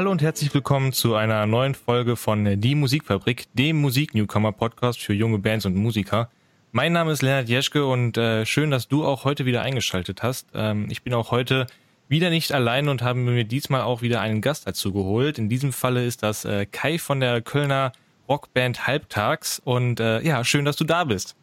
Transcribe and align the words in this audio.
Hallo 0.00 0.10
und 0.10 0.22
herzlich 0.22 0.54
willkommen 0.54 0.94
zu 0.94 1.14
einer 1.14 1.44
neuen 1.44 1.74
Folge 1.74 2.16
von 2.16 2.58
Die 2.58 2.74
Musikfabrik, 2.74 3.48
dem 3.52 3.82
Musik-Newcomer-Podcast 3.82 4.98
für 4.98 5.12
junge 5.12 5.40
Bands 5.40 5.66
und 5.66 5.76
Musiker. 5.76 6.30
Mein 6.72 6.94
Name 6.94 7.12
ist 7.12 7.20
Lennart 7.20 7.50
Jeschke 7.50 7.84
und 7.84 8.16
äh, 8.16 8.46
schön, 8.46 8.70
dass 8.70 8.88
du 8.88 9.04
auch 9.04 9.24
heute 9.24 9.44
wieder 9.44 9.60
eingeschaltet 9.60 10.22
hast. 10.22 10.46
Ähm, 10.54 10.86
ich 10.88 11.02
bin 11.02 11.12
auch 11.12 11.30
heute 11.30 11.66
wieder 12.08 12.30
nicht 12.30 12.52
allein 12.52 12.88
und 12.88 13.02
habe 13.02 13.18
mir 13.18 13.44
diesmal 13.44 13.82
auch 13.82 14.00
wieder 14.00 14.22
einen 14.22 14.40
Gast 14.40 14.66
dazu 14.66 14.90
geholt. 14.94 15.38
In 15.38 15.50
diesem 15.50 15.70
Falle 15.70 16.06
ist 16.06 16.22
das 16.22 16.46
äh, 16.46 16.64
Kai 16.64 16.96
von 16.98 17.20
der 17.20 17.42
Kölner 17.42 17.92
Rockband 18.26 18.86
Halbtags 18.86 19.58
und 19.58 20.00
äh, 20.00 20.22
ja, 20.22 20.44
schön, 20.44 20.64
dass 20.64 20.76
du 20.76 20.84
da 20.84 21.04
bist. 21.04 21.36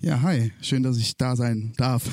Ja, 0.00 0.22
hi, 0.22 0.50
schön, 0.62 0.82
dass 0.82 0.96
ich 0.96 1.18
da 1.18 1.36
sein 1.36 1.74
darf. 1.76 2.04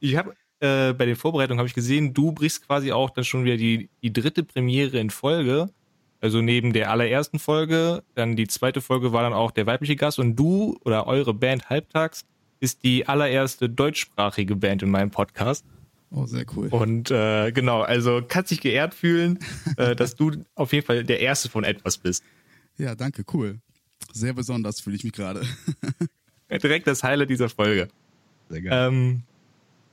ich 0.00 0.16
habe 0.16 0.34
äh, 0.60 0.92
bei 0.92 1.06
den 1.06 1.16
Vorbereitungen 1.16 1.58
habe 1.58 1.68
ich 1.68 1.74
gesehen, 1.74 2.14
du 2.14 2.32
brichst 2.32 2.66
quasi 2.66 2.92
auch 2.92 3.10
dann 3.10 3.24
schon 3.24 3.44
wieder 3.44 3.56
die, 3.56 3.88
die 4.02 4.12
dritte 4.12 4.42
Premiere 4.42 4.98
in 4.98 5.10
Folge. 5.10 5.70
Also 6.20 6.40
neben 6.40 6.72
der 6.72 6.90
allerersten 6.90 7.38
Folge, 7.38 8.02
dann 8.14 8.36
die 8.36 8.48
zweite 8.48 8.80
Folge 8.80 9.12
war 9.12 9.22
dann 9.22 9.34
auch 9.34 9.50
der 9.50 9.66
weibliche 9.66 9.96
Gast 9.96 10.18
und 10.18 10.34
du 10.34 10.78
oder 10.84 11.06
eure 11.06 11.34
Band 11.34 11.68
Halbtags 11.68 12.24
ist 12.58 12.84
die 12.84 13.06
allererste 13.06 13.68
deutschsprachige 13.68 14.56
Band 14.56 14.82
in 14.82 14.90
meinem 14.90 15.10
Podcast. 15.10 15.64
Oh, 16.10 16.24
sehr 16.24 16.46
cool. 16.56 16.68
Und 16.68 17.10
äh, 17.10 17.52
genau, 17.52 17.82
also 17.82 18.22
kannst 18.26 18.50
dich 18.50 18.60
geehrt 18.60 18.94
fühlen, 18.94 19.38
äh, 19.76 19.94
dass 19.94 20.16
du 20.16 20.32
auf 20.54 20.72
jeden 20.72 20.86
Fall 20.86 21.04
der 21.04 21.20
Erste 21.20 21.50
von 21.50 21.64
etwas 21.64 21.98
bist. 21.98 22.24
Ja, 22.78 22.94
danke, 22.94 23.24
cool. 23.34 23.58
Sehr 24.12 24.32
besonders 24.32 24.80
fühle 24.80 24.96
ich 24.96 25.04
mich 25.04 25.12
gerade. 25.12 25.42
Direkt 26.50 26.86
das 26.86 27.02
Highlight 27.02 27.28
dieser 27.28 27.48
Folge. 27.48 27.88
Sehr 28.48 28.62
geil. 28.62 28.88
Ähm, 28.88 29.22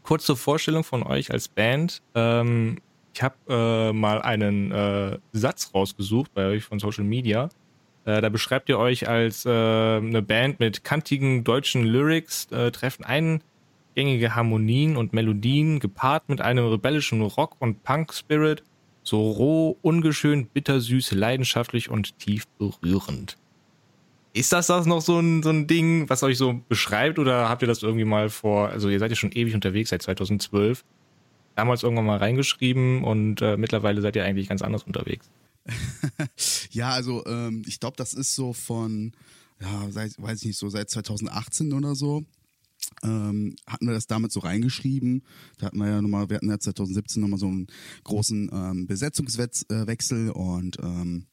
kurz 0.04 0.26
zur 0.26 0.38
Vorstellung 0.38 0.84
von 0.84 1.04
euch 1.04 1.32
als 1.32 1.48
Band. 1.48 2.02
Ähm, 2.14 2.78
ich 3.14 3.22
habe 3.22 3.36
äh, 3.48 3.94
mal 3.94 4.22
einen 4.22 4.72
äh, 4.72 5.20
Satz 5.32 5.72
rausgesucht 5.74 6.34
bei 6.34 6.46
euch 6.48 6.64
von 6.64 6.80
Social 6.80 7.04
Media. 7.04 7.50
Äh, 8.06 8.22
da 8.22 8.30
beschreibt 8.30 8.70
ihr 8.70 8.80
euch 8.80 9.08
als 9.08 9.46
äh, 9.46 9.50
eine 9.50 10.22
Band 10.22 10.60
mit 10.60 10.84
kantigen 10.84 11.44
deutschen 11.44 11.84
Lyrics, 11.86 12.48
äh, 12.52 12.72
treffen 12.72 13.06
eingängige 13.06 14.36
Harmonien 14.36 14.98
und 14.98 15.14
Melodien, 15.14 15.80
gepaart 15.80 16.28
mit 16.28 16.42
einem 16.42 16.68
rebellischen 16.68 17.22
Rock- 17.22 17.56
und 17.60 17.84
Punk-Spirit, 17.84 18.64
so 19.04 19.32
roh, 19.32 19.78
ungeschönt, 19.82 20.54
bittersüß, 20.54 21.12
leidenschaftlich 21.12 21.90
und 21.90 22.18
tief 22.20 22.48
berührend. 22.58 23.38
Ist 24.34 24.52
das 24.52 24.66
das 24.66 24.88
noch 24.88 25.02
so 25.02 25.20
ein, 25.20 25.44
so 25.44 25.50
ein 25.50 25.68
Ding, 25.68 26.10
was 26.10 26.24
euch 26.24 26.40
so 26.40 26.60
beschreibt 26.68 27.20
oder 27.20 27.50
habt 27.50 27.62
ihr 27.62 27.68
das 27.68 27.84
irgendwie 27.84 28.04
mal 28.04 28.30
vor, 28.30 28.70
also 28.70 28.90
ihr 28.90 28.98
seid 28.98 29.12
ja 29.12 29.16
schon 29.16 29.32
ewig 29.32 29.54
unterwegs, 29.54 29.92
seit 29.92 30.02
2012, 30.02 30.84
damals 31.56 31.84
irgendwann 31.84 32.08
mal 32.08 32.18
reingeschrieben 32.18 33.04
und 33.04 33.44
äh, 33.44 33.58
mittlerweile 33.58 34.02
seid 34.02 34.16
ihr 34.16 34.26
eigentlich 34.26 34.50
ganz 34.50 34.64
anders 34.64 34.84
unterwegs? 34.84 35.30
ja, 36.72 36.90
also 36.90 37.24
ähm, 37.28 37.64
ich 37.68 37.80
glaube, 37.80 37.96
das 37.96 38.14
ist 38.14 38.34
so 38.34 38.54
von, 38.54 39.14
ja, 39.62 39.92
seit, 39.92 40.20
weiß 40.20 40.40
ich 40.40 40.48
nicht, 40.48 40.58
so 40.58 40.68
seit 40.68 40.90
2018 40.90 41.72
oder 41.72 41.94
so. 41.94 42.24
Ähm, 43.04 43.56
hatten 43.68 43.88
wir 43.88 43.94
das 43.94 44.08
damit 44.08 44.32
so 44.32 44.40
reingeschrieben. 44.40 45.24
Da 45.58 45.68
hatten 45.68 45.78
wir 45.78 45.88
ja 45.88 46.02
nochmal, 46.02 46.30
wir 46.30 46.38
hatten 46.38 46.50
ja 46.50 46.60
2017 46.60 47.22
nochmal 47.22 47.40
so 47.40 47.48
einen 47.48 47.68
großen 48.04 48.50
ähm, 48.52 48.88
Besetzungswechsel 48.88 50.32
und 50.32 50.78
ähm, 50.82 51.28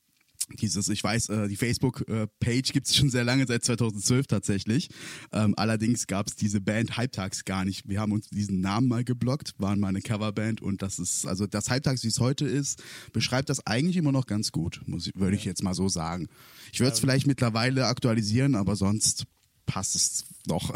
dieses, 0.59 0.89
ich 0.89 1.03
weiß, 1.03 1.29
äh, 1.29 1.49
die 1.49 1.57
Facebook-Page 1.57 2.73
gibt 2.73 2.87
es 2.87 2.97
schon 2.97 3.11
sehr 3.11 3.25
lange, 3.25 3.47
seit 3.47 3.65
2012 3.65 4.27
tatsächlich. 4.27 4.89
Ähm, 5.33 5.55
allerdings 5.57 6.07
gab 6.07 6.27
es 6.27 6.37
diese 6.37 6.61
Band 6.61 6.97
Halbtags 6.97 7.45
gar 7.45 7.65
nicht. 7.65 7.89
Wir 7.89 8.01
haben 8.01 8.13
uns 8.13 8.29
diesen 8.29 8.61
Namen 8.61 8.89
mal 8.89 9.05
geblockt, 9.05 9.55
waren 9.59 9.81
mal 9.81 9.89
eine 9.89 10.01
Coverband 10.01 10.61
und 10.61 10.83
das 10.83 10.99
ist, 10.99 11.27
also 11.27 11.47
das 11.47 11.71
Halbtags, 11.71 12.05
wie 12.05 12.09
es 12.09 12.21
heute 12.21 12.47
ist, 12.47 12.83
beschreibt 13.13 13.49
das 13.49 13.67
eigentlich 13.67 13.97
immer 13.97 14.13
noch 14.13 14.27
ganz 14.27 14.53
gut, 14.53 14.81
würde 14.87 15.37
ich 15.37 15.45
jetzt 15.45 15.63
mal 15.63 15.75
so 15.75 15.89
sagen. 15.89 16.29
Ich 16.73 16.81
würde 16.81 16.93
es 16.93 16.99
ja. 16.99 17.03
vielleicht 17.03 17.27
mittlerweile 17.27 17.87
aktualisieren, 17.87 18.55
aber 18.55 18.77
sonst 18.77 19.27
passt 19.67 19.95
es 19.95 20.25
noch. 20.47 20.73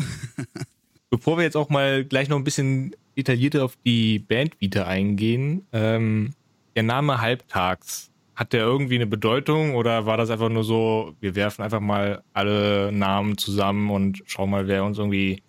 Bevor 1.10 1.36
wir 1.36 1.44
jetzt 1.44 1.56
auch 1.56 1.68
mal 1.68 2.04
gleich 2.04 2.28
noch 2.28 2.36
ein 2.36 2.44
bisschen 2.44 2.94
detaillierter 3.16 3.64
auf 3.64 3.76
die 3.84 4.18
Band 4.18 4.60
wieder 4.60 4.86
eingehen, 4.86 5.66
ähm, 5.72 6.34
der 6.74 6.82
Name 6.82 7.20
Halbtags, 7.20 8.10
hat 8.36 8.52
der 8.52 8.62
irgendwie 8.62 8.96
eine 8.96 9.06
Bedeutung 9.06 9.74
oder 9.74 10.06
war 10.06 10.16
das 10.16 10.30
einfach 10.30 10.48
nur 10.48 10.64
so, 10.64 11.14
wir 11.20 11.34
werfen 11.34 11.62
einfach 11.62 11.80
mal 11.80 12.22
alle 12.32 12.90
Namen 12.92 13.38
zusammen 13.38 13.90
und 13.90 14.22
schauen 14.26 14.50
mal, 14.50 14.66
wer 14.66 14.84
uns 14.84 14.98
irgendwie 14.98 15.42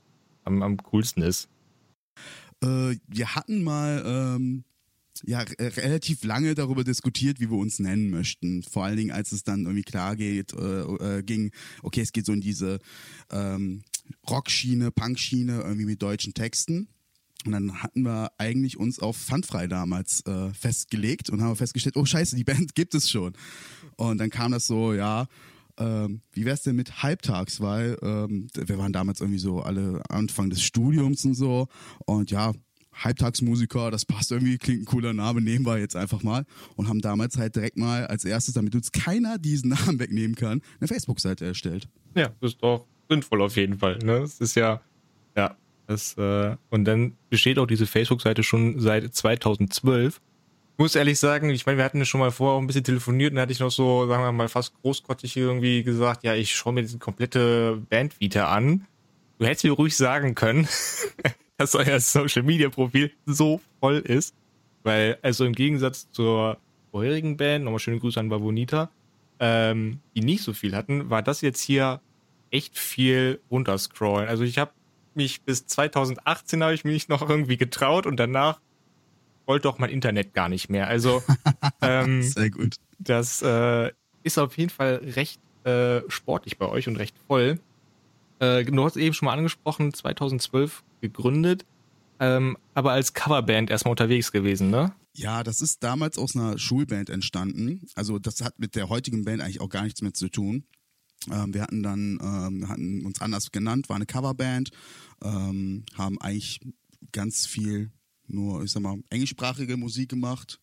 am, 0.44 0.62
am 0.62 0.78
coolsten 0.78 1.22
ist? 1.22 1.50
Äh, 2.64 2.98
wir 3.08 3.36
hatten 3.36 3.64
mal 3.64 4.04
ähm, 4.06 4.64
ja 5.24 5.40
relativ 5.60 6.24
lange 6.24 6.56
darüber 6.56 6.84
diskutiert, 6.84 7.40
wie 7.40 7.50
wir 7.50 7.58
uns 7.58 7.80
nennen 7.80 8.10
möchten. 8.10 8.64
Vor 8.64 8.84
allen 8.84 8.98
Dingen, 8.98 9.12
als 9.12 9.32
es 9.32 9.44
dann 9.44 9.62
irgendwie 9.62 9.84
klar 9.84 10.16
geht, 10.16 10.54
äh, 10.54 10.82
äh, 10.82 11.24
ging, 11.24 11.52
okay, 11.84 12.02
es 12.02 12.12
geht 12.12 12.26
so 12.26 12.34
in 12.34 12.42
diese 12.42 12.80
ähm, 13.32 13.84
Rockschiene, 14.30 14.92
Punkschiene, 14.92 15.62
irgendwie 15.62 15.86
mit 15.86 16.02
deutschen 16.02 16.34
Texten. 16.34 16.88
Und 17.46 17.52
dann 17.52 17.84
hatten 17.84 18.04
wir 18.04 18.32
eigentlich 18.38 18.78
uns 18.78 19.00
auf 19.00 19.18
Pfandfrei 19.18 19.68
damals 19.68 20.26
äh, 20.26 20.54
festgelegt 20.54 21.30
und 21.30 21.42
haben 21.42 21.56
festgestellt, 21.56 21.98
oh 21.98 22.06
scheiße, 22.06 22.36
die 22.36 22.44
Band 22.44 22.76
gibt 22.76 22.96
es 22.96 23.10
schon. 23.10 23.34
Und 23.98 24.18
dann 24.18 24.30
kam 24.30 24.52
das 24.52 24.68
so, 24.68 24.94
ja, 24.94 25.28
ähm, 25.78 26.22
wie 26.32 26.46
wär's 26.46 26.64
denn 26.64 26.76
mit 26.76 27.04
Halbtags? 27.04 27.62
Weil 27.62 27.98
ähm, 28.02 28.48
wir 28.54 28.78
waren 28.78 28.94
damals 28.94 29.22
irgendwie 29.22 29.40
so 29.40 29.62
alle 29.62 30.02
Anfang 30.10 30.50
des 30.50 30.62
Studiums 30.62 31.26
und 31.26 31.36
so. 31.36 31.68
Und 32.06 32.32
ja, 32.32 32.54
Halbtagsmusiker, 32.94 33.92
das 33.92 34.06
passt 34.06 34.32
irgendwie, 34.32 34.58
klingt 34.58 34.84
ein 34.84 34.86
cooler 34.86 35.14
Name, 35.14 35.42
nehmen 35.42 35.66
wir 35.66 35.78
jetzt 35.78 35.96
einfach 35.96 36.24
mal. 36.24 36.46
Und 36.76 36.88
haben 36.88 37.02
damals 37.02 37.38
halt 37.38 37.56
direkt 37.56 37.78
mal 37.78 38.08
als 38.08 38.26
erstes, 38.26 38.54
damit 38.54 38.74
uns 38.76 38.92
keiner 38.92 39.38
diesen 39.38 39.70
Namen 39.86 40.00
wegnehmen 40.00 40.36
kann, 40.36 40.62
eine 40.80 40.88
Facebook-Seite 40.88 41.46
erstellt. 41.46 41.88
Ja, 42.16 42.30
das 42.40 42.54
ist 42.54 42.64
doch 42.64 42.86
sinnvoll 43.10 43.42
auf 43.42 43.56
jeden 43.58 43.78
Fall. 43.78 44.00
Ne? 44.00 44.20
Es 44.20 44.40
ist 44.40 44.56
ja, 44.56 44.82
ja, 45.36 45.58
das, 45.88 46.18
äh, 46.18 46.56
und 46.70 46.86
dann 46.86 47.18
besteht 47.30 47.60
auch 47.60 47.68
diese 47.68 47.86
Facebook-Seite 47.86 48.44
schon 48.44 48.80
seit 48.80 49.14
2012. 49.14 50.22
Ich 50.74 50.80
muss 50.80 50.96
ehrlich 50.96 51.20
sagen, 51.20 51.50
ich 51.52 51.66
meine, 51.66 51.78
wir 51.78 51.86
hatten 51.86 52.04
schon 52.06 52.20
mal 52.20 52.32
vorher 52.32 52.62
ein 52.62 52.68
bisschen 52.68 52.84
telefoniert 52.84 53.32
und 53.32 53.38
da 53.38 53.44
hatte 53.44 53.54
ich 53.54 53.60
noch 53.60 53.72
so, 53.72 54.08
sagen 54.08 54.24
wir 54.24 54.32
mal, 54.32 54.50
fast 54.50 54.74
großkotzig 54.82 55.38
irgendwie 55.38 55.84
gesagt, 55.84 56.24
ja, 56.24 56.36
ich 56.36 56.54
schaue 56.54 56.74
mir 56.74 56.82
diese 56.82 56.98
komplette 56.98 57.82
Bandvita 57.90 58.48
an. 58.48 58.86
Du 59.38 59.46
hättest 59.46 59.64
mir 59.64 59.72
ruhig 59.72 59.96
sagen 59.96 60.36
können, 60.36 60.68
dass 61.58 61.76
euer 61.76 62.00
Social-Media-Profil 62.00 63.12
so 63.26 63.62
voll 63.80 64.00
ist. 64.00 64.36
Weil, 64.84 65.18
also 65.22 65.46
im 65.46 65.54
Gegensatz 65.54 66.12
zur 66.12 66.58
vorherigen 66.92 67.38
Band, 67.38 67.64
nochmal 67.66 67.80
schöne 67.80 68.00
Grüße 68.00 68.20
an 68.20 68.30
Babonita, 68.30 68.90
ähm, 69.40 70.00
die 70.16 70.22
nicht 70.22 70.44
so 70.44 70.54
viel 70.54 70.76
hatten, 70.76 71.10
war 71.10 71.22
das 71.22 71.42
jetzt 71.42 71.62
hier 71.62 72.02
echt 72.52 72.78
viel 72.78 73.40
runterscrollen. 73.50 74.28
Also 74.28 74.44
ich 74.44 74.58
habe 74.58 74.72
mich 75.16 75.42
bis 75.42 75.66
2018 75.68 76.64
habe 76.64 76.74
ich 76.74 76.86
mich 76.86 77.08
noch 77.08 77.28
irgendwie 77.28 77.58
getraut 77.58 78.06
und 78.06 78.18
danach 78.18 78.60
wollte 79.46 79.64
doch 79.64 79.78
mein 79.78 79.90
Internet 79.90 80.34
gar 80.34 80.50
nicht 80.50 80.70
mehr. 80.70 80.88
Also 80.88 81.24
ähm, 81.82 82.24
sehr 82.24 82.50
gut. 82.50 82.76
Das 83.00 83.42
äh, 83.42 83.92
ist 84.24 84.38
auf 84.38 84.58
jeden 84.58 84.70
Fall 84.70 84.96
recht 85.16 85.40
äh, 85.66 86.02
sportlich 86.10 86.58
bei 86.58 86.68
euch 86.68 86.88
und 86.88 86.98
recht 86.98 87.16
voll. 87.28 87.60
Äh, 88.40 88.66
du 88.66 88.84
hast 88.84 88.98
eben 88.98 89.14
schon 89.14 89.28
mal 89.28 89.34
angesprochen, 89.34 89.94
2012 89.94 90.84
gegründet, 91.02 91.66
ähm, 92.20 92.58
aber 92.74 92.92
als 92.92 93.14
Coverband 93.14 93.70
erstmal 93.70 93.92
unterwegs 93.92 94.32
gewesen, 94.32 94.70
ne? 94.70 94.94
Ja, 95.14 95.44
das 95.44 95.62
ist 95.62 95.82
damals 95.84 96.18
aus 96.18 96.36
einer 96.36 96.58
Schulband 96.58 97.10
entstanden. 97.10 97.88
Also 97.96 98.20
das 98.20 98.42
hat 98.42 98.60
mit 98.60 98.76
der 98.76 98.90
heutigen 98.90 99.24
Band 99.24 99.42
eigentlich 99.42 99.62
auch 99.62 99.70
gar 99.70 99.84
nichts 99.84 100.02
mehr 100.02 100.14
zu 100.14 100.28
tun. 100.28 100.66
Ähm, 101.32 101.54
wir 101.54 101.62
hatten 101.62 101.84
dann, 101.84 102.20
ähm, 102.22 102.68
hatten 102.68 103.06
uns 103.06 103.22
anders 103.22 103.52
genannt, 103.52 103.88
war 103.90 103.96
eine 103.96 104.06
Coverband, 104.06 104.72
ähm, 105.24 105.86
haben 105.96 106.20
eigentlich 106.22 106.60
ganz 107.12 107.46
viel 107.46 107.92
nur, 108.28 108.64
ich 108.64 108.72
sag 108.72 108.82
mal, 108.82 108.98
englischsprachige 109.10 109.78
Musik 109.78 110.10
gemacht. 110.10 110.60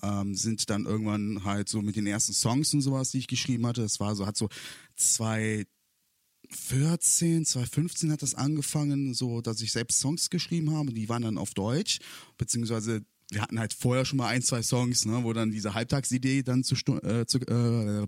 Ähm, 0.00 0.36
sind 0.36 0.70
dann 0.70 0.84
irgendwann 0.84 1.42
halt 1.44 1.68
so 1.68 1.82
mit 1.82 1.96
den 1.96 2.06
ersten 2.06 2.32
Songs 2.32 2.72
und 2.72 2.82
sowas, 2.82 3.10
die 3.10 3.18
ich 3.18 3.26
geschrieben 3.26 3.66
hatte. 3.66 3.82
Das 3.82 3.98
war 3.98 4.14
so, 4.14 4.26
hat 4.26 4.36
so 4.36 4.48
2014, 4.94 7.44
2015 7.44 8.12
hat 8.12 8.22
das 8.22 8.36
angefangen, 8.36 9.12
so, 9.14 9.40
dass 9.40 9.60
ich 9.60 9.72
selbst 9.72 9.98
Songs 9.98 10.30
geschrieben 10.30 10.70
habe. 10.70 10.92
Die 10.92 11.08
waren 11.08 11.22
dann 11.22 11.36
auf 11.36 11.52
Deutsch, 11.52 11.98
beziehungsweise 12.36 13.02
wir 13.30 13.42
hatten 13.42 13.58
halt 13.58 13.74
vorher 13.74 14.04
schon 14.04 14.18
mal 14.18 14.28
ein, 14.28 14.42
zwei 14.42 14.62
Songs, 14.62 15.04
ne, 15.04 15.24
wo 15.24 15.32
dann 15.32 15.50
diese 15.50 15.74
Halbtagsidee 15.74 16.42
dann 16.42 16.64
zu, 16.64 16.74
äh, 17.02 17.26
zu 17.26 17.38
äh, 17.40 18.06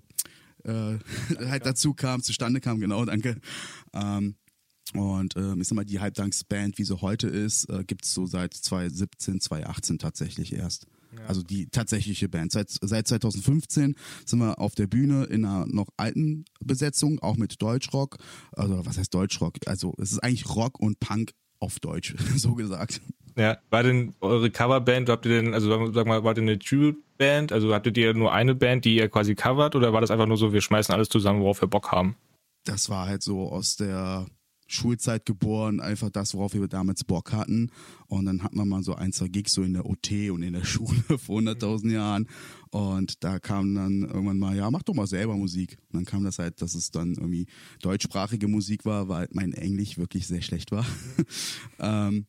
äh, 0.65 0.99
halt 1.49 1.67
dazu 1.67 1.95
kam, 1.95 2.23
zustande 2.23 2.61
kam, 2.61 2.81
genau, 2.81 3.05
danke. 3.05 3.37
Ähm, 3.93 4.37
und 4.95 5.37
ähm, 5.37 5.61
ich 5.61 5.69
sag 5.69 5.77
mal, 5.77 5.85
die 5.85 6.01
Halbtagsband, 6.01 6.79
wie 6.79 6.85
sie 6.85 7.01
heute 7.01 7.29
ist, 7.29 7.69
äh, 7.71 7.85
gibt 7.85 8.05
es 8.05 8.13
so 8.13 8.27
seit 8.27 8.55
2017, 8.55 9.41
2018 9.41 9.99
tatsächlich 9.99 10.53
erst. 10.53 10.87
Ja. 11.17 11.27
Also 11.27 11.43
die 11.43 11.69
tatsächliche 11.69 12.29
Band. 12.29 12.53
Seit, 12.53 12.71
seit 12.81 13.07
2015 13.09 13.95
sind 14.25 14.39
wir 14.39 14.59
auf 14.59 14.75
der 14.75 14.87
Bühne 14.87 15.25
in 15.25 15.45
einer 15.45 15.67
noch 15.67 15.89
alten 15.97 16.45
Besetzung, 16.61 17.19
auch 17.21 17.37
mit 17.37 17.61
Deutschrock. 17.61 18.19
Also 18.53 18.85
was 18.85 18.99
heißt 18.99 19.13
Deutschrock? 19.13 19.57
Also 19.67 19.95
es 19.99 20.13
ist 20.13 20.21
eigentlich 20.21 20.49
Rock 20.55 20.81
und 20.81 21.01
Punk 21.01 21.33
auf 21.59 21.79
Deutsch, 21.79 22.15
so 22.37 22.55
gesagt. 22.55 23.01
Ja, 23.37 23.59
war 23.71 23.83
denn 23.83 24.15
eure 24.21 24.51
Coverband, 24.51 25.09
habt 25.09 25.27
ihr 25.27 25.43
denn, 25.43 25.55
also 25.55 25.93
sag 25.93 26.07
mal, 26.07 26.25
war 26.25 26.35
denn 26.35 26.49
eine 26.49 26.59
Tribute-Band? 26.59 27.53
Also 27.53 27.75
hattet 27.75 27.97
ihr 27.97 28.15
nur 28.15 28.33
eine 28.33 28.55
Band, 28.55 28.85
die 28.85 28.97
ihr 28.97 29.09
quasi 29.09 29.35
covert 29.35 29.77
oder 29.77 29.93
war 29.93 30.01
das 30.01 30.11
einfach 30.11 30.27
nur 30.27 30.37
so, 30.37 30.53
wir 30.53 30.61
schmeißen 30.61 30.95
alles 30.95 31.09
zusammen, 31.09 31.41
worauf 31.41 31.61
wir 31.61 31.69
Bock 31.69 31.93
haben? 31.93 32.17
Das 32.65 32.91
war 32.91 33.07
halt 33.07 33.23
so 33.23 33.49
aus 33.51 33.77
der 33.77 34.27
Schulzeit 34.71 35.27
geboren, 35.27 35.81
einfach 35.81 36.11
das, 36.11 36.35
worauf 36.35 36.55
wir 36.55 36.69
damals 36.69 37.03
Bock 37.03 37.33
hatten. 37.33 37.71
Und 38.07 38.27
dann 38.27 38.43
hatten 38.43 38.57
wir 38.57 38.65
mal 38.65 38.83
so 38.83 38.95
ein, 38.95 39.13
zwei 39.13 39.27
Gigs 39.29 39.53
so 39.53 39.63
in 39.63 39.73
der 39.73 39.85
OT 39.85 40.31
und 40.31 40.43
in 40.43 40.53
der 40.53 40.65
Schule 40.65 41.19
vor 41.19 41.41
100.000 41.41 41.91
Jahren. 41.91 42.29
Und 42.71 43.25
da 43.25 43.41
kam 43.41 43.75
dann 43.75 44.03
irgendwann 44.03 44.39
mal, 44.39 44.57
ja, 44.57 44.71
mach 44.71 44.85
doch 44.85 44.95
mal 44.95 45.09
selber 45.09 45.35
Musik. 45.37 45.79
Und 45.89 45.97
dann 45.97 46.05
kam 46.05 46.23
das 46.23 46.39
halt, 46.39 46.63
dass 46.63 46.75
es 46.75 46.91
dann 46.91 47.15
irgendwie 47.15 47.47
deutschsprachige 47.83 48.47
Musik 48.47 48.85
war, 48.85 49.09
weil 49.09 49.29
mein 49.33 49.53
Englisch 49.53 49.99
wirklich 49.99 50.29
sehr 50.29 50.43
schlecht 50.43 50.71
war. 50.71 50.87
ähm, 51.81 52.27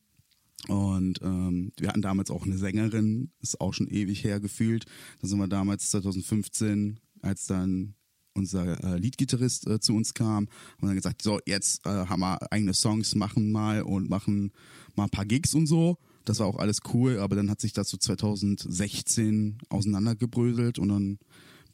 und 0.68 1.20
ähm, 1.22 1.72
wir 1.76 1.88
hatten 1.88 2.02
damals 2.02 2.30
auch 2.30 2.44
eine 2.44 2.56
Sängerin, 2.56 3.32
ist 3.40 3.60
auch 3.60 3.74
schon 3.74 3.88
ewig 3.88 4.22
her 4.22 4.40
gefühlt. 4.40 4.84
Da 5.20 5.28
sind 5.28 5.38
wir 5.38 5.48
damals 5.48 5.90
2015, 5.90 7.00
als 7.20 7.46
dann 7.46 7.94
unser 8.34 8.82
äh, 8.82 8.98
Leadgitarrist 8.98 9.66
äh, 9.66 9.80
zu 9.80 9.94
uns 9.94 10.14
kam, 10.14 10.48
haben 10.78 10.86
dann 10.86 10.94
gesagt, 10.94 11.22
so 11.22 11.40
jetzt 11.46 11.84
äh, 11.86 11.90
haben 11.90 12.20
wir 12.20 12.52
eigene 12.52 12.74
Songs, 12.74 13.14
machen 13.14 13.52
mal 13.52 13.82
und 13.82 14.08
machen 14.08 14.52
mal 14.94 15.04
ein 15.04 15.10
paar 15.10 15.26
Gigs 15.26 15.54
und 15.54 15.66
so. 15.66 15.98
Das 16.24 16.38
war 16.38 16.46
auch 16.46 16.58
alles 16.58 16.80
cool, 16.94 17.18
aber 17.18 17.36
dann 17.36 17.50
hat 17.50 17.60
sich 17.60 17.72
das 17.72 17.88
so 17.88 17.96
2016 17.96 19.58
auseinandergebröselt 19.68 20.78
und 20.78 20.88
dann 20.88 21.18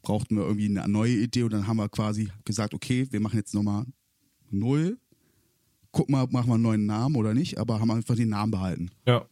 brauchten 0.01 0.35
wir 0.35 0.43
irgendwie 0.43 0.65
eine 0.65 0.87
neue 0.91 1.17
Idee 1.17 1.43
und 1.43 1.53
dann 1.53 1.67
haben 1.67 1.77
wir 1.77 1.89
quasi 1.89 2.29
gesagt, 2.45 2.73
okay, 2.73 3.07
wir 3.11 3.19
machen 3.19 3.37
jetzt 3.37 3.53
nochmal 3.53 3.85
null. 4.49 4.97
Guck 5.91 6.09
mal, 6.09 6.27
machen 6.29 6.47
wir 6.47 6.55
einen 6.55 6.63
neuen 6.63 6.85
Namen 6.85 7.15
oder 7.15 7.33
nicht, 7.33 7.57
aber 7.57 7.79
haben 7.79 7.91
einfach 7.91 8.15
den 8.15 8.29
Namen 8.29 8.51
behalten. 8.51 8.91
Ja. 9.05 9.25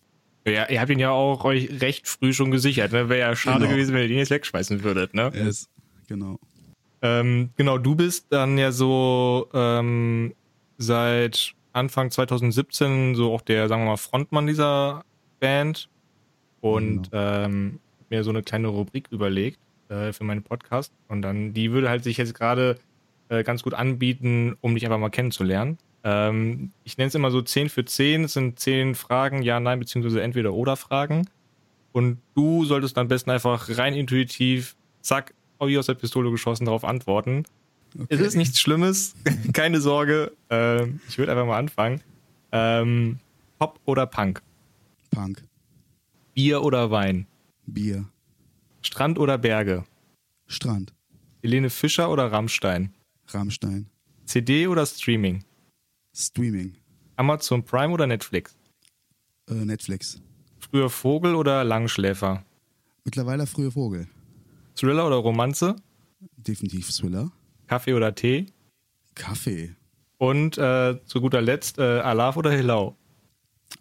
Ja, 0.45 0.69
ihr 0.69 0.79
habt 0.79 0.89
ihn 0.89 0.99
ja 0.99 1.11
auch 1.11 1.43
euch 1.43 1.81
recht 1.81 2.07
früh 2.07 2.31
schon 2.31 2.51
gesichert. 2.51 2.93
Ne? 2.93 3.09
Wäre 3.09 3.19
ja 3.19 3.35
schade 3.35 3.59
genau. 3.59 3.71
gewesen, 3.71 3.93
wenn 3.93 4.03
ihr 4.03 4.07
den 4.07 4.17
jetzt 4.17 4.29
wegschmeißen 4.29 4.81
würdet, 4.81 5.13
ne? 5.13 5.29
Yes, 5.35 5.67
genau. 6.07 6.39
Ähm, 7.01 7.49
genau, 7.57 7.77
du 7.77 7.95
bist 7.95 8.27
dann 8.29 8.57
ja 8.57 8.71
so 8.71 9.49
ähm, 9.53 10.33
seit 10.77 11.53
Anfang 11.73 12.11
2017 12.11 13.15
so 13.15 13.33
auch 13.33 13.41
der, 13.41 13.67
sagen 13.67 13.83
wir 13.83 13.91
mal, 13.91 13.97
Frontmann 13.97 14.47
dieser 14.47 15.03
Band 15.39 15.89
und 16.61 17.11
genau. 17.11 17.45
ähm, 17.45 17.79
mir 18.09 18.23
so 18.23 18.29
eine 18.29 18.41
kleine 18.41 18.69
Rubrik 18.69 19.07
überlegt 19.11 19.59
äh, 19.89 20.11
für 20.13 20.23
meinen 20.23 20.43
Podcast 20.43 20.93
und 21.07 21.21
dann 21.21 21.53
die 21.53 21.71
würde 21.71 21.89
halt 21.89 22.03
sich 22.03 22.17
jetzt 22.17 22.33
gerade 22.33 22.77
äh, 23.29 23.43
ganz 23.43 23.63
gut 23.63 23.73
anbieten, 23.73 24.55
um 24.61 24.73
dich 24.73 24.85
einfach 24.85 24.99
mal 24.99 25.09
kennenzulernen. 25.09 25.77
Ähm, 26.03 26.71
ich 26.83 26.97
nenne 26.97 27.07
es 27.09 27.15
immer 27.15 27.31
so 27.31 27.41
10 27.41 27.69
für 27.69 27.85
10, 27.85 28.25
es 28.25 28.33
sind 28.33 28.59
10 28.59 28.95
Fragen, 28.95 29.41
ja, 29.41 29.59
nein, 29.59 29.79
beziehungsweise 29.79 30.21
entweder 30.21 30.53
oder 30.53 30.75
Fragen 30.75 31.27
und 31.97 32.19
du 32.35 32.63
solltest 32.63 32.95
dann 32.95 33.05
am 33.05 33.07
besten 33.07 33.31
einfach 33.31 33.75
rein 33.77 33.95
intuitiv, 33.95 34.75
zack, 35.01 35.33
wie 35.59 35.79
aus 35.79 35.87
der 35.87 35.95
Pistole 35.95 36.29
geschossen 36.29 36.65
darauf 36.65 36.83
antworten. 36.83 37.45
Okay. 37.95 38.05
Es 38.09 38.19
ist 38.19 38.35
nichts 38.35 38.59
Schlimmes, 38.59 39.15
keine 39.53 39.81
Sorge. 39.81 40.31
Ähm, 40.51 40.99
ich 41.09 41.17
würde 41.17 41.31
einfach 41.31 41.47
mal 41.47 41.57
anfangen. 41.57 42.01
Ähm, 42.51 43.17
Pop 43.57 43.79
oder 43.85 44.05
Punk? 44.05 44.43
Punk. 45.09 45.43
Bier 46.35 46.61
oder 46.61 46.91
Wein? 46.91 47.25
Bier. 47.65 48.05
Strand 48.81 49.17
oder 49.17 49.39
Berge? 49.39 49.83
Strand. 50.45 50.93
Helene 51.41 51.71
Fischer 51.71 52.11
oder 52.11 52.31
Rammstein? 52.31 52.93
Rammstein. 53.29 53.89
CD 54.25 54.67
oder 54.67 54.85
Streaming? 54.85 55.43
Streaming. 56.17 56.75
Amazon 57.15 57.63
Prime 57.63 57.93
oder 57.93 58.07
Netflix? 58.07 58.57
Äh, 59.47 59.53
Netflix. 59.53 60.19
Früher 60.59 60.89
Vogel 60.89 61.35
oder 61.35 61.63
Langschläfer? 61.63 62.43
Mittlerweile 63.03 63.45
früher 63.45 63.71
Vogel. 63.71 64.07
Thriller 64.75 65.05
oder 65.05 65.17
Romanze? 65.17 65.75
Definitiv 66.35 66.89
Thriller. 66.89 67.31
Kaffee 67.67 67.93
oder 67.93 68.15
Tee? 68.15 68.47
Kaffee. 69.13 69.75
Und 70.17 70.57
äh, 70.57 70.99
zu 71.05 71.21
guter 71.21 71.41
Letzt, 71.41 71.77
äh, 71.77 71.99
Alaf 71.99 72.35
oder 72.35 72.51
Hilau? 72.51 72.97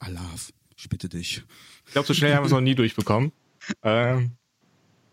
Alaf, 0.00 0.52
ich 0.76 0.90
bitte 0.90 1.08
dich. 1.08 1.42
Ich 1.86 1.92
glaube, 1.92 2.06
so 2.06 2.12
schnell 2.12 2.34
haben 2.34 2.42
wir 2.42 2.46
es 2.46 2.52
noch 2.52 2.60
nie 2.60 2.74
durchbekommen. 2.74 3.32
Ähm, 3.82 4.32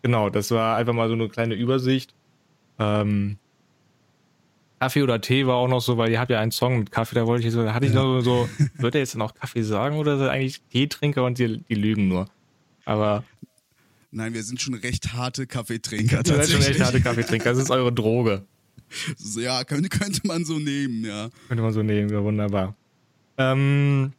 genau, 0.02 0.30
das 0.30 0.52
war 0.52 0.76
einfach 0.76 0.94
mal 0.94 1.08
so 1.08 1.14
eine 1.14 1.30
kleine 1.30 1.56
Übersicht. 1.56 2.14
Ähm, 2.80 3.38
Kaffee 4.84 5.02
oder 5.02 5.22
Tee 5.22 5.48
war 5.48 5.56
auch 5.56 5.70
noch 5.70 5.80
so, 5.80 5.98
weil 5.98 6.12
ihr 6.12 6.20
habt 6.20 6.30
ja 6.30 6.42
einen 6.42 6.52
Song 6.52 6.80
mit 6.80 6.92
Kaffee, 6.92 7.16
da 7.16 7.26
wollte 7.26 7.48
ich 7.48 7.54
so, 7.54 7.64
da 7.64 7.74
hatte 7.74 7.86
ich 7.86 7.94
ja. 7.94 8.04
noch 8.04 8.20
so, 8.20 8.50
wird 8.76 8.96
er 8.96 9.00
jetzt 9.00 9.16
dann 9.16 9.22
auch 9.22 9.34
Kaffee 9.34 9.62
sagen 9.62 9.96
oder 9.96 10.20
er 10.20 10.32
eigentlich 10.32 10.62
Teetrinker 10.72 11.24
und 11.24 11.40
die, 11.40 11.64
die 11.70 11.76
lügen 11.76 12.10
nur? 12.10 12.28
Aber 12.84 13.24
Nein, 14.12 14.34
wir 14.34 14.44
sind 14.44 14.62
schon 14.62 14.74
recht 14.74 15.14
harte 15.14 15.48
Kaffeetrinker. 15.48 16.26
Wir 16.26 16.44
sind 16.44 16.62
schon 16.62 16.62
recht 16.62 16.82
harte 16.82 17.00
Kaffeetrinker. 17.00 17.52
Das 17.52 17.60
ist 17.60 17.72
eure 17.72 17.94
Droge. 17.94 18.46
Ja, 19.38 19.64
könnte, 19.64 19.88
könnte 19.88 20.20
man 20.28 20.44
so 20.44 20.60
nehmen, 20.60 21.06
ja. 21.06 21.30
Könnte 21.48 21.64
man 21.64 21.72
so 21.72 21.82
nehmen, 21.82 22.10
ja, 22.10 22.22
wunderbar. 22.22 22.76
Ähm, 23.38 24.12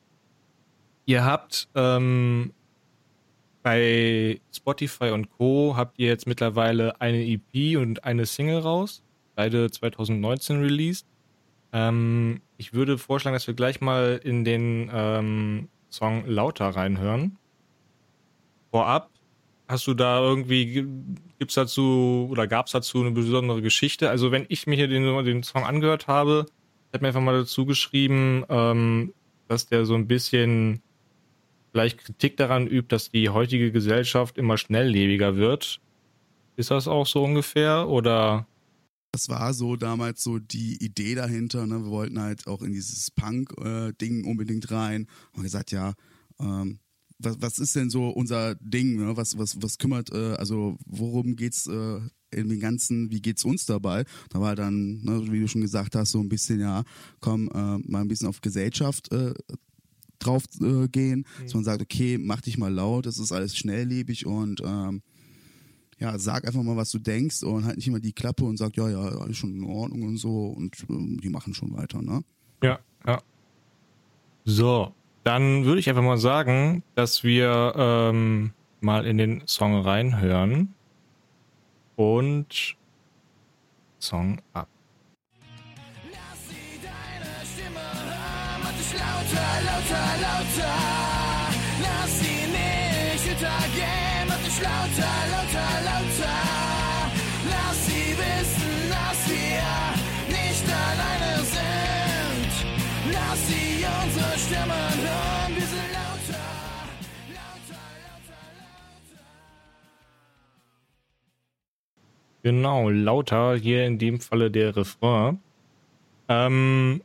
ihr 1.05 1.27
habt 1.27 1.69
ähm, 1.75 2.55
bei 3.63 4.41
Spotify 4.51 5.11
und 5.11 5.29
Co. 5.29 5.75
habt 5.77 5.99
ihr 5.99 6.09
jetzt 6.09 6.27
mittlerweile 6.27 6.99
eine 7.03 7.23
EP 7.23 7.77
und 7.77 8.03
eine 8.05 8.25
Single 8.25 8.61
raus. 8.61 9.04
Beide 9.35 9.71
2019 9.71 10.61
released. 10.61 11.07
Ähm, 11.73 12.41
ich 12.57 12.73
würde 12.73 12.99
vorschlagen, 12.99 13.35
dass 13.35 13.47
wir 13.47 13.55
gleich 13.55 13.81
mal 13.81 14.21
in 14.23 14.45
den 14.45 14.91
ähm, 14.93 15.69
Song 15.91 16.27
Lauter 16.27 16.69
reinhören. 16.69 17.39
Vorab 18.71 19.11
Hast 19.67 19.87
du 19.87 19.95
da 19.95 20.21
irgendwie, 20.21 20.87
gibt's 21.39 21.55
dazu 21.55 22.29
oder 22.31 22.47
gab's 22.47 22.73
dazu 22.73 23.01
eine 23.01 23.13
besondere 23.13 23.63
Geschichte? 23.63 24.11
Also 24.11 24.31
wenn 24.31 24.45
ich 24.49 24.67
mir 24.67 24.77
hier 24.77 24.89
den, 24.89 25.25
den 25.25 25.43
Song 25.43 25.65
angehört 25.65 26.07
habe, 26.07 26.47
hat 26.93 27.01
mir 27.01 27.09
einfach 27.09 27.23
mal 27.23 27.39
dazu 27.39 27.65
geschrieben, 27.65 28.45
ähm, 28.51 29.15
dass 29.49 29.67
der 29.67 29.87
so 29.87 29.95
ein 29.95 30.07
bisschen 30.07 30.83
vielleicht 31.73 31.99
Kritik 31.99 32.37
daran 32.37 32.67
übt, 32.67 32.89
dass 32.89 33.11
die 33.11 33.31
heutige 33.31 33.73
Gesellschaft 33.73 34.37
immer 34.37 34.59
schnelllebiger 34.59 35.37
wird. 35.37 35.81
Ist 36.57 36.71
das 36.71 36.87
auch 36.87 37.07
so 37.07 37.25
ungefähr 37.25 37.89
oder? 37.89 38.47
Das 39.15 39.29
war 39.29 39.55
so 39.55 39.77
damals 39.77 40.25
so 40.25 40.41
die 40.41 40.85
Idee 40.85 41.15
dahinter. 41.15 41.69
Ne? 41.69 41.85
Wir 41.85 41.91
wollten 41.91 42.21
halt 42.21 42.49
auch 42.49 42.63
in 42.63 42.73
dieses 42.73 43.13
Punk-Ding 43.13 44.25
äh, 44.25 44.29
unbedingt 44.29 44.73
rein. 44.73 45.07
Und 45.35 45.45
gesagt, 45.45 45.71
ja, 45.71 45.95
ähm, 46.41 46.81
was, 47.21 47.37
was 47.41 47.59
ist 47.61 47.77
denn 47.77 47.91
so 47.91 48.09
unser 48.09 48.57
Ding? 48.57 48.97
Ne? 48.97 49.17
Was, 49.17 49.39
was, 49.39 49.63
was 49.63 49.79
kümmert, 49.79 50.13
äh, 50.13 50.35
also 50.35 50.77
worum 50.85 51.37
geht's 51.37 51.69
äh, 51.69 52.01
in 52.33 52.49
den 52.49 52.59
ganzen, 52.59 53.09
wie 53.13 53.23
geht's 53.23 53.45
uns 53.45 53.67
dabei? 53.67 54.05
Da 54.31 54.41
war 54.41 54.57
dann, 54.57 55.05
ne, 55.05 55.31
wie 55.31 55.39
du 55.39 55.47
schon 55.47 55.61
gesagt 55.61 55.95
hast, 55.95 56.11
so 56.11 56.19
ein 56.19 56.29
bisschen, 56.29 56.59
ja, 56.59 56.83
komm, 57.21 57.49
äh, 57.55 57.79
mal 57.89 58.01
ein 58.01 58.09
bisschen 58.09 58.27
auf 58.27 58.41
Gesellschaft 58.41 59.13
äh, 59.13 59.33
drauf 60.19 60.43
äh, 60.61 60.89
gehen, 60.89 61.21
mhm. 61.21 61.45
dass 61.45 61.55
man 61.55 61.63
sagt, 61.63 61.83
okay, 61.83 62.19
mach 62.19 62.41
dich 62.41 62.59
mal 62.59 62.75
laut, 62.75 63.07
das 63.07 63.21
ist 63.21 63.31
alles 63.31 63.57
schnelllebig 63.57 64.27
und 64.27 64.61
ähm, 64.65 65.03
ja, 66.05 66.19
sag 66.19 66.47
einfach 66.47 66.63
mal, 66.63 66.77
was 66.77 66.91
du 66.91 66.99
denkst 66.99 67.43
und 67.43 67.65
halt 67.65 67.77
nicht 67.77 67.89
immer 67.89 68.01
die 68.01 68.13
Klappe 68.13 68.45
und 68.45 68.59
sag, 68.59 68.77
ja, 68.77 68.89
ja, 68.91 69.01
alles 69.01 69.39
schon 69.39 69.55
in 69.55 69.65
Ordnung 69.65 70.03
und 70.03 70.17
so 70.19 70.49
und 70.49 70.79
äh, 70.83 71.21
die 71.23 71.31
machen 71.31 71.55
schon 71.55 71.75
weiter, 71.75 72.03
ne? 72.03 72.23
Ja, 72.63 72.79
ja. 73.07 73.23
So, 74.45 74.93
dann 75.23 75.65
würde 75.65 75.81
ich 75.81 75.89
einfach 75.89 76.03
mal 76.03 76.19
sagen, 76.19 76.83
dass 76.95 77.25
wir 77.25 77.73
ähm, 77.77 78.53
mal 78.81 79.07
in 79.07 79.17
den 79.17 79.43
Song 79.47 79.81
reinhören. 79.81 80.75
Und 81.97 82.77
Song 84.01 84.41
ab. 84.53 84.69
Lass 86.11 86.49
sie 86.49 86.81
deine 86.83 87.33
Stimme 87.47 87.81
hören, 87.81 88.61
mach 88.63 88.73
dich 88.73 88.93
lauter, 88.93 89.51
lauter, 89.65 90.07
lauter. 90.21 90.75
Lass 91.81 92.19
sie 92.19 92.43
nicht 92.51 93.25
hintergehen, 93.29 94.14
dich 94.55 94.63
lauter, 94.63 95.15
lauter, 95.33 95.71
lauter. 95.85 96.39
Lass 97.51 97.87
sie 97.87 98.17
wissen, 98.19 98.91
dass 98.91 99.29
wir 99.29 99.65
nicht 100.29 100.67
alleine 100.69 101.45
sind. 101.45 102.53
Lass 103.13 103.47
sie 103.47 103.85
unsere 104.05 104.39
Stimmen 104.39 104.93
hören, 105.03 105.55
wir 105.55 105.67
sind 105.67 105.93
lauter, 105.93 106.45
lauter, 107.35 107.85
lauter, 108.05 108.43
lauter. 108.61 109.25
Genau, 112.43 112.91
lauter, 112.91 113.57
hier 113.57 113.87
in 113.87 113.99
dem 113.99 114.21
Falle 114.21 114.51
der 114.51 114.77
Refrain. 114.77 115.41
Ähm, 116.29 117.03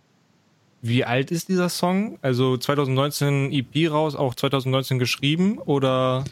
wie 0.81 1.03
alt 1.03 1.31
ist 1.31 1.49
dieser 1.49 1.67
Song? 1.69 2.19
Also 2.21 2.55
2019 2.55 3.51
EP 3.51 3.91
raus, 3.91 4.15
auch 4.15 4.33
2019 4.33 4.97
geschrieben 4.97 5.57
oder? 5.57 6.23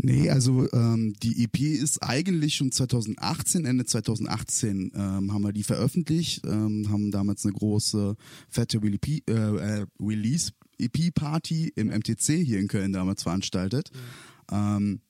Nee, 0.00 0.30
also 0.30 0.70
ähm, 0.72 1.14
die 1.22 1.42
EP 1.44 1.58
ist 1.58 2.02
eigentlich 2.02 2.54
schon 2.54 2.70
2018, 2.70 3.64
Ende 3.64 3.84
2018 3.84 4.92
ähm, 4.94 5.32
haben 5.32 5.42
wir 5.42 5.52
die 5.52 5.64
veröffentlicht, 5.64 6.46
ähm, 6.46 6.86
haben 6.88 7.10
damals 7.10 7.44
eine 7.44 7.54
große 7.54 8.14
fette 8.48 8.78
äh, 8.78 9.32
äh, 9.32 9.86
Release 10.00 10.52
EP-Party 10.78 11.72
im 11.74 11.88
MTC 11.88 12.44
hier 12.44 12.60
in 12.60 12.68
Köln 12.68 12.92
damals 12.92 13.24
veranstaltet. 13.24 13.90
Mhm. 13.92 14.54
Ähm, 14.54 15.00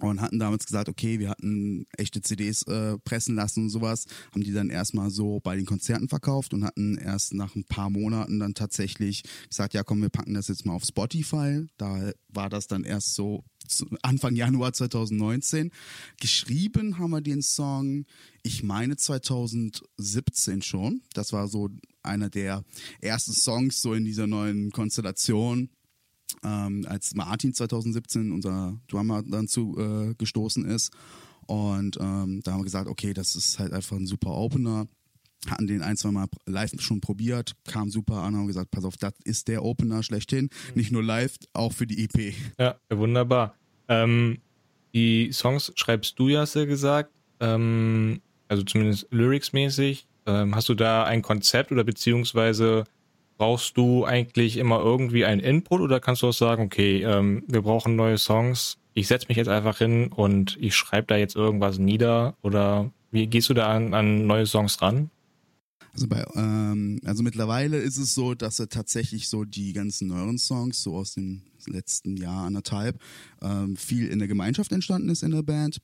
und 0.00 0.20
hatten 0.20 0.38
damals 0.38 0.66
gesagt, 0.66 0.88
okay, 0.88 1.18
wir 1.18 1.30
hatten 1.30 1.86
echte 1.96 2.20
CDs 2.20 2.62
äh, 2.64 2.98
pressen 2.98 3.34
lassen 3.34 3.64
und 3.64 3.70
sowas, 3.70 4.06
haben 4.32 4.42
die 4.42 4.52
dann 4.52 4.70
erstmal 4.70 5.10
so 5.10 5.40
bei 5.40 5.56
den 5.56 5.66
Konzerten 5.66 6.08
verkauft 6.08 6.54
und 6.54 6.64
hatten 6.64 6.98
erst 6.98 7.34
nach 7.34 7.54
ein 7.54 7.64
paar 7.64 7.90
Monaten 7.90 8.38
dann 8.38 8.54
tatsächlich 8.54 9.22
gesagt, 9.48 9.74
ja 9.74 9.82
komm, 9.82 10.02
wir 10.02 10.10
packen 10.10 10.34
das 10.34 10.48
jetzt 10.48 10.66
mal 10.66 10.74
auf 10.74 10.84
Spotify. 10.84 11.66
Da 11.76 12.12
war 12.28 12.48
das 12.48 12.66
dann 12.66 12.84
erst 12.84 13.14
so 13.14 13.44
Anfang 14.02 14.36
Januar 14.36 14.72
2019. 14.72 15.70
Geschrieben 16.20 16.98
haben 16.98 17.10
wir 17.10 17.20
den 17.20 17.42
Song, 17.42 18.06
ich 18.42 18.62
meine 18.62 18.96
2017 18.96 20.62
schon. 20.62 21.02
Das 21.14 21.32
war 21.32 21.48
so 21.48 21.70
einer 22.02 22.30
der 22.30 22.64
ersten 23.00 23.32
Songs 23.32 23.82
so 23.82 23.94
in 23.94 24.04
dieser 24.04 24.26
neuen 24.26 24.70
Konstellation 24.70 25.70
ähm, 26.42 26.84
als 26.88 27.14
Martin 27.14 27.54
2017, 27.54 28.32
unser 28.32 28.78
Drummer, 28.88 29.22
dann 29.22 29.48
zu 29.48 29.76
äh, 29.78 30.14
gestoßen 30.14 30.64
ist. 30.64 30.92
Und 31.46 31.98
ähm, 32.00 32.40
da 32.42 32.52
haben 32.52 32.60
wir 32.60 32.64
gesagt, 32.64 32.88
okay, 32.88 33.14
das 33.14 33.36
ist 33.36 33.58
halt 33.58 33.72
einfach 33.72 33.96
ein 33.96 34.06
super 34.06 34.30
Opener. 34.30 34.86
Hatten 35.48 35.66
den 35.66 35.82
ein, 35.82 35.96
zwei 35.96 36.10
Mal 36.10 36.26
live 36.46 36.72
schon 36.80 37.00
probiert, 37.00 37.52
kam 37.68 37.88
super 37.88 38.22
an, 38.22 38.34
haben 38.34 38.48
gesagt, 38.48 38.72
pass 38.72 38.84
auf, 38.84 38.96
das 38.96 39.12
ist 39.24 39.46
der 39.46 39.64
Opener 39.64 40.02
schlechthin. 40.02 40.44
Mhm. 40.44 40.72
Nicht 40.74 40.92
nur 40.92 41.04
live, 41.04 41.36
auch 41.52 41.72
für 41.72 41.86
die 41.86 42.04
EP. 42.04 42.34
Ja, 42.58 42.76
wunderbar. 42.90 43.54
Ähm, 43.88 44.38
die 44.92 45.30
Songs 45.32 45.72
schreibst 45.76 46.18
du 46.18 46.28
ja, 46.28 46.40
hast 46.40 46.56
du 46.56 46.66
gesagt. 46.66 47.12
Ähm, 47.38 48.20
also 48.48 48.62
zumindest 48.64 49.06
lyricsmäßig. 49.10 50.06
Ähm, 50.26 50.56
hast 50.56 50.68
du 50.68 50.74
da 50.74 51.04
ein 51.04 51.22
Konzept 51.22 51.70
oder 51.70 51.84
beziehungsweise 51.84 52.84
brauchst 53.36 53.76
du 53.76 54.04
eigentlich 54.04 54.56
immer 54.56 54.80
irgendwie 54.80 55.24
einen 55.24 55.40
Input 55.40 55.80
oder 55.80 56.00
kannst 56.00 56.22
du 56.22 56.28
auch 56.28 56.32
sagen, 56.32 56.64
okay, 56.64 57.02
ähm, 57.02 57.44
wir 57.46 57.62
brauchen 57.62 57.96
neue 57.96 58.18
Songs, 58.18 58.78
ich 58.94 59.08
setze 59.08 59.26
mich 59.28 59.36
jetzt 59.36 59.48
einfach 59.48 59.78
hin 59.78 60.08
und 60.08 60.56
ich 60.60 60.74
schreibe 60.74 61.06
da 61.06 61.16
jetzt 61.16 61.36
irgendwas 61.36 61.78
nieder 61.78 62.36
oder 62.42 62.90
wie 63.10 63.26
gehst 63.26 63.48
du 63.48 63.54
da 63.54 63.68
an, 63.74 63.94
an 63.94 64.26
neue 64.26 64.46
Songs 64.46 64.80
ran? 64.80 65.10
Also 65.92 66.08
bei, 66.08 66.24
ähm, 66.34 67.00
also 67.04 67.22
mittlerweile 67.22 67.78
ist 67.78 67.96
es 67.96 68.14
so, 68.14 68.34
dass 68.34 68.58
er 68.58 68.68
tatsächlich 68.68 69.28
so 69.28 69.44
die 69.44 69.72
ganzen 69.72 70.08
neueren 70.08 70.38
Songs, 70.38 70.82
so 70.82 70.94
aus 70.94 71.14
dem 71.14 71.42
letzten 71.66 72.16
Jahr, 72.16 72.44
anderthalb, 72.44 73.00
ähm, 73.40 73.76
viel 73.76 74.08
in 74.08 74.18
der 74.18 74.28
Gemeinschaft 74.28 74.72
entstanden 74.72 75.08
ist 75.08 75.22
in 75.22 75.30
der 75.30 75.42
Band. 75.42 75.80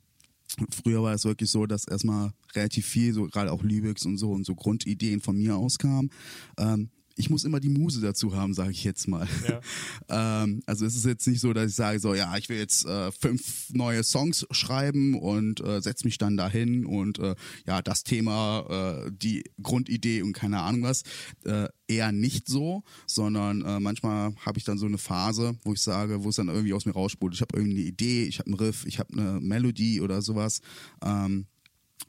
Früher 0.71 1.02
war 1.02 1.14
es 1.14 1.25
wirklich 1.25 1.50
so, 1.50 1.64
dass 1.64 1.87
erstmal 1.87 2.32
relativ 2.54 2.87
viel, 2.87 3.14
so 3.14 3.26
gerade 3.26 3.50
auch 3.50 3.62
Lyrics 3.62 4.04
und 4.04 4.18
so 4.18 4.32
und 4.32 4.44
so 4.44 4.54
Grundideen 4.54 5.21
von 5.21 5.37
mir 5.37 5.56
auskamen. 5.56 6.11
Ähm, 6.59 6.90
ich 7.16 7.31
muss 7.31 7.45
immer 7.45 7.61
die 7.61 7.69
Muse 7.69 8.00
dazu 8.00 8.35
haben, 8.35 8.54
sage 8.54 8.71
ich 8.71 8.85
jetzt 8.85 9.09
mal. 9.09 9.28
Ja. 9.49 9.61
ähm, 10.42 10.62
also 10.66 10.85
es 10.85 10.97
ist 10.97 11.04
jetzt 11.04 11.26
nicht 11.26 11.40
so, 11.40 11.52
dass 11.52 11.71
ich 11.71 11.76
sage 11.76 11.99
so, 11.99 12.14
ja, 12.14 12.37
ich 12.37 12.49
will 12.49 12.59
jetzt 12.59 12.87
äh, 12.87 13.12
fünf 13.12 13.71
neue 13.73 14.02
Songs 14.04 14.47
schreiben 14.50 15.14
und 15.14 15.61
äh, 15.61 15.81
setze 15.81 16.07
mich 16.07 16.19
dann 16.19 16.37
dahin 16.37 16.87
und 16.87 17.19
äh, 17.19 17.35
ja, 17.66 17.83
das 17.83 18.04
Thema, 18.04 19.04
äh, 19.07 19.11
die 19.12 19.45
Grundidee 19.62 20.23
und 20.23 20.33
keine 20.33 20.61
Ahnung 20.61 20.83
was, 20.83 21.02
äh, 21.45 21.69
eher 21.88 22.12
nicht 22.12 22.49
so, 22.49 22.83
sondern 23.07 23.62
äh, 23.62 23.81
manchmal 23.81 24.35
habe 24.45 24.59
ich 24.59 24.64
dann 24.64 24.78
so 24.78 24.87
eine 24.87 24.99
Phase, 24.99 25.57
wo 25.64 25.73
ich 25.73 25.81
sage, 25.81 26.25
wo 26.25 26.31
es 26.31 26.37
dann 26.37 26.49
irgendwie 26.49 26.73
aus 26.73 26.87
mir 26.87 26.92
rausspult. 26.92 27.35
Ich 27.35 27.40
habe 27.40 27.57
irgendwie 27.57 27.81
eine 27.81 27.88
Idee, 27.88 28.25
ich 28.25 28.38
habe 28.38 28.47
einen 28.47 28.59
Riff, 28.59 28.87
ich 28.87 28.99
habe 28.99 29.12
eine 29.12 29.40
Melodie 29.40 30.00
oder 30.00 30.23
sowas. 30.23 30.61
Ähm, 31.04 31.47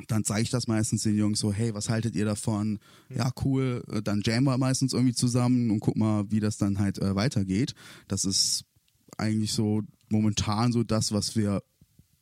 dann 0.08 0.24
zeige 0.24 0.44
ich 0.44 0.50
das 0.50 0.68
meistens 0.68 1.04
den 1.04 1.18
Jungs 1.18 1.40
so, 1.40 1.54
hey, 1.54 1.74
was 1.74 1.90
haltet 1.90 2.16
ihr 2.16 2.26
davon? 2.26 2.80
Ja, 3.10 3.32
cool. 3.44 3.84
Äh, 3.92 4.02
dann 4.02 4.22
jammen 4.26 4.46
wir 4.46 4.58
meistens 4.58 4.94
irgendwie 4.94 5.14
zusammen 5.14 5.72
und 5.72 5.80
guck 5.80 5.96
mal, 5.96 6.30
wie 6.32 6.40
das 6.40 6.58
dann 6.58 6.80
halt 6.80 7.00
äh, 7.00 7.16
weitergeht. 7.16 7.74
Das 8.08 8.26
ist 8.26 8.66
eigentlich 9.18 9.54
so 9.54 9.82
momentan 10.10 10.72
so 10.72 10.84
das, 10.84 11.12
was 11.12 11.36
wir 11.36 11.64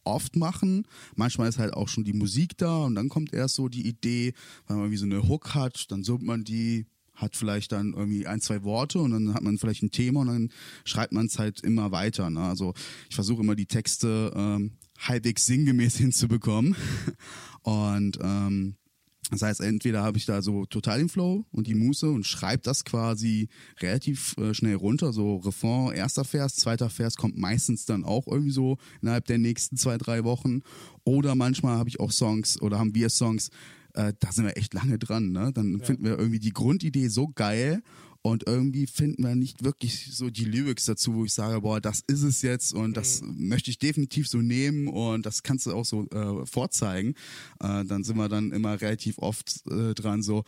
oft 0.03 0.35
machen. 0.35 0.85
Manchmal 1.15 1.49
ist 1.49 1.59
halt 1.59 1.73
auch 1.73 1.87
schon 1.87 2.03
die 2.03 2.13
Musik 2.13 2.57
da 2.57 2.85
und 2.85 2.95
dann 2.95 3.09
kommt 3.09 3.33
erst 3.33 3.55
so 3.55 3.69
die 3.69 3.87
Idee, 3.87 4.33
weil 4.65 4.77
man 4.77 4.85
irgendwie 4.85 4.97
so 4.97 5.05
eine 5.05 5.27
Hook 5.27 5.53
hat, 5.53 5.91
dann 5.91 6.03
summt 6.03 6.23
man 6.23 6.43
die, 6.43 6.87
hat 7.13 7.35
vielleicht 7.35 7.71
dann 7.71 7.93
irgendwie 7.93 8.25
ein, 8.25 8.41
zwei 8.41 8.63
Worte 8.63 8.99
und 8.99 9.11
dann 9.11 9.33
hat 9.33 9.43
man 9.43 9.57
vielleicht 9.57 9.83
ein 9.83 9.91
Thema 9.91 10.21
und 10.21 10.27
dann 10.27 10.49
schreibt 10.85 11.13
man 11.13 11.27
es 11.27 11.37
halt 11.37 11.61
immer 11.61 11.91
weiter. 11.91 12.29
Ne? 12.29 12.41
Also 12.41 12.73
ich 13.09 13.15
versuche 13.15 13.43
immer 13.43 13.55
die 13.55 13.67
Texte 13.67 14.31
ähm, 14.35 14.71
halbwegs 15.01 15.45
sinngemäß 15.45 15.97
hinzubekommen. 15.97 16.75
Und 17.63 18.17
ähm, 18.21 18.75
das 19.31 19.43
heißt, 19.43 19.61
entweder 19.61 20.03
habe 20.03 20.17
ich 20.17 20.25
da 20.25 20.41
so 20.41 20.65
total 20.65 20.99
den 20.99 21.07
Flow 21.07 21.45
und 21.51 21.65
die 21.67 21.73
Muße 21.73 22.09
und 22.09 22.25
schreibe 22.25 22.63
das 22.63 22.83
quasi 22.83 23.47
relativ 23.79 24.35
äh, 24.37 24.53
schnell 24.53 24.75
runter. 24.75 25.13
So 25.13 25.37
Refrain, 25.37 25.95
erster 25.95 26.25
Vers, 26.25 26.55
zweiter 26.55 26.89
Vers 26.89 27.15
kommt 27.15 27.37
meistens 27.37 27.85
dann 27.85 28.03
auch 28.03 28.27
irgendwie 28.27 28.51
so 28.51 28.77
innerhalb 29.01 29.25
der 29.25 29.37
nächsten 29.37 29.77
zwei, 29.77 29.97
drei 29.97 30.25
Wochen. 30.25 30.61
Oder 31.05 31.35
manchmal 31.35 31.77
habe 31.77 31.87
ich 31.87 31.99
auch 32.01 32.11
Songs 32.11 32.61
oder 32.61 32.77
haben 32.77 32.93
wir 32.93 33.09
Songs, 33.09 33.51
äh, 33.93 34.11
da 34.19 34.33
sind 34.33 34.45
wir 34.45 34.57
echt 34.57 34.73
lange 34.73 34.99
dran. 34.99 35.31
Ne? 35.31 35.51
Dann 35.53 35.79
ja. 35.79 35.85
finden 35.85 36.03
wir 36.03 36.19
irgendwie 36.19 36.39
die 36.39 36.53
Grundidee 36.53 37.07
so 37.07 37.29
geil 37.29 37.81
und 38.23 38.47
irgendwie 38.47 38.85
finden 38.85 39.23
wir 39.23 39.35
nicht 39.35 39.63
wirklich 39.63 40.09
so 40.13 40.29
die 40.29 40.45
Lyrics 40.45 40.85
dazu, 40.85 41.15
wo 41.15 41.25
ich 41.25 41.33
sage, 41.33 41.61
boah, 41.61 41.81
das 41.81 42.03
ist 42.07 42.21
es 42.21 42.41
jetzt 42.43 42.73
und 42.73 42.95
das 42.95 43.21
mhm. 43.21 43.47
möchte 43.47 43.71
ich 43.71 43.79
definitiv 43.79 44.27
so 44.27 44.39
nehmen 44.39 44.87
und 44.87 45.25
das 45.25 45.41
kannst 45.41 45.65
du 45.65 45.73
auch 45.73 45.85
so 45.85 46.07
äh, 46.09 46.45
vorzeigen. 46.45 47.15
Äh, 47.59 47.83
dann 47.85 48.03
sind 48.03 48.17
wir 48.17 48.29
dann 48.29 48.51
immer 48.51 48.79
relativ 48.79 49.17
oft 49.17 49.65
äh, 49.67 49.95
dran, 49.95 50.21
so, 50.21 50.43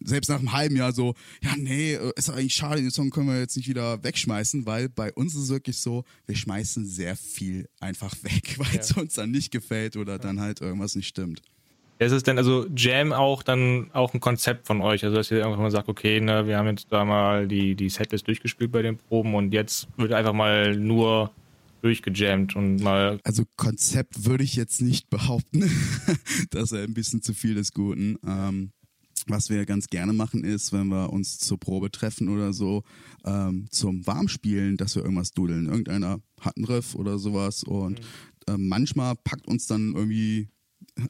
selbst 0.00 0.28
nach 0.28 0.38
einem 0.38 0.52
halben 0.52 0.76
Jahr 0.76 0.92
so, 0.92 1.14
ja, 1.42 1.54
nee, 1.56 1.94
äh, 1.94 2.12
ist 2.16 2.30
eigentlich 2.30 2.54
schade, 2.54 2.80
den 2.80 2.90
Song 2.90 3.10
können 3.10 3.28
wir 3.28 3.38
jetzt 3.38 3.56
nicht 3.56 3.68
wieder 3.68 4.02
wegschmeißen, 4.02 4.64
weil 4.64 4.88
bei 4.88 5.12
uns 5.12 5.34
ist 5.34 5.42
es 5.42 5.48
wirklich 5.50 5.76
so, 5.76 6.04
wir 6.26 6.36
schmeißen 6.36 6.86
sehr 6.86 7.14
viel 7.16 7.68
einfach 7.78 8.14
weg, 8.22 8.54
weil 8.58 8.78
es 8.78 8.92
uns 8.92 9.14
dann 9.14 9.30
nicht 9.30 9.50
gefällt 9.50 9.96
oder 9.96 10.12
ja. 10.12 10.18
dann 10.18 10.40
halt 10.40 10.62
irgendwas 10.62 10.94
nicht 10.94 11.08
stimmt. 11.08 11.42
Ist 11.98 12.12
es 12.12 12.22
denn 12.22 12.38
also 12.38 12.66
Jam 12.76 13.12
auch 13.12 13.42
dann 13.42 13.90
auch 13.92 14.14
ein 14.14 14.20
Konzept 14.20 14.66
von 14.66 14.80
euch? 14.80 15.04
Also 15.04 15.16
dass 15.16 15.30
ihr 15.30 15.44
einfach 15.44 15.58
mal 15.58 15.70
sagt, 15.70 15.88
okay, 15.88 16.20
ne, 16.20 16.46
wir 16.46 16.56
haben 16.56 16.68
jetzt 16.68 16.86
da 16.90 17.04
mal 17.04 17.48
die, 17.48 17.74
die 17.74 17.88
Setlist 17.88 18.28
durchgespielt 18.28 18.70
bei 18.70 18.82
den 18.82 18.96
Proben 18.96 19.34
und 19.34 19.52
jetzt 19.52 19.88
wird 19.96 20.12
einfach 20.12 20.32
mal 20.32 20.76
nur 20.76 21.32
durchgejammt 21.82 22.56
und 22.56 22.82
mal. 22.82 23.20
Also 23.24 23.44
Konzept 23.56 24.24
würde 24.24 24.44
ich 24.44 24.54
jetzt 24.54 24.80
nicht 24.80 25.10
behaupten. 25.10 25.70
das 26.50 26.72
ist 26.72 26.74
ein 26.74 26.94
bisschen 26.94 27.22
zu 27.22 27.34
viel 27.34 27.54
des 27.54 27.72
Guten. 27.72 28.18
Ähm, 28.26 28.70
was 29.26 29.50
wir 29.50 29.66
ganz 29.66 29.88
gerne 29.88 30.12
machen 30.12 30.44
ist, 30.44 30.72
wenn 30.72 30.88
wir 30.88 31.12
uns 31.12 31.38
zur 31.38 31.58
Probe 31.58 31.90
treffen 31.90 32.28
oder 32.28 32.52
so, 32.52 32.82
ähm, 33.24 33.66
zum 33.70 34.06
Warmspielen, 34.06 34.76
dass 34.76 34.96
wir 34.96 35.02
irgendwas 35.02 35.32
dudeln. 35.32 35.66
Irgendeiner 35.66 36.20
hat 36.40 36.56
einen 36.56 36.64
Riff 36.64 36.94
oder 36.94 37.18
sowas 37.18 37.62
und 37.62 38.00
mhm. 38.00 38.54
äh, 38.54 38.56
manchmal 38.56 39.16
packt 39.16 39.46
uns 39.46 39.66
dann 39.66 39.94
irgendwie 39.94 40.48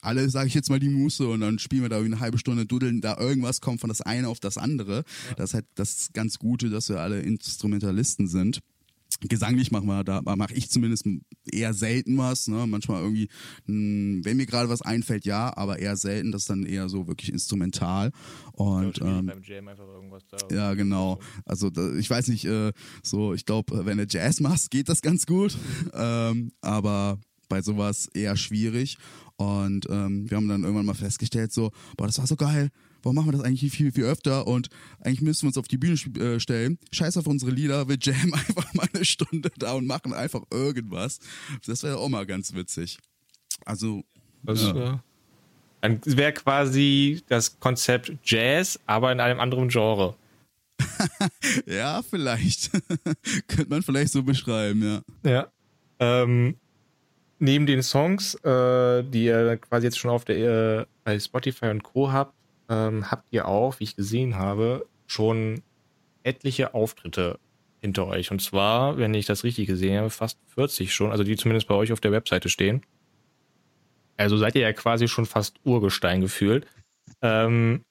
alle, 0.03 0.29
sage 0.31 0.49
ich 0.49 0.55
jetzt 0.55 0.71
mal, 0.71 0.81
die 0.81 0.89
Muße 0.89 1.27
und 1.29 1.41
dann 1.41 1.59
spielen 1.59 1.83
wir 1.83 1.89
da 1.89 1.99
eine 1.99 2.21
halbe 2.21 2.39
Stunde, 2.39 2.67
dudeln 2.67 3.01
da 3.01 3.19
irgendwas, 3.19 3.61
kommt 3.61 3.81
von 3.81 3.89
das 3.89 4.01
eine 4.01 4.29
auf 4.29 4.41
das 4.41 4.59
andere. 4.59 5.05
Ja. 5.29 5.35
Das 5.37 5.51
ist 5.51 5.55
halt 5.55 5.67
das 5.75 6.11
ganz 6.13 6.39
Gute, 6.39 6.71
dass 6.71 6.89
wir 6.89 7.01
alle 7.01 7.21
Instrumentalisten 7.21 8.29
sind. 8.29 8.61
Gesanglich 9.21 9.73
machen 9.73 9.87
wir 9.87 10.05
da, 10.05 10.21
mache 10.23 10.55
ich 10.55 10.71
zumindest 10.71 11.07
eher 11.51 11.75
selten 11.75 12.19
was. 12.19 12.47
Ne? 12.47 12.67
Manchmal 12.69 13.03
irgendwie, 13.03 13.29
hm, 13.65 14.21
wenn 14.23 14.37
mir 14.37 14.47
gerade 14.47 14.69
was 14.69 14.83
einfällt, 14.83 15.25
ja, 15.25 15.57
aber 15.57 15.79
eher 15.79 15.97
selten. 15.97 16.31
Das 16.31 16.43
ist 16.43 16.51
dann 16.51 16.65
eher 16.65 16.89
so 16.89 17.09
wirklich 17.09 17.33
instrumental. 17.33 18.13
Und 18.53 18.99
ja, 18.99 19.19
ähm, 19.19 19.33
ja 20.53 20.75
genau. 20.75 21.19
Also 21.47 21.71
da, 21.71 21.95
ich 21.95 22.09
weiß 22.09 22.29
nicht, 22.29 22.45
äh, 22.45 22.73
so 23.03 23.35
ich 23.35 23.45
glaube, 23.45 23.87
wenn 23.87 23.99
du 23.99 24.07
Jazz 24.09 24.41
machst, 24.41 24.71
geht 24.71 24.89
das 24.89 25.03
ganz 25.03 25.27
gut. 25.27 25.57
ähm, 25.95 26.53
aber 26.61 27.19
bei 27.49 27.63
sowas 27.63 28.09
eher 28.15 28.37
schwierig. 28.37 28.99
Und 29.37 29.87
ähm, 29.89 30.29
wir 30.29 30.37
haben 30.37 30.49
dann 30.49 30.63
irgendwann 30.63 30.87
mal 30.87 30.95
festgestellt, 30.95 31.53
so, 31.53 31.71
boah, 31.97 32.07
das 32.07 32.19
war 32.19 32.27
so 32.27 32.37
geil. 32.37 32.71
Warum 33.03 33.15
machen 33.17 33.29
wir 33.29 33.33
das 33.33 33.43
eigentlich 33.43 33.73
viel, 33.73 33.93
viel 33.93 34.05
öfter? 34.05 34.47
Und 34.47 34.69
eigentlich 35.01 35.21
müssen 35.21 35.43
wir 35.43 35.49
uns 35.49 35.59
auf 35.59 35.69
die 35.69 35.79
Bühne 35.79 35.95
äh, 35.95 36.41
stellen. 36.41 36.79
Scheiß 36.91 37.17
auf 37.17 37.27
unsere 37.27 37.53
Lieder, 37.53 37.89
wir 37.89 37.97
jammen 38.01 38.33
einfach 38.35 38.75
mal 38.75 38.89
eine 38.93 39.05
Stunde 39.05 39.51
da 39.59 39.75
und 39.75 39.87
machen 39.87 40.13
einfach 40.13 40.43
irgendwas. 40.51 41.21
Das 41.67 41.83
wäre 41.83 41.99
auch 41.99 42.09
mal 42.09 42.27
ganz 42.27 42.55
witzig. 42.55 42.99
Also. 43.65 44.03
Das 44.43 44.63
ja. 44.63 45.03
Dann 45.81 46.01
wäre 46.05 46.33
quasi 46.33 47.23
das 47.29 47.61
Konzept 47.61 48.13
Jazz, 48.25 48.81
aber 48.87 49.13
in 49.13 49.21
einem 49.21 49.39
anderen 49.39 49.69
Genre. 49.69 50.17
ja, 51.67 52.03
vielleicht. 52.03 52.71
Könnte 53.49 53.69
man 53.69 53.83
vielleicht 53.83 54.13
so 54.13 54.23
beschreiben, 54.23 54.83
ja. 54.83 55.31
Ja. 55.31 55.53
Ähm, 56.01 56.57
neben 57.39 57.67
den 57.67 57.83
Songs, 57.83 58.35
äh, 58.45 59.03
die 59.05 59.25
ihr 59.25 59.57
quasi 59.59 59.87
jetzt 59.87 59.99
schon 59.99 60.11
auf 60.11 60.25
der 60.25 60.81
äh, 60.81 60.87
bei 61.05 61.19
Spotify 61.19 61.67
und 61.67 61.83
Co. 61.83 62.13
habt, 62.13 62.35
ähm, 62.69 63.11
habt 63.11 63.25
ihr 63.31 63.47
auch, 63.47 63.79
wie 63.81 63.85
ich 63.85 63.97
gesehen 63.97 64.37
habe, 64.37 64.87
schon 65.07 65.63
etliche 66.23 66.75
Auftritte 66.75 67.39
hinter 67.81 68.07
euch. 68.07 68.31
Und 68.31 68.43
zwar, 68.43 68.99
wenn 68.99 69.15
ich 69.15 69.27
das 69.27 69.45
richtig 69.45 69.67
gesehen 69.67 69.99
habe, 69.99 70.11
fast 70.11 70.39
40 70.55 70.93
schon, 70.93 71.11
also 71.11 71.25
die 71.25 71.37
zumindest 71.37 71.69
bei 71.69 71.75
euch 71.75 71.93
auf 71.93 72.01
der 72.01 72.13
Webseite 72.13 72.49
stehen. 72.49 72.83
Also 74.17 74.37
seid 74.37 74.57
ihr 74.57 74.63
ja 74.63 74.73
quasi 74.73 75.07
schon 75.07 75.27
fast 75.27 75.57
Urgestein 75.65 76.21
gefühlt. 76.21 76.67
Ähm, 77.23 77.85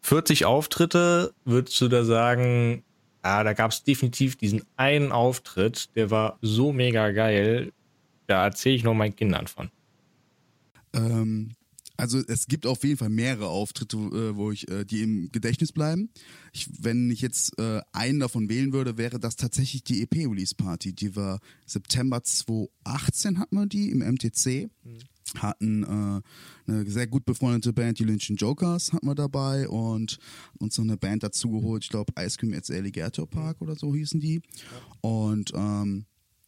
40 0.00 0.44
Auftritte, 0.46 1.34
würdest 1.44 1.80
du 1.80 1.88
da 1.88 2.04
sagen, 2.04 2.84
Ja, 3.24 3.42
da 3.44 3.52
gab 3.52 3.70
es 3.70 3.84
definitiv 3.84 4.36
diesen 4.36 4.64
einen 4.76 5.12
Auftritt, 5.12 5.94
der 5.96 6.10
war 6.10 6.38
so 6.42 6.72
mega 6.72 7.10
geil. 7.10 7.72
Da 8.26 8.44
erzähle 8.44 8.76
ich 8.76 8.84
noch 8.84 8.94
meinen 8.94 9.16
Kindern 9.16 9.46
von. 9.46 9.70
Ähm, 10.92 11.52
also 11.96 12.18
es 12.26 12.48
gibt 12.48 12.66
auf 12.66 12.82
jeden 12.82 12.96
Fall 12.96 13.08
mehrere 13.08 13.48
Auftritte, 13.48 13.96
äh, 13.96 14.36
wo 14.36 14.50
ich, 14.50 14.68
äh, 14.68 14.84
die 14.84 15.02
im 15.02 15.30
Gedächtnis 15.30 15.72
bleiben. 15.72 16.10
Ich, 16.52 16.68
wenn 16.80 17.10
ich 17.10 17.20
jetzt 17.20 17.56
äh, 17.58 17.80
einen 17.92 18.20
davon 18.20 18.48
wählen 18.48 18.72
würde, 18.72 18.98
wäre 18.98 19.20
das 19.20 19.36
tatsächlich 19.36 19.84
die 19.84 20.02
EP-Release-Party. 20.02 20.92
Die 20.92 21.14
war 21.14 21.38
September 21.66 22.22
2018 22.22 23.38
hatten 23.38 23.56
wir 23.56 23.66
die 23.66 23.90
im 23.90 24.00
MTC. 24.00 24.70
Mhm. 24.82 24.98
Hatten 25.38 25.82
äh, 25.84 26.70
eine 26.70 26.90
sehr 26.90 27.06
gut 27.06 27.24
befreundete 27.24 27.72
Band, 27.72 27.98
die 27.98 28.04
Lynch 28.04 28.30
Jokers, 28.36 28.92
hatten 28.92 29.06
wir 29.06 29.14
dabei 29.14 29.68
und 29.68 30.18
uns 30.58 30.76
noch 30.76 30.84
eine 30.84 30.98
Band 30.98 31.22
dazugeholt, 31.22 31.84
ich 31.84 31.90
glaube 31.90 32.12
Ice 32.18 32.36
Cream 32.36 32.52
at 32.52 32.70
Alligator 32.70 33.26
Park 33.26 33.60
oder 33.62 33.74
so 33.74 33.94
hießen 33.94 34.20
die. 34.20 34.42
Und 35.00 35.52
ähm, 35.54 36.04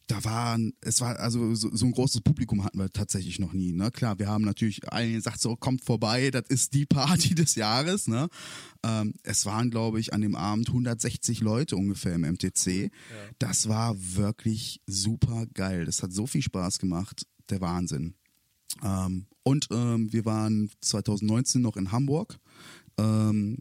da 0.07 0.23
waren, 0.23 0.73
es 0.81 1.01
war, 1.01 1.19
also 1.19 1.53
so, 1.53 1.69
so, 1.75 1.85
ein 1.85 1.91
großes 1.91 2.21
Publikum 2.21 2.63
hatten 2.63 2.79
wir 2.79 2.89
tatsächlich 2.89 3.39
noch 3.39 3.51
nie. 3.51 3.73
Ne? 3.73 3.91
Klar, 3.91 4.17
wir 4.19 4.27
haben 4.27 4.45
natürlich 4.45 4.89
allen 4.89 5.13
gesagt, 5.13 5.41
so 5.41 5.57
kommt 5.57 5.83
vorbei, 5.83 6.31
das 6.31 6.45
ist 6.47 6.73
die 6.73 6.85
Party 6.85 7.35
des 7.35 7.55
Jahres. 7.55 8.07
Ne? 8.07 8.29
Ähm, 8.83 9.13
es 9.23 9.45
waren, 9.45 9.69
glaube 9.69 9.99
ich, 9.99 10.13
an 10.13 10.21
dem 10.21 10.35
Abend 10.35 10.69
160 10.69 11.41
Leute 11.41 11.75
ungefähr 11.75 12.15
im 12.15 12.21
MTC. 12.21 12.83
Ja. 12.83 12.89
Das 13.37 13.67
war 13.67 13.95
wirklich 13.97 14.81
super 14.87 15.45
geil. 15.53 15.85
Das 15.85 16.01
hat 16.01 16.13
so 16.13 16.25
viel 16.25 16.41
Spaß 16.41 16.79
gemacht. 16.79 17.27
Der 17.49 17.61
Wahnsinn. 17.61 18.15
Ähm, 18.83 19.27
und 19.43 19.67
ähm, 19.71 20.11
wir 20.11 20.25
waren 20.25 20.69
2019 20.81 21.61
noch 21.61 21.77
in 21.77 21.91
Hamburg, 21.91 22.37
ähm, 22.97 23.59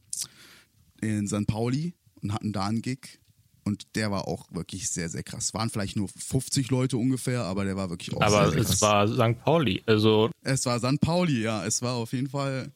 in 1.00 1.28
St. 1.28 1.46
Pauli 1.46 1.94
und 2.22 2.32
hatten 2.32 2.52
da 2.52 2.66
einen 2.66 2.82
Gig 2.82 3.20
und 3.66 3.96
der 3.96 4.12
war 4.12 4.28
auch 4.28 4.46
wirklich 4.50 4.88
sehr, 4.88 5.08
sehr 5.08 5.24
krass. 5.24 5.52
Waren 5.52 5.70
vielleicht 5.70 5.96
nur 5.96 6.08
50 6.08 6.70
Leute 6.70 6.96
ungefähr, 6.96 7.42
aber 7.42 7.64
der 7.64 7.76
war 7.76 7.90
wirklich 7.90 8.14
auch 8.14 8.20
aber 8.20 8.50
sehr, 8.50 8.52
sehr 8.52 8.62
krass. 8.62 8.82
Aber 8.82 9.04
es 9.04 9.18
war 9.18 9.32
St. 9.32 9.44
Pauli. 9.44 9.82
Also 9.86 10.30
es 10.42 10.64
war 10.66 10.78
St. 10.78 11.00
Pauli, 11.00 11.42
ja. 11.42 11.64
Es 11.66 11.82
war 11.82 11.94
auf 11.94 12.12
jeden 12.12 12.28
Fall. 12.28 12.70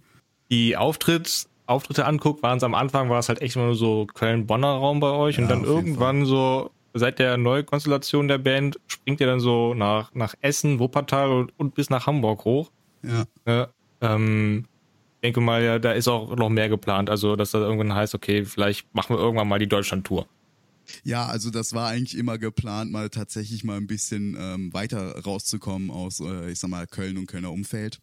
Die 0.50 0.76
Auftritts, 0.76 1.49
Auftritte 1.66 2.06
anguckt, 2.06 2.42
waren 2.42 2.59
es 2.59 2.64
am 2.64 2.75
Anfang, 2.75 3.09
war 3.09 3.20
es 3.20 3.28
halt 3.28 3.40
echt 3.40 3.54
immer 3.54 3.66
nur 3.66 3.76
so 3.76 4.06
Köln-Bonner 4.06 4.66
Raum 4.66 4.99
bei 4.99 5.12
euch. 5.12 5.37
Ja, 5.37 5.44
und 5.44 5.49
dann 5.49 5.62
irgendwann 5.62 6.26
so, 6.26 6.73
seit 6.92 7.20
der 7.20 7.37
Neukonstellation 7.37 8.26
der 8.26 8.38
Band, 8.38 8.80
springt 8.88 9.20
ihr 9.20 9.28
dann 9.28 9.38
so 9.38 9.75
nach, 9.75 10.12
nach 10.12 10.35
Essen, 10.40 10.80
Wuppertal 10.80 11.30
und, 11.30 11.52
und 11.56 11.76
bis 11.76 11.88
nach 11.88 12.09
Hamburg 12.09 12.44
hoch. 12.44 12.73
Ja. 13.04 13.25
ja 13.47 13.68
ähm, 14.00 14.64
ich 15.14 15.20
denke 15.23 15.40
mal, 15.40 15.62
ja, 15.62 15.78
da 15.78 15.92
ist 15.92 16.09
auch 16.09 16.35
noch 16.35 16.49
mehr 16.49 16.68
geplant. 16.68 17.11
Also, 17.11 17.37
dass 17.37 17.52
das 17.52 17.61
irgendwann 17.61 17.94
heißt, 17.94 18.16
okay, 18.16 18.44
vielleicht 18.44 18.92
machen 18.92 19.14
wir 19.14 19.20
irgendwann 19.20 19.47
mal 19.47 19.61
die 19.61 19.68
Deutschland-Tour. 19.68 20.26
Ja, 21.04 21.26
also 21.26 21.50
das 21.50 21.73
war 21.73 21.88
eigentlich 21.88 22.16
immer 22.16 22.38
geplant, 22.38 22.90
mal 22.90 23.11
tatsächlich 23.11 23.64
mal 23.64 23.76
ein 23.76 23.87
bisschen 23.87 24.37
ähm, 24.38 24.73
weiter 24.73 25.18
rauszukommen 25.20 25.90
aus, 25.90 26.20
äh, 26.20 26.50
ich 26.50 26.59
sag 26.59 26.70
mal, 26.70 26.87
Köln 26.87 27.16
und 27.16 27.26
Kölner 27.26 27.52
Umfeld. 27.52 28.00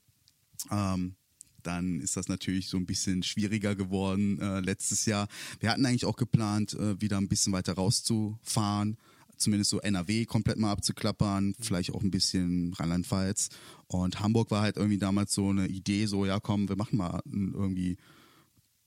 Ähm, 0.72 1.16
dann 1.64 2.00
ist 2.00 2.16
das 2.16 2.30
natürlich 2.30 2.70
so 2.70 2.78
ein 2.78 2.86
bisschen 2.86 3.24
schwieriger 3.24 3.76
geworden 3.76 4.40
äh, 4.40 4.62
letztes 4.62 5.06
Jahr. 5.06 5.28
Wir 5.60 5.70
hatten 5.70 5.86
eigentlich 5.86 6.06
auch 6.06 6.16
geplant, 6.16 6.74
äh, 6.74 7.00
wieder 7.02 7.18
ein 7.18 7.28
bisschen 7.28 7.52
weiter 7.54 7.74
rauszufahren, 7.74 8.98
zumindest 9.36 9.72
so 9.72 9.82
NRW 9.82 10.26
komplett 10.26 10.58
mal 10.58 10.72
abzuklappern, 10.72 11.56
vielleicht 11.60 11.94
auch 11.94 12.02
ein 12.02 12.12
bisschen 12.12 12.74
Rheinland-Pfalz. 12.74 13.50
Und 13.88 14.22
Hamburg 14.22 14.50
war 14.50 14.62
halt 14.62 14.78
irgendwie 14.78 14.98
damals 14.98 15.34
so 15.34 15.50
eine 15.50 15.68
Idee, 15.68 16.06
so 16.06 16.26
ja 16.26 16.40
komm, 16.40 16.70
wir 16.70 16.78
machen 16.78 16.98
mal 16.98 17.22
irgendwie 17.26 17.98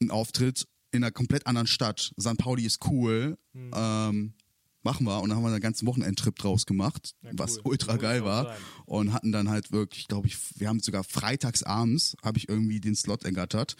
einen 0.00 0.10
Auftritt 0.10 0.66
in 0.92 1.04
einer 1.04 1.12
komplett 1.12 1.46
anderen 1.46 1.66
Stadt. 1.66 2.12
St. 2.20 2.38
Pauli 2.38 2.64
ist 2.64 2.86
cool. 2.86 3.38
Mhm. 3.52 3.70
Ähm, 3.74 4.34
machen 4.82 5.06
wir. 5.06 5.20
Und 5.20 5.28
dann 5.28 5.36
haben 5.36 5.44
wir 5.44 5.50
einen 5.50 5.60
ganzen 5.60 5.86
Wochenendtrip 5.86 6.36
draus 6.36 6.66
gemacht, 6.66 7.14
ja, 7.22 7.30
cool. 7.30 7.38
was 7.38 7.58
ultra 7.64 7.96
geil 7.96 8.24
war. 8.24 8.56
Und 8.86 9.12
hatten 9.12 9.32
dann 9.32 9.48
halt 9.48 9.72
wirklich, 9.72 10.08
glaube 10.08 10.28
ich, 10.28 10.36
wir 10.58 10.68
haben 10.68 10.80
sogar 10.80 11.04
freitags 11.04 11.62
abends, 11.62 12.16
habe 12.24 12.38
ich 12.38 12.48
irgendwie 12.48 12.80
den 12.80 12.96
Slot 12.96 13.24
ergattert. 13.24 13.76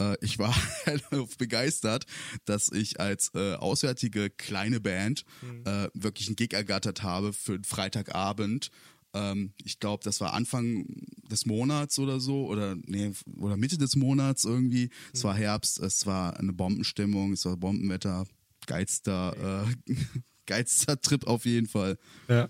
Äh, 0.00 0.16
ich 0.20 0.38
war 0.38 0.54
halt 0.86 1.04
begeistert, 1.38 2.04
dass 2.44 2.70
ich 2.70 3.00
als 3.00 3.30
äh, 3.34 3.54
auswärtige 3.54 4.30
kleine 4.30 4.80
Band 4.80 5.24
mhm. 5.40 5.64
äh, 5.64 5.88
wirklich 5.94 6.28
einen 6.28 6.36
Gig 6.36 6.52
ergattert 6.52 7.02
habe 7.02 7.32
für 7.32 7.54
einen 7.54 7.64
Freitagabend 7.64 8.70
ähm, 9.14 9.52
ich 9.62 9.78
glaube, 9.78 10.04
das 10.04 10.20
war 10.20 10.32
Anfang 10.32 10.86
des 11.30 11.46
Monats 11.46 11.98
oder 11.98 12.20
so, 12.20 12.46
oder 12.46 12.76
nee, 12.86 13.12
oder 13.38 13.56
Mitte 13.56 13.78
des 13.78 13.96
Monats 13.96 14.44
irgendwie. 14.44 14.90
Es 15.12 15.24
war 15.24 15.34
Herbst, 15.34 15.80
es 15.80 16.06
war 16.06 16.38
eine 16.38 16.52
Bombenstimmung, 16.52 17.32
es 17.32 17.44
war 17.44 17.56
Bombenwetter, 17.56 18.24
geilster, 18.66 19.66
äh, 19.86 19.94
geilster 20.46 21.00
Trip 21.00 21.26
auf 21.26 21.44
jeden 21.44 21.66
Fall. 21.66 21.98
Ja. 22.28 22.48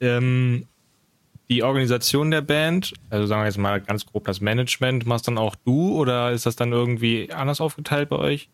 Ähm, 0.00 0.66
die 1.48 1.62
Organisation 1.62 2.30
der 2.30 2.40
Band, 2.40 2.94
also 3.10 3.26
sagen 3.26 3.42
wir 3.42 3.46
jetzt 3.46 3.58
mal 3.58 3.80
ganz 3.80 4.06
grob 4.06 4.24
das 4.24 4.40
Management, 4.40 5.06
machst 5.06 5.28
dann 5.28 5.38
auch 5.38 5.54
du 5.56 5.94
oder 5.94 6.32
ist 6.32 6.46
das 6.46 6.56
dann 6.56 6.72
irgendwie 6.72 7.30
anders 7.32 7.60
aufgeteilt 7.60 8.08
bei 8.08 8.16
euch? 8.16 8.50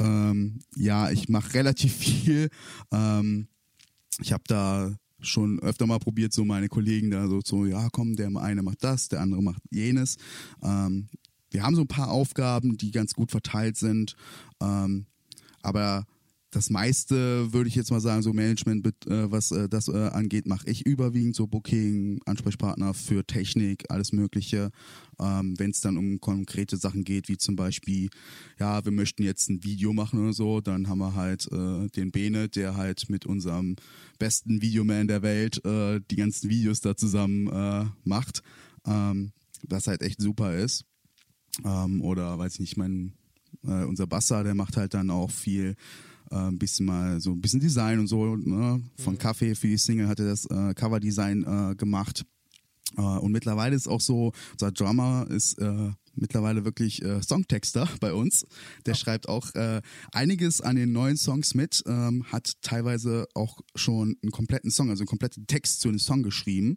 Ähm, 0.00 0.60
ja, 0.74 1.10
ich 1.10 1.28
mache 1.28 1.54
relativ 1.54 1.96
viel. 1.96 2.50
Ähm, 2.92 3.48
ich 4.20 4.32
habe 4.32 4.42
da 4.46 4.92
schon 5.22 5.60
öfter 5.60 5.86
mal 5.86 5.98
probiert, 5.98 6.32
so 6.32 6.44
meine 6.44 6.68
Kollegen 6.68 7.10
da 7.10 7.28
so, 7.28 7.40
so 7.44 7.66
ja 7.66 7.88
komm, 7.92 8.16
der 8.16 8.30
eine 8.36 8.62
macht 8.62 8.82
das, 8.84 9.08
der 9.08 9.20
andere 9.20 9.42
macht 9.42 9.62
jenes. 9.70 10.16
Ähm, 10.62 11.08
wir 11.50 11.62
haben 11.62 11.74
so 11.74 11.82
ein 11.82 11.88
paar 11.88 12.10
Aufgaben, 12.10 12.76
die 12.76 12.90
ganz 12.90 13.14
gut 13.14 13.30
verteilt 13.30 13.76
sind, 13.76 14.14
ähm, 14.60 15.06
aber 15.62 16.06
das 16.50 16.68
meiste 16.68 17.52
würde 17.52 17.68
ich 17.68 17.76
jetzt 17.76 17.90
mal 17.90 18.00
sagen, 18.00 18.22
so 18.22 18.32
Management, 18.32 18.86
äh, 19.06 19.30
was 19.30 19.52
äh, 19.52 19.68
das 19.68 19.86
äh, 19.88 20.08
angeht, 20.08 20.46
mache 20.46 20.68
ich 20.68 20.84
überwiegend 20.84 21.36
so 21.36 21.46
Booking, 21.46 22.20
Ansprechpartner 22.26 22.92
für 22.92 23.24
Technik, 23.24 23.84
alles 23.88 24.12
Mögliche. 24.12 24.70
Ähm, 25.20 25.54
Wenn 25.58 25.70
es 25.70 25.80
dann 25.80 25.96
um 25.96 26.20
konkrete 26.20 26.76
Sachen 26.76 27.04
geht, 27.04 27.28
wie 27.28 27.36
zum 27.36 27.54
Beispiel, 27.54 28.10
ja, 28.58 28.84
wir 28.84 28.90
möchten 28.90 29.22
jetzt 29.22 29.48
ein 29.48 29.62
Video 29.62 29.92
machen 29.92 30.20
oder 30.20 30.32
so, 30.32 30.60
dann 30.60 30.88
haben 30.88 30.98
wir 30.98 31.14
halt 31.14 31.48
den 31.50 32.10
Bene, 32.10 32.48
der 32.48 32.76
halt 32.76 33.08
mit 33.08 33.26
unserem 33.26 33.76
besten 34.18 34.62
Videoman 34.62 35.08
der 35.08 35.22
Welt 35.22 35.60
die 35.64 36.16
ganzen 36.16 36.50
Videos 36.50 36.80
da 36.80 36.96
zusammen 36.96 37.92
macht, 38.04 38.42
ähm, 38.86 39.32
was 39.68 39.86
halt 39.86 40.02
echt 40.02 40.20
super 40.20 40.56
ist. 40.56 40.84
Ähm, 41.64 42.02
oder 42.02 42.38
weiß 42.38 42.54
ich 42.54 42.60
nicht, 42.60 42.76
mein 42.76 43.12
unser 43.62 44.06
Bassa, 44.06 44.42
der 44.42 44.54
macht 44.54 44.76
halt 44.76 44.94
dann 44.94 45.10
auch 45.10 45.30
viel 45.30 45.76
ein 46.36 46.58
bisschen 46.58 46.86
mal 46.86 47.20
so 47.20 47.32
ein 47.32 47.40
bisschen 47.40 47.60
Design 47.60 47.98
und 47.98 48.06
so. 48.06 48.36
Ne? 48.36 48.82
Von 48.98 49.14
mhm. 49.14 49.18
Kaffee 49.18 49.54
für 49.54 49.66
die 49.66 49.76
Single 49.76 50.08
hat 50.08 50.20
er 50.20 50.26
das 50.26 50.46
äh, 50.46 50.74
Coverdesign 50.74 51.44
äh, 51.44 51.74
gemacht. 51.74 52.24
Äh, 52.96 53.02
und 53.02 53.32
mittlerweile 53.32 53.76
ist 53.76 53.88
auch 53.88 54.00
so, 54.00 54.32
unser 54.52 54.72
Drummer 54.72 55.26
ist 55.28 55.58
äh, 55.58 55.90
mittlerweile 56.14 56.64
wirklich 56.64 57.02
äh, 57.02 57.22
Songtexter 57.22 57.88
bei 58.00 58.12
uns. 58.12 58.44
Der 58.86 58.94
oh. 58.94 58.96
schreibt 58.96 59.28
auch 59.28 59.54
äh, 59.54 59.80
einiges 60.12 60.60
an 60.60 60.76
den 60.76 60.92
neuen 60.92 61.16
Songs 61.16 61.54
mit, 61.54 61.82
ähm, 61.86 62.24
hat 62.30 62.60
teilweise 62.62 63.26
auch 63.34 63.60
schon 63.74 64.16
einen 64.22 64.32
kompletten 64.32 64.70
Song, 64.70 64.90
also 64.90 65.02
einen 65.02 65.08
kompletten 65.08 65.46
Text 65.46 65.80
zu 65.80 65.88
einem 65.88 65.98
Song 65.98 66.22
geschrieben, 66.22 66.70
mhm. 66.70 66.76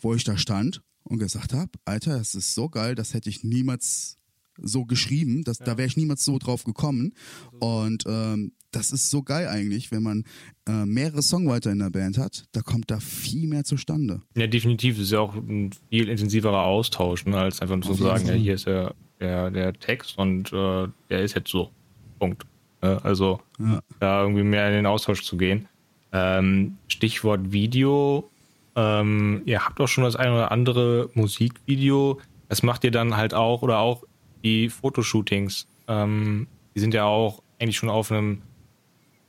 wo 0.00 0.14
ich 0.14 0.24
da 0.24 0.36
stand 0.36 0.82
und 1.04 1.18
gesagt 1.18 1.52
habe, 1.52 1.70
Alter, 1.84 2.18
das 2.18 2.34
ist 2.34 2.54
so 2.54 2.68
geil, 2.68 2.94
das 2.94 3.14
hätte 3.14 3.28
ich 3.28 3.42
niemals 3.42 4.18
so 4.58 4.84
geschrieben, 4.84 5.44
dass, 5.44 5.58
ja. 5.58 5.64
da 5.64 5.78
wäre 5.78 5.88
ich 5.88 5.96
niemals 5.96 6.24
so 6.24 6.38
drauf 6.38 6.64
gekommen. 6.64 7.14
Und 7.58 8.04
ähm, 8.06 8.52
das 8.72 8.90
ist 8.90 9.10
so 9.10 9.22
geil 9.22 9.46
eigentlich, 9.48 9.92
wenn 9.92 10.02
man 10.02 10.24
äh, 10.68 10.84
mehrere 10.84 11.22
Songwriter 11.22 11.70
in 11.70 11.78
der 11.78 11.90
Band 11.90 12.18
hat, 12.18 12.44
da 12.52 12.62
kommt 12.62 12.90
da 12.90 12.98
viel 13.00 13.46
mehr 13.46 13.64
zustande. 13.64 14.22
Ja, 14.36 14.46
definitiv. 14.46 14.96
Das 14.96 15.04
ist 15.04 15.12
ja 15.12 15.20
auch 15.20 15.34
ein 15.34 15.70
viel 15.90 16.08
intensiverer 16.08 16.64
Austausch, 16.64 17.24
ne, 17.26 17.38
als 17.38 17.60
einfach 17.60 17.76
nur 17.76 17.84
zu 17.84 17.94
sagen, 17.94 18.26
ja, 18.26 18.34
hier 18.34 18.54
ist 18.54 18.66
der, 18.66 18.94
der, 19.20 19.50
der 19.50 19.72
Text 19.74 20.18
und 20.18 20.52
äh, 20.52 20.88
der 21.10 21.22
ist 21.22 21.34
jetzt 21.34 21.50
so. 21.50 21.70
Punkt. 22.18 22.44
Ne? 22.82 22.98
Also 23.04 23.40
ja. 23.58 23.80
da 24.00 24.22
irgendwie 24.22 24.42
mehr 24.42 24.68
in 24.68 24.74
den 24.74 24.86
Austausch 24.86 25.22
zu 25.22 25.36
gehen. 25.36 25.68
Ähm, 26.12 26.76
Stichwort 26.88 27.52
Video. 27.52 28.30
Ähm, 28.74 29.42
ihr 29.44 29.64
habt 29.64 29.80
auch 29.80 29.88
schon 29.88 30.04
das 30.04 30.16
ein 30.16 30.32
oder 30.32 30.50
andere 30.50 31.10
Musikvideo. 31.14 32.20
Das 32.48 32.62
macht 32.62 32.84
ihr 32.84 32.90
dann 32.90 33.16
halt 33.16 33.34
auch 33.34 33.62
oder 33.62 33.78
auch 33.78 34.04
die 34.44 34.68
Fotoshootings. 34.68 35.66
Ähm, 35.88 36.46
die 36.74 36.80
sind 36.80 36.94
ja 36.94 37.04
auch 37.04 37.42
eigentlich 37.58 37.76
schon 37.76 37.90
auf 37.90 38.10
einem 38.10 38.42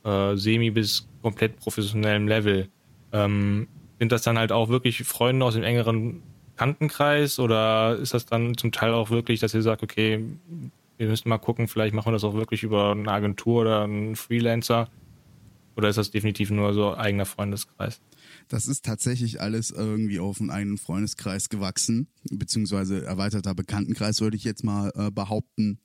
äh, 0.04 0.36
semi- 0.36 0.70
bis 0.70 1.08
komplett 1.22 1.56
professionellem 1.56 2.28
Level. 2.28 2.68
Ähm, 3.12 3.68
sind 3.98 4.12
das 4.12 4.22
dann 4.22 4.38
halt 4.38 4.52
auch 4.52 4.68
wirklich 4.68 5.04
Freunde 5.04 5.46
aus 5.46 5.54
dem 5.54 5.62
engeren 5.62 6.22
Kantenkreis 6.56 7.38
oder 7.38 7.96
ist 7.96 8.14
das 8.14 8.26
dann 8.26 8.56
zum 8.56 8.72
Teil 8.72 8.92
auch 8.92 9.10
wirklich, 9.10 9.40
dass 9.40 9.54
ihr 9.54 9.62
sagt, 9.62 9.82
okay, 9.82 10.24
wir 10.96 11.08
müssen 11.08 11.28
mal 11.28 11.38
gucken, 11.38 11.68
vielleicht 11.68 11.94
machen 11.94 12.08
wir 12.08 12.12
das 12.12 12.24
auch 12.24 12.34
wirklich 12.34 12.62
über 12.62 12.92
eine 12.92 13.10
Agentur 13.10 13.62
oder 13.62 13.82
einen 13.82 14.16
Freelancer? 14.16 14.88
Oder 15.76 15.88
ist 15.88 15.96
das 15.96 16.12
definitiv 16.12 16.50
nur 16.50 16.72
so 16.72 16.94
eigener 16.94 17.26
Freundeskreis? 17.26 18.00
Das 18.48 18.68
ist 18.68 18.84
tatsächlich 18.84 19.40
alles 19.40 19.70
irgendwie 19.70 20.20
auf 20.20 20.40
einen 20.40 20.50
eigenen 20.50 20.78
Freundeskreis 20.78 21.48
gewachsen, 21.48 22.06
beziehungsweise 22.30 23.04
erweiterter 23.04 23.54
Bekanntenkreis, 23.54 24.20
würde 24.20 24.36
ich 24.36 24.44
jetzt 24.44 24.62
mal 24.62 24.92
äh, 24.94 25.10
behaupten. 25.10 25.78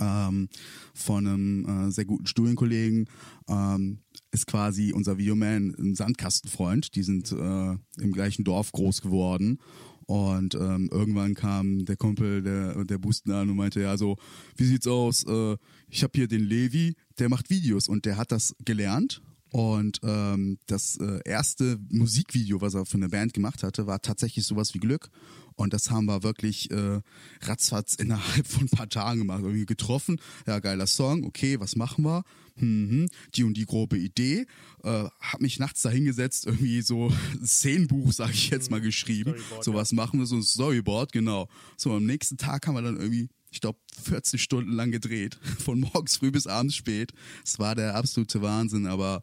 Ähm, 0.00 0.48
von 0.94 1.26
einem 1.26 1.88
äh, 1.88 1.90
sehr 1.90 2.04
guten 2.04 2.26
Studienkollegen. 2.26 3.08
Ähm, 3.48 3.98
ist 4.30 4.46
quasi 4.46 4.92
unser 4.92 5.18
Videoman 5.18 5.74
ein 5.78 5.94
Sandkastenfreund. 5.94 6.94
Die 6.94 7.02
sind 7.02 7.32
äh, 7.32 7.76
im 8.02 8.12
gleichen 8.12 8.44
Dorf 8.44 8.72
groß 8.72 9.02
geworden. 9.02 9.58
Und 10.06 10.54
ähm, 10.54 10.88
irgendwann 10.90 11.34
kam 11.34 11.84
der 11.84 11.96
Kumpel 11.96 12.42
der, 12.42 12.84
der 12.84 12.98
Boosten 12.98 13.30
an 13.30 13.48
und 13.50 13.56
meinte, 13.56 13.80
ja, 13.80 13.96
so, 13.96 14.16
wie 14.56 14.64
sieht's 14.64 14.86
aus? 14.86 15.24
Äh, 15.24 15.56
ich 15.88 16.02
habe 16.02 16.12
hier 16.14 16.28
den 16.28 16.44
Levi, 16.44 16.96
der 17.18 17.28
macht 17.28 17.50
Videos 17.50 17.88
und 17.88 18.04
der 18.04 18.16
hat 18.16 18.32
das 18.32 18.54
gelernt 18.64 19.22
und 19.52 20.00
ähm, 20.02 20.58
das 20.66 20.96
äh, 20.96 21.20
erste 21.26 21.78
Musikvideo, 21.90 22.62
was 22.62 22.72
er 22.72 22.86
für 22.86 22.96
eine 22.96 23.10
Band 23.10 23.34
gemacht 23.34 23.62
hatte, 23.62 23.86
war 23.86 24.00
tatsächlich 24.00 24.46
sowas 24.46 24.72
wie 24.72 24.78
Glück. 24.78 25.10
Und 25.56 25.72
das 25.72 25.90
haben 25.90 26.06
wir 26.06 26.22
wirklich 26.22 26.70
äh, 26.70 27.00
ratzfatz 27.42 27.94
innerhalb 27.94 28.46
von 28.46 28.64
ein 28.64 28.68
paar 28.68 28.88
Tagen 28.88 29.20
gemacht. 29.20 29.42
Irgendwie 29.42 29.66
getroffen, 29.66 30.20
ja, 30.46 30.58
geiler 30.58 30.86
Song, 30.86 31.24
okay, 31.24 31.60
was 31.60 31.76
machen 31.76 32.04
wir? 32.04 32.24
Hm, 32.56 33.08
die 33.34 33.44
und 33.44 33.54
die 33.54 33.64
grobe 33.64 33.98
Idee. 33.98 34.46
Äh, 34.82 35.04
hab 35.20 35.40
mich 35.40 35.58
nachts 35.58 35.82
da 35.82 35.90
hingesetzt, 35.90 36.46
irgendwie 36.46 36.82
so 36.82 37.08
ein 37.08 37.46
Szenenbuch, 37.46 38.12
sage 38.12 38.32
ich 38.32 38.50
jetzt 38.50 38.70
mal, 38.70 38.80
mhm. 38.80 38.84
geschrieben. 38.84 39.34
Storyboard, 39.34 39.64
so 39.64 39.74
was 39.74 39.92
machen 39.92 40.20
wir, 40.20 40.26
so 40.26 40.36
ein 40.36 40.42
Storyboard, 40.42 41.12
genau. 41.12 41.48
So 41.76 41.92
am 41.92 42.04
nächsten 42.04 42.36
Tag 42.36 42.66
haben 42.66 42.74
wir 42.74 42.82
dann 42.82 42.96
irgendwie 42.96 43.28
ich 43.52 43.60
glaube, 43.60 43.78
40 44.02 44.42
Stunden 44.42 44.72
lang 44.72 44.90
gedreht. 44.90 45.38
Von 45.58 45.80
morgens 45.80 46.16
früh 46.16 46.30
bis 46.30 46.46
abends 46.46 46.74
spät. 46.74 47.12
Es 47.44 47.58
war 47.58 47.74
der 47.74 47.94
absolute 47.94 48.40
Wahnsinn, 48.40 48.86
aber 48.86 49.22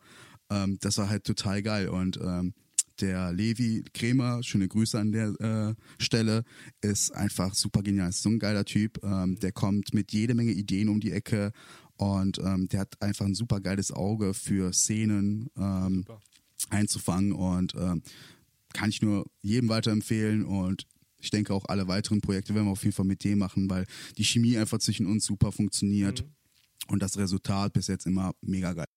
ähm, 0.49 0.77
das 0.81 0.97
war 0.97 1.09
halt 1.09 1.23
total 1.23 1.61
geil. 1.63 1.89
Und 1.89 2.17
ähm, 2.17 2.53
der 3.01 3.31
Levi 3.31 3.83
Kremer, 3.93 4.43
schöne 4.43 4.67
Grüße 4.67 4.99
an 4.99 5.11
der 5.11 5.29
äh, 5.39 6.01
Stelle, 6.01 6.43
ist 6.81 7.11
einfach 7.11 7.53
super 7.53 7.81
genial. 7.81 8.09
Ist 8.09 8.23
so 8.23 8.29
ein 8.29 8.39
geiler 8.39 8.65
Typ. 8.65 9.03
Ähm, 9.03 9.39
der 9.39 9.51
kommt 9.51 9.93
mit 9.93 10.11
jede 10.11 10.33
Menge 10.33 10.51
Ideen 10.51 10.89
um 10.89 10.99
die 10.99 11.11
Ecke 11.11 11.51
und 11.97 12.39
ähm, 12.39 12.67
der 12.69 12.81
hat 12.81 13.01
einfach 13.01 13.25
ein 13.25 13.35
super 13.35 13.59
geiles 13.59 13.91
Auge 13.91 14.33
für 14.33 14.71
Szenen 14.73 15.49
ähm, 15.57 16.05
einzufangen 16.69 17.33
und 17.33 17.73
ähm, 17.75 18.01
kann 18.73 18.89
ich 18.89 19.01
nur 19.01 19.25
jedem 19.41 19.69
weiterempfehlen 19.69 20.45
und 20.45 20.85
ich 21.17 21.31
denke 21.31 21.53
auch 21.53 21.65
alle 21.65 21.87
weiteren 21.87 22.21
Projekte 22.21 22.55
werden 22.55 22.67
wir 22.67 22.71
auf 22.71 22.83
jeden 22.83 22.95
Fall 22.95 23.05
mit 23.05 23.23
dem 23.23 23.39
machen, 23.39 23.69
weil 23.69 23.85
die 24.17 24.23
Chemie 24.23 24.57
einfach 24.57 24.79
zwischen 24.79 25.05
uns 25.05 25.25
super 25.25 25.51
funktioniert 25.51 26.23
mhm. 26.23 26.93
und 26.93 27.03
das 27.03 27.17
Resultat 27.17 27.73
bis 27.73 27.87
jetzt 27.87 28.05
immer 28.05 28.33
mega 28.41 28.73
geil. 28.73 28.87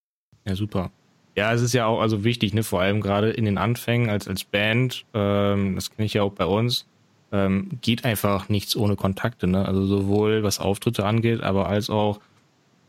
Ja, 0.45 0.55
super. 0.55 0.91
Ja, 1.35 1.51
es 1.53 1.61
ist 1.61 1.73
ja 1.73 1.87
auch 1.87 1.99
also 1.99 2.23
wichtig, 2.23 2.53
ne, 2.53 2.63
vor 2.63 2.81
allem 2.81 3.01
gerade 3.01 3.31
in 3.31 3.45
den 3.45 3.57
Anfängen 3.57 4.09
als, 4.09 4.27
als 4.27 4.43
Band, 4.43 5.05
ähm, 5.13 5.75
das 5.75 5.89
kenne 5.89 6.05
ich 6.05 6.13
ja 6.13 6.21
auch 6.21 6.33
bei 6.33 6.45
uns, 6.45 6.85
ähm, 7.31 7.69
geht 7.81 8.05
einfach 8.05 8.49
nichts 8.49 8.75
ohne 8.75 8.95
Kontakte, 8.95 9.47
ne? 9.47 9.67
Also 9.67 9.85
sowohl 9.85 10.43
was 10.43 10.59
Auftritte 10.59 11.05
angeht, 11.05 11.41
aber 11.41 11.67
als 11.67 11.89
auch 11.89 12.19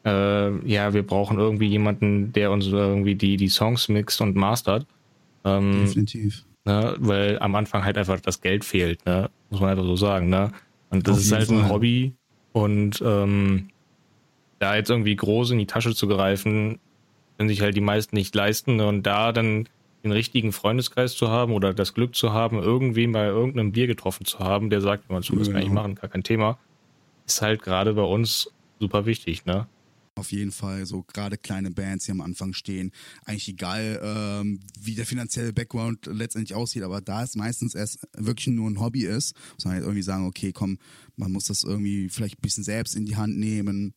äh, 0.04 0.68
ja, 0.68 0.92
wir 0.92 1.02
brauchen 1.02 1.38
irgendwie 1.38 1.66
jemanden, 1.66 2.32
der 2.32 2.50
uns 2.50 2.66
irgendwie 2.66 3.14
die, 3.14 3.36
die 3.36 3.48
Songs 3.48 3.88
mixt 3.88 4.20
und 4.20 4.36
mastert. 4.36 4.86
Ähm, 5.44 5.86
Definitiv. 5.86 6.44
Ne, 6.66 6.94
weil 6.98 7.38
am 7.40 7.54
Anfang 7.54 7.84
halt 7.84 7.98
einfach 7.98 8.20
das 8.20 8.40
Geld 8.40 8.64
fehlt, 8.64 9.04
ne? 9.04 9.30
Muss 9.50 9.60
man 9.60 9.70
einfach 9.70 9.84
so 9.84 9.96
sagen, 9.96 10.28
ne? 10.28 10.50
Und 10.90 11.06
das 11.06 11.16
Auf 11.16 11.22
ist 11.22 11.32
halt 11.32 11.46
Fall. 11.48 11.58
ein 11.58 11.68
Hobby 11.68 12.14
und 12.52 13.02
ähm, 13.04 13.68
da 14.58 14.76
jetzt 14.76 14.88
irgendwie 14.88 15.16
groß 15.16 15.50
in 15.50 15.58
die 15.58 15.66
Tasche 15.66 15.94
zu 15.94 16.06
greifen, 16.06 16.78
können 17.36 17.48
sich 17.48 17.60
halt 17.60 17.76
die 17.76 17.80
meisten 17.80 18.16
nicht 18.16 18.34
leisten 18.34 18.80
und 18.80 19.02
da 19.04 19.32
dann 19.32 19.68
den 20.04 20.12
richtigen 20.12 20.52
Freundeskreis 20.52 21.14
zu 21.14 21.28
haben 21.28 21.52
oder 21.52 21.72
das 21.72 21.94
Glück 21.94 22.14
zu 22.14 22.32
haben, 22.32 22.58
irgendwen 22.58 23.12
bei 23.12 23.26
irgendeinem 23.26 23.72
Bier 23.72 23.86
getroffen 23.86 24.26
zu 24.26 24.38
haben, 24.38 24.70
der 24.70 24.80
sagt, 24.80 25.10
man 25.10 25.22
zu, 25.22 25.34
das 25.34 25.50
kann 25.50 25.62
ich 25.62 25.70
machen, 25.70 25.94
gar 25.94 26.10
kein 26.10 26.22
Thema, 26.22 26.58
ist 27.26 27.40
halt 27.40 27.62
gerade 27.62 27.94
bei 27.94 28.02
uns 28.02 28.50
super 28.78 29.06
wichtig, 29.06 29.46
ne? 29.46 29.66
Auf 30.16 30.30
jeden 30.30 30.52
Fall, 30.52 30.86
so 30.86 31.02
gerade 31.02 31.36
kleine 31.36 31.72
Bands, 31.72 32.04
die 32.04 32.12
am 32.12 32.20
Anfang 32.20 32.52
stehen, 32.52 32.92
eigentlich 33.24 33.48
egal, 33.48 34.00
ähm, 34.00 34.60
wie 34.80 34.94
der 34.94 35.06
finanzielle 35.06 35.52
Background 35.52 36.06
letztendlich 36.06 36.54
aussieht, 36.54 36.84
aber 36.84 37.00
da 37.00 37.24
es 37.24 37.34
meistens 37.34 37.74
erst 37.74 38.06
wirklich 38.16 38.46
nur 38.48 38.70
ein 38.70 38.78
Hobby 38.78 39.06
ist, 39.06 39.34
muss 39.54 39.64
man 39.64 39.74
halt 39.74 39.82
irgendwie 39.82 40.02
sagen, 40.02 40.26
okay, 40.26 40.52
komm, 40.52 40.78
man 41.16 41.32
muss 41.32 41.46
das 41.46 41.64
irgendwie 41.64 42.08
vielleicht 42.10 42.38
ein 42.38 42.42
bisschen 42.42 42.62
selbst 42.62 42.94
in 42.94 43.06
die 43.06 43.16
Hand 43.16 43.36
nehmen, 43.38 43.94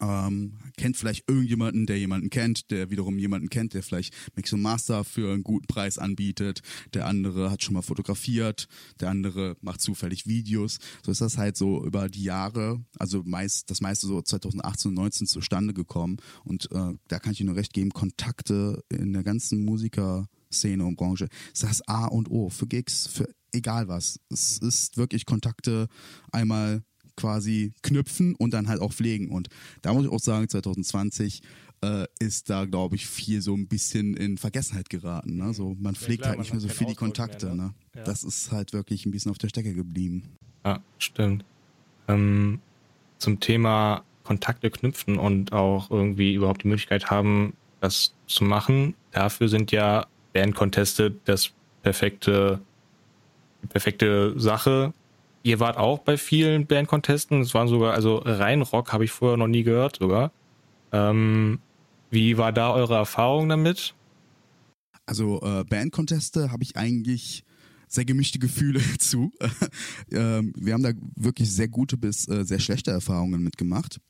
ähm, 0.00 0.58
kennt 0.76 0.96
vielleicht 0.96 1.28
irgendjemanden, 1.28 1.86
der 1.86 1.98
jemanden 1.98 2.30
kennt, 2.30 2.70
der 2.70 2.90
wiederum 2.90 3.18
jemanden 3.18 3.48
kennt, 3.48 3.74
der 3.74 3.82
vielleicht 3.82 4.14
Mix 4.36 4.52
und 4.52 4.62
Master 4.62 5.04
für 5.04 5.32
einen 5.32 5.42
guten 5.42 5.66
Preis 5.66 5.98
anbietet. 5.98 6.62
Der 6.94 7.06
andere 7.06 7.50
hat 7.50 7.62
schon 7.62 7.74
mal 7.74 7.82
fotografiert, 7.82 8.68
der 9.00 9.10
andere 9.10 9.56
macht 9.60 9.80
zufällig 9.80 10.26
Videos. 10.26 10.78
So 11.04 11.12
ist 11.12 11.20
das 11.20 11.38
halt 11.38 11.56
so 11.56 11.84
über 11.84 12.08
die 12.08 12.24
Jahre, 12.24 12.84
also 12.98 13.22
meist 13.24 13.70
das 13.70 13.80
meiste 13.80 14.06
so 14.06 14.20
2018 14.22 14.90
und 14.90 14.94
19 14.94 15.26
zustande 15.26 15.74
gekommen. 15.74 16.16
Und 16.44 16.70
äh, 16.72 16.94
da 17.08 17.18
kann 17.18 17.32
ich 17.32 17.40
Ihnen 17.40 17.48
nur 17.48 17.56
recht 17.56 17.72
geben, 17.72 17.90
Kontakte 17.90 18.82
in 18.88 19.12
der 19.12 19.22
ganzen 19.22 19.64
Musikerszene 19.64 20.84
und 20.84 20.96
Branche 20.96 21.28
ist 21.52 21.62
das 21.62 21.86
A 21.88 22.06
und 22.06 22.30
O 22.30 22.48
für 22.48 22.66
Gigs, 22.66 23.06
für 23.06 23.28
egal 23.52 23.88
was. 23.88 24.18
Es 24.30 24.58
ist 24.58 24.96
wirklich 24.96 25.26
Kontakte 25.26 25.88
einmal 26.30 26.82
quasi 27.16 27.72
knüpfen 27.82 28.34
und 28.34 28.52
dann 28.52 28.68
halt 28.68 28.80
auch 28.80 28.92
pflegen. 28.92 29.30
Und 29.30 29.48
da 29.82 29.92
muss 29.92 30.04
ich 30.04 30.10
auch 30.10 30.20
sagen, 30.20 30.48
2020 30.48 31.42
äh, 31.82 32.06
ist 32.18 32.48
da, 32.48 32.64
glaube 32.64 32.96
ich, 32.96 33.06
viel 33.06 33.42
so 33.42 33.54
ein 33.54 33.66
bisschen 33.66 34.16
in 34.16 34.38
Vergessenheit 34.38 34.88
geraten. 34.88 35.36
Ne? 35.36 35.52
So, 35.52 35.76
man 35.78 35.94
pflegt 35.94 36.20
ja, 36.20 36.26
klar, 36.26 36.30
halt 36.30 36.38
nicht 36.40 36.52
mehr 36.52 36.60
so 36.60 36.68
viel 36.68 36.86
die 36.86 36.94
Kontakte. 36.94 37.46
Mehr, 37.46 37.54
ne? 37.54 37.62
ne? 37.62 37.74
Ja. 37.96 38.04
Das 38.04 38.24
ist 38.24 38.52
halt 38.52 38.72
wirklich 38.72 39.04
ein 39.06 39.10
bisschen 39.10 39.30
auf 39.30 39.38
der 39.38 39.48
Strecke 39.48 39.74
geblieben. 39.74 40.22
Ja, 40.64 40.80
stimmt. 40.98 41.44
Ähm, 42.08 42.60
zum 43.18 43.40
Thema 43.40 44.04
Kontakte 44.22 44.70
knüpfen 44.70 45.18
und 45.18 45.52
auch 45.52 45.90
irgendwie 45.90 46.34
überhaupt 46.34 46.62
die 46.62 46.68
Möglichkeit 46.68 47.10
haben, 47.10 47.54
das 47.80 48.14
zu 48.26 48.44
machen. 48.44 48.94
Dafür 49.10 49.48
sind 49.48 49.72
ja 49.72 50.06
Bandconteste 50.32 51.14
das 51.24 51.50
perfekte, 51.82 52.60
die 53.62 53.66
perfekte 53.66 54.38
Sache, 54.38 54.92
Ihr 55.42 55.58
wart 55.60 55.76
auch 55.76 56.00
bei 56.00 56.16
vielen 56.16 56.66
Bandcontesten. 56.66 57.40
Es 57.40 57.54
waren 57.54 57.68
sogar, 57.68 57.94
also 57.94 58.18
rein 58.24 58.62
Rock 58.62 58.92
habe 58.92 59.04
ich 59.04 59.10
vorher 59.10 59.36
noch 59.36 59.48
nie 59.48 59.64
gehört 59.64 59.96
sogar. 59.96 60.32
Ähm, 60.92 61.58
wie 62.10 62.38
war 62.38 62.52
da 62.52 62.72
eure 62.72 62.94
Erfahrung 62.94 63.48
damit? 63.48 63.94
Also 65.06 65.40
äh, 65.42 65.64
Bandconteste 65.64 66.52
habe 66.52 66.62
ich 66.62 66.76
eigentlich 66.76 67.44
sehr 67.88 68.04
gemischte 68.04 68.38
Gefühle 68.38 68.80
zu. 68.98 69.32
ähm, 70.12 70.52
wir 70.56 70.74
haben 70.74 70.82
da 70.82 70.92
wirklich 71.16 71.50
sehr 71.50 71.68
gute 71.68 71.96
bis 71.96 72.28
äh, 72.28 72.44
sehr 72.44 72.60
schlechte 72.60 72.90
Erfahrungen 72.90 73.42
mitgemacht. 73.42 74.00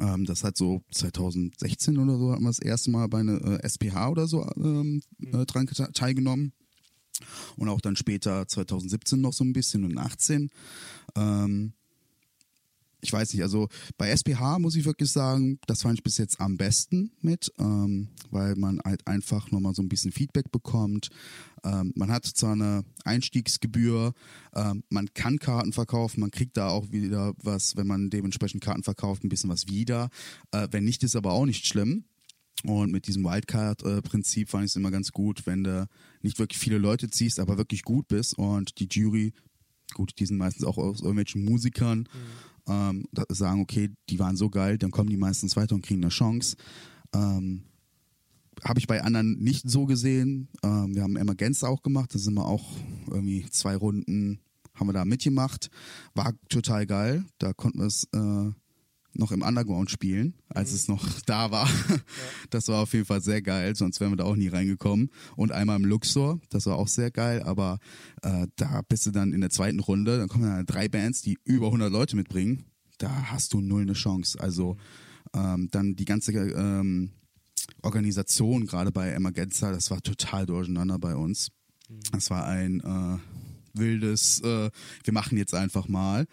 Ähm, 0.00 0.24
das 0.24 0.44
hat 0.44 0.56
so 0.56 0.82
2016 0.92 1.98
oder 1.98 2.16
so 2.16 2.32
haben 2.32 2.44
wir 2.44 2.50
das 2.50 2.60
erste 2.60 2.90
Mal 2.90 3.08
bei 3.08 3.20
einer 3.20 3.42
äh, 3.42 3.68
SPH 3.68 4.10
oder 4.10 4.28
so 4.28 4.48
ähm, 4.56 5.02
äh, 5.32 5.44
dran 5.46 5.66
teilgenommen 5.66 6.52
und 7.56 7.68
auch 7.68 7.80
dann 7.80 7.96
später 7.96 8.46
2017 8.46 9.20
noch 9.20 9.32
so 9.32 9.44
ein 9.44 9.52
bisschen 9.52 9.84
und 9.84 9.98
18. 9.98 10.50
Ähm, 11.16 11.72
ich 13.02 13.12
weiß 13.12 13.32
nicht, 13.32 13.42
also 13.42 13.68
bei 13.96 14.10
SPH 14.10 14.58
muss 14.58 14.76
ich 14.76 14.84
wirklich 14.84 15.10
sagen, 15.10 15.58
das 15.66 15.82
fand 15.82 15.98
ich 15.98 16.02
bis 16.02 16.18
jetzt 16.18 16.40
am 16.40 16.56
besten 16.56 17.12
mit, 17.20 17.52
ähm, 17.58 18.08
weil 18.30 18.56
man 18.56 18.80
halt 18.84 19.06
einfach 19.06 19.50
nochmal 19.50 19.74
so 19.74 19.82
ein 19.82 19.88
bisschen 19.88 20.12
Feedback 20.12 20.50
bekommt. 20.50 21.08
Ähm, 21.64 21.92
man 21.96 22.10
hat 22.10 22.26
zwar 22.26 22.52
eine 22.52 22.84
Einstiegsgebühr, 23.04 24.12
ähm, 24.54 24.82
man 24.88 25.08
kann 25.14 25.38
Karten 25.38 25.72
verkaufen, 25.72 26.20
man 26.20 26.30
kriegt 26.30 26.56
da 26.56 26.68
auch 26.68 26.90
wieder 26.92 27.34
was, 27.42 27.76
wenn 27.76 27.86
man 27.86 28.10
dementsprechend 28.10 28.62
Karten 28.62 28.82
verkauft, 28.82 29.24
ein 29.24 29.28
bisschen 29.28 29.50
was 29.50 29.68
wieder. 29.68 30.10
Äh, 30.52 30.68
wenn 30.70 30.84
nicht, 30.84 31.02
ist 31.02 31.16
aber 31.16 31.32
auch 31.32 31.46
nicht 31.46 31.66
schlimm. 31.66 32.04
Und 32.64 32.92
mit 32.92 33.06
diesem 33.06 33.24
Wildcard-Prinzip 33.24 34.50
fand 34.50 34.64
ich 34.64 34.72
es 34.72 34.76
immer 34.76 34.90
ganz 34.90 35.12
gut, 35.12 35.46
wenn 35.46 35.64
du 35.64 35.86
nicht 36.22 36.38
wirklich 36.38 36.58
viele 36.58 36.78
Leute 36.78 37.08
ziehst, 37.08 37.40
aber 37.40 37.56
wirklich 37.56 37.82
gut 37.82 38.08
bist 38.08 38.36
und 38.36 38.78
die 38.80 38.88
Jury, 38.90 39.32
gut, 39.94 40.12
die 40.18 40.26
sind 40.26 40.36
meistens 40.36 40.64
auch 40.64 40.76
aus 40.76 41.00
irgendwelchen 41.00 41.44
Musikern, 41.44 42.00
mhm. 42.00 42.72
ähm, 42.72 43.04
sagen, 43.30 43.62
okay, 43.62 43.90
die 44.10 44.18
waren 44.18 44.36
so 44.36 44.50
geil, 44.50 44.76
dann 44.76 44.90
kommen 44.90 45.08
die 45.08 45.16
meistens 45.16 45.56
weiter 45.56 45.74
und 45.74 45.82
kriegen 45.82 46.02
eine 46.02 46.10
Chance. 46.10 46.56
Ähm, 47.14 47.64
habe 48.62 48.78
ich 48.78 48.86
bei 48.86 49.02
anderen 49.02 49.38
nicht 49.38 49.68
so 49.70 49.86
gesehen. 49.86 50.48
Ähm, 50.62 50.94
wir 50.94 51.02
haben 51.02 51.16
Emergenz 51.16 51.64
auch 51.64 51.82
gemacht, 51.82 52.14
da 52.14 52.18
sind 52.18 52.34
wir 52.34 52.46
auch 52.46 52.76
irgendwie 53.10 53.46
zwei 53.50 53.74
Runden 53.74 54.40
haben 54.74 54.88
wir 54.88 54.92
da 54.94 55.04
mitgemacht. 55.04 55.70
War 56.14 56.32
total 56.48 56.86
geil. 56.86 57.24
Da 57.38 57.52
konnten 57.52 57.80
wir 57.80 57.86
es 57.86 58.04
äh, 58.12 58.50
noch 59.14 59.32
im 59.32 59.42
Underground 59.42 59.90
spielen, 59.90 60.34
als 60.48 60.70
mhm. 60.70 60.76
es 60.76 60.88
noch 60.88 61.20
da 61.26 61.50
war. 61.50 61.68
Ja. 61.68 61.96
Das 62.50 62.68
war 62.68 62.82
auf 62.82 62.92
jeden 62.92 63.04
Fall 63.04 63.20
sehr 63.20 63.42
geil, 63.42 63.74
sonst 63.76 64.00
wären 64.00 64.12
wir 64.12 64.16
da 64.16 64.24
auch 64.24 64.36
nie 64.36 64.48
reingekommen. 64.48 65.10
Und 65.36 65.52
einmal 65.52 65.76
im 65.76 65.84
Luxor, 65.84 66.40
das 66.50 66.66
war 66.66 66.76
auch 66.76 66.88
sehr 66.88 67.10
geil, 67.10 67.42
aber 67.42 67.78
äh, 68.22 68.46
da 68.56 68.82
bist 68.88 69.06
du 69.06 69.10
dann 69.10 69.32
in 69.32 69.40
der 69.40 69.50
zweiten 69.50 69.80
Runde, 69.80 70.18
dann 70.18 70.28
kommen 70.28 70.44
dann 70.44 70.66
drei 70.66 70.88
Bands, 70.88 71.22
die 71.22 71.38
über 71.44 71.66
100 71.66 71.92
Leute 71.92 72.16
mitbringen. 72.16 72.64
Da 72.98 73.30
hast 73.30 73.52
du 73.52 73.60
null 73.60 73.82
eine 73.82 73.94
Chance. 73.94 74.38
Also 74.40 74.76
ähm, 75.34 75.68
dann 75.70 75.94
die 75.94 76.04
ganze 76.04 76.32
ähm, 76.32 77.12
Organisation, 77.82 78.66
gerade 78.66 78.92
bei 78.92 79.10
Emergenza, 79.10 79.72
das 79.72 79.90
war 79.90 80.02
total 80.02 80.46
durcheinander 80.46 80.98
bei 80.98 81.14
uns. 81.14 81.50
Mhm. 81.88 82.00
Das 82.12 82.30
war 82.30 82.46
ein 82.46 82.80
äh, 82.80 83.78
wildes, 83.78 84.40
äh, 84.42 84.70
wir 85.04 85.12
machen 85.12 85.38
jetzt 85.38 85.54
einfach 85.54 85.88
mal. 85.88 86.26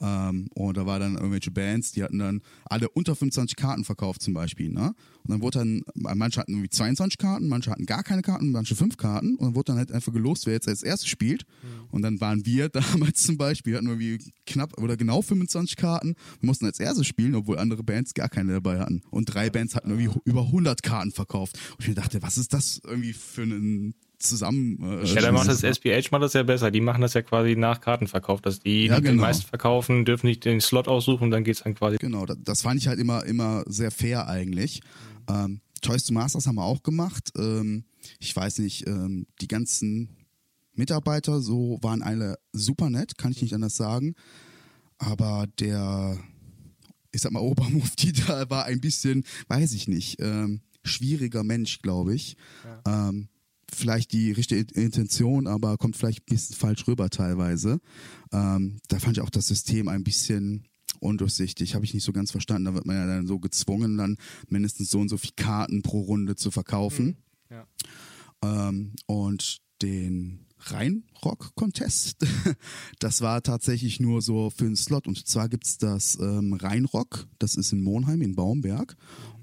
Ähm, 0.00 0.48
und 0.54 0.76
da 0.76 0.86
war 0.86 0.98
dann 0.98 1.14
irgendwelche 1.14 1.50
Bands, 1.50 1.92
die 1.92 2.02
hatten 2.02 2.18
dann 2.18 2.42
alle 2.64 2.88
unter 2.90 3.14
25 3.14 3.56
Karten 3.56 3.84
verkauft 3.84 4.22
zum 4.22 4.34
Beispiel. 4.34 4.70
Ne? 4.70 4.94
Und 5.24 5.30
dann 5.30 5.40
wurde 5.40 5.58
dann, 5.58 5.82
manche 5.94 6.40
hatten 6.40 6.52
irgendwie 6.52 6.70
22 6.70 7.18
Karten, 7.18 7.48
manche 7.48 7.70
hatten 7.70 7.86
gar 7.86 8.02
keine 8.02 8.22
Karten, 8.22 8.52
manche 8.52 8.76
fünf 8.76 8.96
Karten. 8.96 9.36
Und 9.36 9.46
dann 9.46 9.54
wurde 9.54 9.72
dann 9.72 9.78
halt 9.78 9.92
einfach 9.92 10.12
gelost, 10.12 10.46
wer 10.46 10.54
jetzt 10.54 10.68
als 10.68 10.82
erstes 10.82 11.08
spielt. 11.08 11.44
Mhm. 11.62 11.86
Und 11.90 12.02
dann 12.02 12.20
waren 12.20 12.46
wir 12.46 12.68
damals 12.70 13.22
zum 13.22 13.36
Beispiel, 13.36 13.76
hatten 13.76 13.88
irgendwie 13.88 14.18
knapp 14.46 14.78
oder 14.80 14.96
genau 14.96 15.22
25 15.22 15.76
Karten. 15.76 16.14
Wir 16.40 16.46
mussten 16.46 16.66
als 16.66 16.80
erstes 16.80 17.06
spielen, 17.06 17.34
obwohl 17.34 17.58
andere 17.58 17.82
Bands 17.82 18.14
gar 18.14 18.28
keine 18.28 18.52
dabei 18.52 18.78
hatten. 18.78 19.02
Und 19.10 19.26
drei 19.26 19.50
Bands 19.50 19.74
hatten 19.74 19.90
irgendwie 19.90 20.20
über 20.24 20.42
100 20.42 20.82
Karten 20.82 21.12
verkauft. 21.12 21.58
Und 21.72 21.80
ich 21.80 21.88
mir 21.88 21.94
dachte, 21.94 22.22
was 22.22 22.38
ist 22.38 22.52
das 22.52 22.80
irgendwie 22.84 23.12
für 23.12 23.42
ein 23.42 23.94
zusammen. 24.18 24.78
Äh, 25.02 25.04
ja, 25.06 25.20
dann 25.20 25.34
macht 25.34 25.48
das 25.48 25.62
SPH 25.62 26.08
macht 26.10 26.22
das 26.22 26.32
ja 26.32 26.42
besser. 26.42 26.70
Die 26.70 26.80
machen 26.80 27.00
das 27.00 27.14
ja 27.14 27.22
quasi 27.22 27.56
nach 27.56 27.80
Kartenverkauf, 27.80 28.40
dass 28.40 28.60
die, 28.60 28.86
ja, 28.86 28.96
die 28.96 29.02
genau. 29.02 29.14
den 29.14 29.20
meisten 29.20 29.46
verkaufen, 29.46 30.04
dürfen 30.04 30.26
nicht 30.26 30.44
den 30.44 30.60
Slot 30.60 30.88
aussuchen 30.88 31.24
und 31.24 31.30
dann 31.30 31.44
geht's 31.44 31.62
dann 31.62 31.74
quasi. 31.74 31.96
Genau, 31.98 32.26
das 32.26 32.62
fand 32.62 32.80
ich 32.80 32.88
halt 32.88 32.98
immer, 32.98 33.24
immer 33.24 33.64
sehr 33.66 33.90
fair 33.90 34.28
eigentlich. 34.28 34.80
Ähm, 35.28 35.60
Toys 35.82 36.04
to 36.04 36.14
Masters 36.14 36.46
haben 36.46 36.56
wir 36.56 36.64
auch 36.64 36.82
gemacht. 36.82 37.30
Ähm, 37.36 37.84
ich 38.18 38.34
weiß 38.34 38.58
nicht, 38.58 38.86
ähm, 38.86 39.26
die 39.40 39.48
ganzen 39.48 40.08
Mitarbeiter 40.74 41.40
so 41.40 41.78
waren 41.82 42.02
alle 42.02 42.38
super 42.52 42.90
nett, 42.90 43.18
kann 43.18 43.32
ich 43.32 43.42
nicht 43.42 43.54
anders 43.54 43.76
sagen. 43.76 44.14
Aber 44.98 45.46
der, 45.60 46.18
ich 47.12 47.20
sag 47.20 47.32
mal, 47.32 47.40
Obermufti 47.42 48.12
da 48.12 48.48
war 48.50 48.64
ein 48.64 48.80
bisschen, 48.80 49.24
weiß 49.48 49.72
ich 49.72 49.88
nicht, 49.88 50.20
ähm, 50.20 50.60
schwieriger 50.84 51.44
Mensch, 51.44 51.82
glaube 51.82 52.14
ich. 52.14 52.36
Ja. 52.64 53.08
Ähm, 53.08 53.28
vielleicht 53.72 54.12
die 54.12 54.32
richtige 54.32 54.62
Intention, 54.80 55.46
aber 55.46 55.76
kommt 55.76 55.96
vielleicht 55.96 56.22
ein 56.22 56.34
bisschen 56.34 56.56
falsch 56.56 56.86
rüber 56.86 57.10
teilweise. 57.10 57.80
Ähm, 58.32 58.78
da 58.88 58.98
fand 58.98 59.16
ich 59.16 59.22
auch 59.22 59.30
das 59.30 59.48
System 59.48 59.88
ein 59.88 60.04
bisschen 60.04 60.66
undurchsichtig, 61.00 61.74
habe 61.74 61.84
ich 61.84 61.94
nicht 61.94 62.04
so 62.04 62.12
ganz 62.12 62.30
verstanden. 62.30 62.66
Da 62.66 62.74
wird 62.74 62.86
man 62.86 62.96
ja 62.96 63.06
dann 63.06 63.26
so 63.26 63.38
gezwungen, 63.38 63.98
dann 63.98 64.16
mindestens 64.48 64.90
so 64.90 65.00
und 65.00 65.08
so 65.08 65.18
viele 65.18 65.34
Karten 65.36 65.82
pro 65.82 66.00
Runde 66.00 66.36
zu 66.36 66.50
verkaufen. 66.50 67.18
Mhm. 67.50 67.56
Ja. 67.56 68.68
Ähm, 68.68 68.92
und 69.06 69.60
den 69.82 70.46
Rheinrock-Contest. 70.58 72.26
Das 72.98 73.20
war 73.20 73.42
tatsächlich 73.42 74.00
nur 74.00 74.22
so 74.22 74.50
für 74.50 74.64
einen 74.64 74.76
Slot. 74.76 75.06
Und 75.06 75.26
zwar 75.26 75.48
gibt 75.48 75.66
es 75.66 75.78
das 75.78 76.18
ähm, 76.18 76.54
Rheinrock, 76.54 77.26
das 77.38 77.54
ist 77.56 77.72
in 77.72 77.82
Monheim, 77.82 78.22
in 78.22 78.34
Baumberg. 78.34 78.96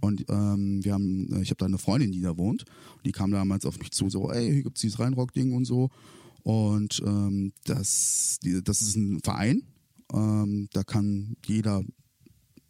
Und 0.04 0.26
ähm, 0.28 0.84
wir 0.84 0.94
haben, 0.94 1.32
äh, 1.32 1.42
ich 1.42 1.50
habe 1.50 1.60
da 1.60 1.66
eine 1.66 1.78
Freundin, 1.78 2.12
die 2.12 2.20
da 2.20 2.38
wohnt. 2.38 2.66
Und 2.98 3.06
die 3.06 3.14
kam 3.14 3.32
damals 3.32 3.66
auf 3.66 3.80
mich 3.80 3.92
zu, 3.92 4.10
so, 4.10 4.30
ey, 4.30 4.52
hier 4.52 4.64
gibt 4.64 4.78
es 4.78 4.82
dieses 4.82 5.00
Rheinrock-Ding 5.00 5.54
und 5.54 5.64
so. 5.64 5.92
Und 6.44 7.02
ähm, 7.06 7.54
das, 7.64 8.38
das 8.64 8.82
ist 8.82 8.98
ein 8.98 9.22
Verein. 9.22 9.64
Ähm, 10.14 10.68
da 10.74 10.84
kann 10.84 11.38
jeder 11.46 11.84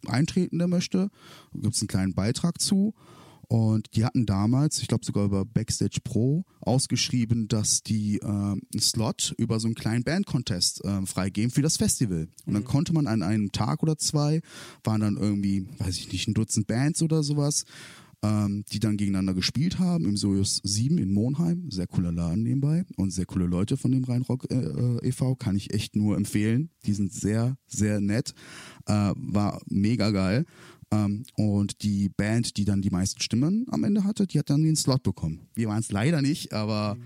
eintreten, 0.06 0.58
der 0.58 0.68
möchte. 0.68 1.10
Da 1.52 1.60
gibt 1.60 1.74
es 1.74 1.82
einen 1.82 1.88
kleinen 1.88 2.14
Beitrag 2.14 2.60
zu. 2.60 2.94
Und 3.48 3.94
die 3.94 4.04
hatten 4.04 4.26
damals, 4.26 4.80
ich 4.80 4.88
glaube 4.88 5.04
sogar 5.04 5.24
über 5.24 5.44
Backstage 5.44 6.00
Pro, 6.02 6.44
ausgeschrieben, 6.60 7.48
dass 7.48 7.82
die 7.82 8.18
äh, 8.18 8.26
einen 8.26 8.62
Slot 8.78 9.34
über 9.38 9.60
so 9.60 9.68
einen 9.68 9.74
kleinen 9.74 10.04
Band-Contest 10.04 10.84
äh, 10.84 11.06
freigeben 11.06 11.50
für 11.50 11.62
das 11.62 11.76
Festival. 11.76 12.28
Und 12.46 12.54
dann 12.54 12.62
mhm. 12.62 12.68
konnte 12.68 12.92
man 12.92 13.06
an 13.06 13.22
einem 13.22 13.52
Tag 13.52 13.82
oder 13.82 13.98
zwei, 13.98 14.40
waren 14.82 15.00
dann 15.00 15.16
irgendwie, 15.16 15.66
weiß 15.78 15.98
ich 15.98 16.12
nicht, 16.12 16.28
ein 16.28 16.34
Dutzend 16.34 16.66
Bands 16.66 17.02
oder 17.02 17.22
sowas, 17.22 17.64
ähm, 18.24 18.64
die 18.72 18.80
dann 18.80 18.96
gegeneinander 18.96 19.34
gespielt 19.34 19.78
haben 19.78 20.06
im 20.06 20.16
Soyuz 20.16 20.60
7 20.64 20.98
in 20.98 21.12
Monheim. 21.12 21.70
Sehr 21.70 21.86
cooler 21.86 22.12
Laden 22.12 22.42
nebenbei 22.42 22.84
und 22.96 23.10
sehr 23.10 23.26
coole 23.26 23.46
Leute 23.46 23.76
von 23.76 23.92
dem 23.92 24.04
Rheinrock 24.04 24.50
äh, 24.50 24.54
äh 24.54 25.08
e.V. 25.08 25.34
Kann 25.36 25.56
ich 25.56 25.74
echt 25.74 25.94
nur 25.94 26.16
empfehlen. 26.16 26.70
Die 26.86 26.94
sind 26.94 27.12
sehr, 27.12 27.56
sehr 27.66 28.00
nett. 28.00 28.34
Äh, 28.86 29.12
war 29.16 29.60
mega 29.68 30.10
geil. 30.10 30.46
Ähm, 30.94 31.24
und 31.36 31.82
die 31.82 32.08
Band, 32.08 32.56
die 32.56 32.64
dann 32.64 32.82
die 32.82 32.90
meisten 32.90 33.20
Stimmen 33.20 33.66
am 33.70 33.84
Ende 33.84 34.04
hatte, 34.04 34.26
die 34.26 34.38
hat 34.38 34.50
dann 34.50 34.62
den 34.62 34.76
Slot 34.76 35.02
bekommen. 35.02 35.48
Wir 35.54 35.68
waren 35.68 35.80
es 35.80 35.90
leider 35.90 36.22
nicht, 36.22 36.52
aber 36.52 36.96
mhm. 36.96 37.04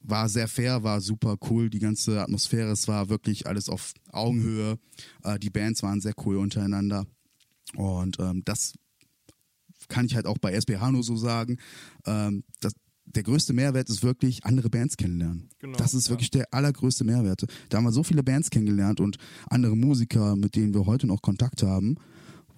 war 0.00 0.28
sehr 0.28 0.48
fair, 0.48 0.82
war 0.82 1.00
super 1.00 1.36
cool, 1.50 1.70
die 1.70 1.78
ganze 1.78 2.20
Atmosphäre, 2.20 2.70
es 2.70 2.88
war 2.88 3.08
wirklich 3.08 3.46
alles 3.46 3.68
auf 3.68 3.92
Augenhöhe. 4.12 4.78
Äh, 5.22 5.38
die 5.38 5.50
Bands 5.50 5.82
waren 5.82 6.00
sehr 6.00 6.14
cool 6.24 6.36
untereinander. 6.36 7.06
Und 7.74 8.18
ähm, 8.18 8.42
das 8.44 8.74
kann 9.88 10.06
ich 10.06 10.14
halt 10.14 10.26
auch 10.26 10.38
bei 10.38 10.52
SBH 10.52 10.90
nur 10.90 11.02
so 11.02 11.16
sagen. 11.16 11.58
Ähm, 12.06 12.44
das, 12.60 12.72
der 13.04 13.22
größte 13.22 13.52
Mehrwert 13.52 13.88
ist 13.88 14.02
wirklich 14.02 14.44
andere 14.44 14.70
Bands 14.70 14.96
kennenlernen. 14.96 15.50
Genau, 15.58 15.76
das 15.78 15.94
ist 15.94 16.06
ja. 16.06 16.10
wirklich 16.10 16.30
der 16.30 16.52
allergrößte 16.52 17.04
Mehrwert. 17.04 17.44
Da 17.68 17.76
haben 17.76 17.84
wir 17.84 17.92
so 17.92 18.02
viele 18.02 18.22
Bands 18.22 18.50
kennengelernt 18.50 19.00
und 19.00 19.16
andere 19.48 19.76
Musiker, 19.76 20.36
mit 20.36 20.56
denen 20.56 20.74
wir 20.74 20.86
heute 20.86 21.06
noch 21.06 21.22
Kontakt 21.22 21.62
haben 21.62 21.96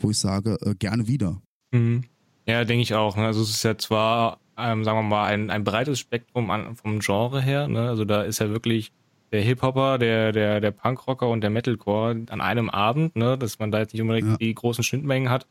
wo 0.02 0.10
ich 0.10 0.18
sage, 0.18 0.58
äh, 0.62 0.74
gerne 0.74 1.06
wieder. 1.06 1.40
Mhm. 1.72 2.04
Ja, 2.46 2.64
denke 2.64 2.82
ich 2.82 2.94
auch. 2.94 3.16
Ne? 3.16 3.26
Also 3.26 3.42
es 3.42 3.50
ist 3.50 3.62
ja 3.62 3.78
zwar, 3.78 4.38
ähm, 4.56 4.84
sagen 4.84 4.98
wir 4.98 5.02
mal, 5.02 5.26
ein, 5.26 5.50
ein 5.50 5.64
breites 5.64 5.98
Spektrum 5.98 6.50
an, 6.50 6.74
vom 6.76 7.00
Genre 7.00 7.40
her. 7.40 7.68
Ne? 7.68 7.88
Also 7.88 8.04
da 8.04 8.22
ist 8.22 8.40
ja 8.40 8.50
wirklich 8.50 8.92
der 9.30 9.42
Hip-Hopper, 9.42 9.98
der, 9.98 10.32
der, 10.32 10.60
der 10.60 10.70
Punkrocker 10.72 11.28
und 11.28 11.42
der 11.42 11.50
Metalcore 11.50 12.24
an 12.28 12.40
einem 12.40 12.68
Abend, 12.68 13.14
ne? 13.14 13.38
dass 13.38 13.58
man 13.58 13.70
da 13.70 13.78
jetzt 13.78 13.92
nicht 13.92 14.02
unbedingt 14.02 14.28
ja. 14.28 14.36
die 14.36 14.54
großen 14.54 14.82
Schnittmengen 14.82 15.30
hat. 15.30 15.46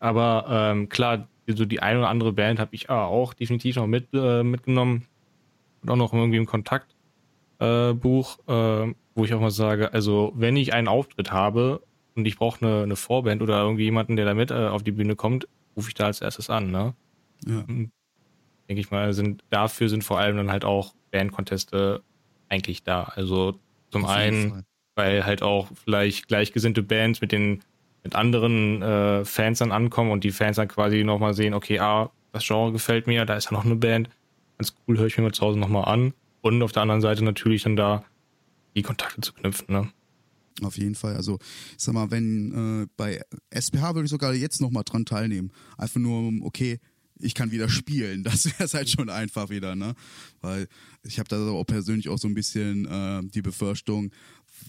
Aber 0.00 0.46
ähm, 0.50 0.88
klar, 0.88 1.28
so 1.46 1.64
die 1.64 1.80
eine 1.80 2.00
oder 2.00 2.08
andere 2.08 2.32
Band 2.32 2.60
habe 2.60 2.74
ich 2.74 2.90
auch 2.90 3.32
definitiv 3.34 3.76
noch 3.76 3.86
mit, 3.86 4.08
äh, 4.12 4.42
mitgenommen. 4.42 5.06
Und 5.82 5.90
auch 5.90 5.96
noch 5.96 6.12
irgendwie 6.12 6.38
im 6.38 6.46
Kontaktbuch, 6.46 8.38
äh, 8.48 8.82
äh, 8.82 8.94
wo 9.14 9.24
ich 9.24 9.32
auch 9.34 9.40
mal 9.40 9.50
sage, 9.50 9.92
also 9.92 10.32
wenn 10.36 10.56
ich 10.56 10.74
einen 10.74 10.88
Auftritt 10.88 11.32
habe 11.32 11.80
und 12.18 12.26
ich 12.26 12.36
brauche 12.36 12.64
eine, 12.64 12.82
eine 12.82 12.96
Vorband 12.96 13.42
oder 13.42 13.62
irgendwie 13.62 13.84
jemanden, 13.84 14.16
der 14.16 14.26
da 14.26 14.34
mit 14.34 14.50
äh, 14.50 14.66
auf 14.66 14.82
die 14.82 14.92
Bühne 14.92 15.16
kommt, 15.16 15.48
rufe 15.76 15.88
ich 15.88 15.94
da 15.94 16.06
als 16.06 16.20
erstes 16.20 16.50
an, 16.50 16.70
ne? 16.70 16.94
Ja. 17.46 17.66
Hm. 17.66 17.90
Denke 18.68 18.80
ich 18.80 18.90
mal, 18.90 19.12
sind 19.14 19.44
dafür 19.48 19.88
sind 19.88 20.04
vor 20.04 20.18
allem 20.18 20.36
dann 20.36 20.50
halt 20.50 20.64
auch 20.64 20.94
Bandconteste 21.10 22.02
eigentlich 22.48 22.82
da. 22.82 23.04
Also 23.04 23.58
zum 23.90 24.04
einen, 24.04 24.50
Fall. 24.50 24.64
weil 24.96 25.24
halt 25.24 25.42
auch 25.42 25.68
vielleicht 25.84 26.28
gleichgesinnte 26.28 26.82
Bands 26.82 27.20
mit 27.20 27.32
den 27.32 27.62
mit 28.04 28.14
anderen 28.14 28.82
äh, 28.82 29.24
Fans 29.24 29.58
dann 29.58 29.72
ankommen 29.72 30.10
und 30.10 30.24
die 30.24 30.30
Fans 30.30 30.56
dann 30.56 30.68
quasi 30.68 31.04
nochmal 31.04 31.34
sehen, 31.34 31.54
okay, 31.54 31.78
ah, 31.78 32.10
das 32.32 32.46
Genre 32.46 32.72
gefällt 32.72 33.06
mir, 33.06 33.24
da 33.24 33.36
ist 33.36 33.46
ja 33.46 33.52
noch 33.52 33.64
eine 33.64 33.76
Band, 33.76 34.08
ganz 34.56 34.74
cool, 34.86 34.98
höre 34.98 35.06
ich 35.06 35.16
mir 35.16 35.24
mal 35.24 35.32
zu 35.32 35.44
Hause 35.44 35.58
nochmal 35.58 35.84
an. 35.84 36.14
Und 36.40 36.62
auf 36.62 36.72
der 36.72 36.82
anderen 36.82 37.00
Seite 37.00 37.24
natürlich 37.24 37.62
dann 37.62 37.76
da 37.76 38.04
die 38.76 38.82
Kontakte 38.82 39.20
zu 39.20 39.32
knüpfen, 39.32 39.74
ne? 39.74 39.88
Auf 40.62 40.78
jeden 40.78 40.94
Fall. 40.94 41.16
Also, 41.16 41.38
ich 41.76 41.82
sag 41.82 41.94
mal, 41.94 42.10
wenn 42.10 42.82
äh, 42.82 42.86
bei 42.96 43.20
SPH 43.50 43.94
würde 43.94 44.06
ich 44.06 44.10
sogar 44.10 44.34
jetzt 44.34 44.60
nochmal 44.60 44.84
dran 44.84 45.04
teilnehmen. 45.04 45.52
Einfach 45.76 46.00
nur, 46.00 46.32
okay, 46.44 46.80
ich 47.20 47.34
kann 47.34 47.50
wieder 47.50 47.68
spielen. 47.68 48.22
Das 48.28 48.44
wäre 48.44 48.64
es 48.64 48.74
halt 48.74 48.88
schon 48.88 49.10
einfach 49.10 49.50
wieder, 49.50 49.76
ne? 49.76 49.94
Weil 50.40 50.68
ich 51.02 51.18
habe 51.18 51.28
da 51.28 51.36
auch 51.50 51.64
persönlich 51.64 52.08
auch 52.08 52.18
so 52.18 52.28
ein 52.28 52.34
bisschen 52.34 52.86
äh, 52.86 53.22
die 53.24 53.42
Befürchtung, 53.42 54.10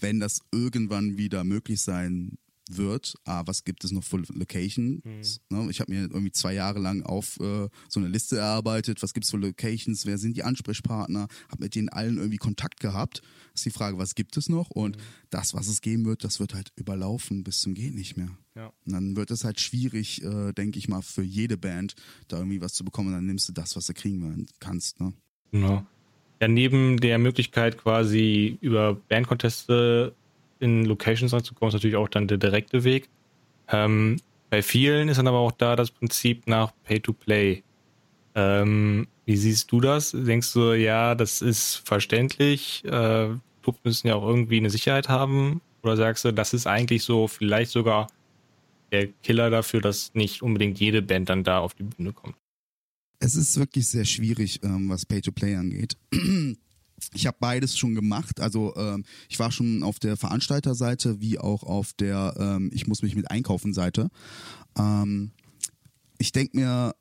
wenn 0.00 0.20
das 0.20 0.40
irgendwann 0.52 1.16
wieder 1.16 1.44
möglich 1.44 1.80
sein 1.80 2.38
wird, 2.76 3.14
ah, 3.24 3.42
was 3.46 3.64
gibt 3.64 3.84
es 3.84 3.92
noch 3.92 4.04
für 4.04 4.18
Locations? 4.18 5.02
Mhm. 5.04 5.70
Ich 5.70 5.80
habe 5.80 5.92
mir 5.92 6.02
irgendwie 6.02 6.32
zwei 6.32 6.54
Jahre 6.54 6.78
lang 6.78 7.02
auf 7.02 7.38
äh, 7.40 7.68
so 7.88 8.00
eine 8.00 8.08
Liste 8.08 8.38
erarbeitet, 8.38 9.02
was 9.02 9.14
gibt 9.14 9.24
es 9.24 9.30
für 9.30 9.36
Locations, 9.36 10.06
wer 10.06 10.18
sind 10.18 10.36
die 10.36 10.42
Ansprechpartner, 10.42 11.28
habe 11.50 11.62
mit 11.64 11.74
denen 11.74 11.88
allen 11.88 12.18
irgendwie 12.18 12.38
Kontakt 12.38 12.80
gehabt. 12.80 13.22
Das 13.52 13.60
ist 13.60 13.66
die 13.66 13.70
Frage, 13.70 13.98
was 13.98 14.14
gibt 14.14 14.36
es 14.36 14.48
noch? 14.48 14.70
Und 14.70 14.96
mhm. 14.96 15.00
das, 15.30 15.54
was 15.54 15.68
es 15.68 15.80
geben 15.80 16.04
wird, 16.04 16.24
das 16.24 16.40
wird 16.40 16.54
halt 16.54 16.72
überlaufen 16.76 17.44
bis 17.44 17.60
zum 17.60 17.74
Gehen 17.74 17.94
nicht 17.94 18.16
mehr. 18.16 18.30
Ja. 18.54 18.72
Und 18.86 18.92
dann 18.92 19.16
wird 19.16 19.30
es 19.30 19.44
halt 19.44 19.60
schwierig, 19.60 20.22
äh, 20.22 20.52
denke 20.52 20.78
ich 20.78 20.88
mal, 20.88 21.02
für 21.02 21.22
jede 21.22 21.56
Band 21.56 21.94
da 22.28 22.38
irgendwie 22.38 22.60
was 22.60 22.74
zu 22.74 22.84
bekommen. 22.84 23.08
Und 23.08 23.14
dann 23.14 23.26
nimmst 23.26 23.48
du 23.48 23.52
das, 23.52 23.76
was 23.76 23.86
du 23.86 23.94
kriegen 23.94 24.46
kannst. 24.58 25.00
Ne? 25.00 25.12
Genau. 25.52 25.86
Ja, 26.40 26.48
neben 26.48 26.98
der 26.98 27.18
Möglichkeit 27.18 27.76
quasi 27.76 28.56
über 28.60 28.94
Bandconteste 28.94 30.14
in 30.60 30.84
Locations 30.84 31.32
reinzukommen, 31.32 31.68
ist 31.68 31.74
natürlich 31.74 31.96
auch 31.96 32.08
dann 32.08 32.28
der 32.28 32.38
direkte 32.38 32.84
Weg. 32.84 33.08
Ähm, 33.68 34.20
bei 34.50 34.62
vielen 34.62 35.08
ist 35.08 35.16
dann 35.16 35.28
aber 35.28 35.38
auch 35.38 35.52
da 35.52 35.76
das 35.76 35.90
Prinzip 35.90 36.46
nach 36.46 36.72
Pay-to-Play. 36.84 37.62
Ähm, 38.34 39.06
wie 39.24 39.36
siehst 39.36 39.70
du 39.70 39.80
das? 39.80 40.12
Denkst 40.12 40.52
du, 40.52 40.72
ja, 40.72 41.14
das 41.14 41.40
ist 41.42 41.82
verständlich, 41.84 42.84
äh, 42.84 43.28
Clubs 43.62 43.80
müssen 43.84 44.08
ja 44.08 44.16
auch 44.16 44.26
irgendwie 44.26 44.56
eine 44.56 44.70
Sicherheit 44.70 45.08
haben? 45.08 45.60
Oder 45.82 45.96
sagst 45.96 46.24
du, 46.24 46.32
das 46.32 46.52
ist 46.52 46.66
eigentlich 46.66 47.04
so 47.04 47.28
vielleicht 47.28 47.70
sogar 47.70 48.08
der 48.92 49.06
Killer 49.22 49.50
dafür, 49.50 49.80
dass 49.80 50.14
nicht 50.14 50.42
unbedingt 50.42 50.80
jede 50.80 51.00
Band 51.00 51.28
dann 51.28 51.44
da 51.44 51.58
auf 51.58 51.74
die 51.74 51.84
Bühne 51.84 52.12
kommt? 52.12 52.36
Es 53.20 53.34
ist 53.36 53.58
wirklich 53.58 53.86
sehr 53.86 54.04
schwierig, 54.04 54.60
ähm, 54.62 54.88
was 54.88 55.06
Pay-to-Play 55.06 55.54
angeht. 55.56 55.96
Ich 57.14 57.26
habe 57.26 57.36
beides 57.40 57.76
schon 57.76 57.94
gemacht. 57.94 58.40
Also 58.40 58.74
ähm, 58.76 59.04
ich 59.28 59.38
war 59.38 59.50
schon 59.50 59.82
auf 59.82 59.98
der 59.98 60.16
Veranstalterseite 60.16 61.20
wie 61.20 61.38
auch 61.38 61.62
auf 61.62 61.92
der 61.94 62.34
ähm, 62.38 62.70
Ich 62.72 62.86
muss 62.86 63.02
mich 63.02 63.14
mit 63.16 63.30
einkaufen 63.30 63.72
Seite. 63.72 64.10
Ähm, 64.78 65.32
ich 66.18 66.32
denke 66.32 66.56
mir, 66.56 66.94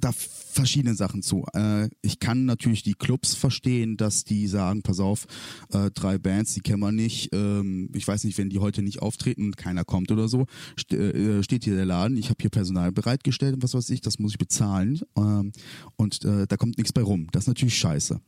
da 0.00 0.12
verschiedene 0.12 0.94
Sachen 0.94 1.22
zu. 1.22 1.44
Äh, 1.54 1.88
ich 2.02 2.18
kann 2.18 2.44
natürlich 2.44 2.82
die 2.82 2.94
Clubs 2.94 3.34
verstehen, 3.34 3.96
dass 3.96 4.24
die 4.24 4.46
sagen, 4.46 4.82
pass 4.82 5.00
auf, 5.00 5.26
äh, 5.72 5.90
drei 5.90 6.18
Bands, 6.18 6.54
die 6.54 6.60
kennen 6.60 6.80
wir 6.80 6.92
nicht. 6.92 7.30
Ähm, 7.32 7.90
ich 7.94 8.06
weiß 8.06 8.24
nicht, 8.24 8.38
wenn 8.38 8.50
die 8.50 8.58
heute 8.58 8.82
nicht 8.82 9.00
auftreten 9.00 9.46
und 9.46 9.56
keiner 9.56 9.84
kommt 9.84 10.10
oder 10.10 10.28
so, 10.28 10.46
st 10.78 10.92
äh, 10.92 11.42
steht 11.42 11.64
hier 11.64 11.74
der 11.74 11.86
Laden, 11.86 12.16
ich 12.16 12.30
habe 12.30 12.38
hier 12.40 12.50
Personal 12.50 12.92
bereitgestellt 12.92 13.54
und 13.54 13.62
was 13.62 13.74
weiß 13.74 13.90
ich, 13.90 14.00
das 14.00 14.18
muss 14.18 14.32
ich 14.32 14.38
bezahlen 14.38 15.00
ähm, 15.16 15.52
und 15.96 16.24
äh, 16.24 16.46
da 16.46 16.56
kommt 16.56 16.78
nichts 16.78 16.92
bei 16.92 17.02
rum. 17.02 17.28
Das 17.32 17.44
ist 17.44 17.48
natürlich 17.48 17.78
scheiße. 17.78 18.14
Mhm. 18.14 18.20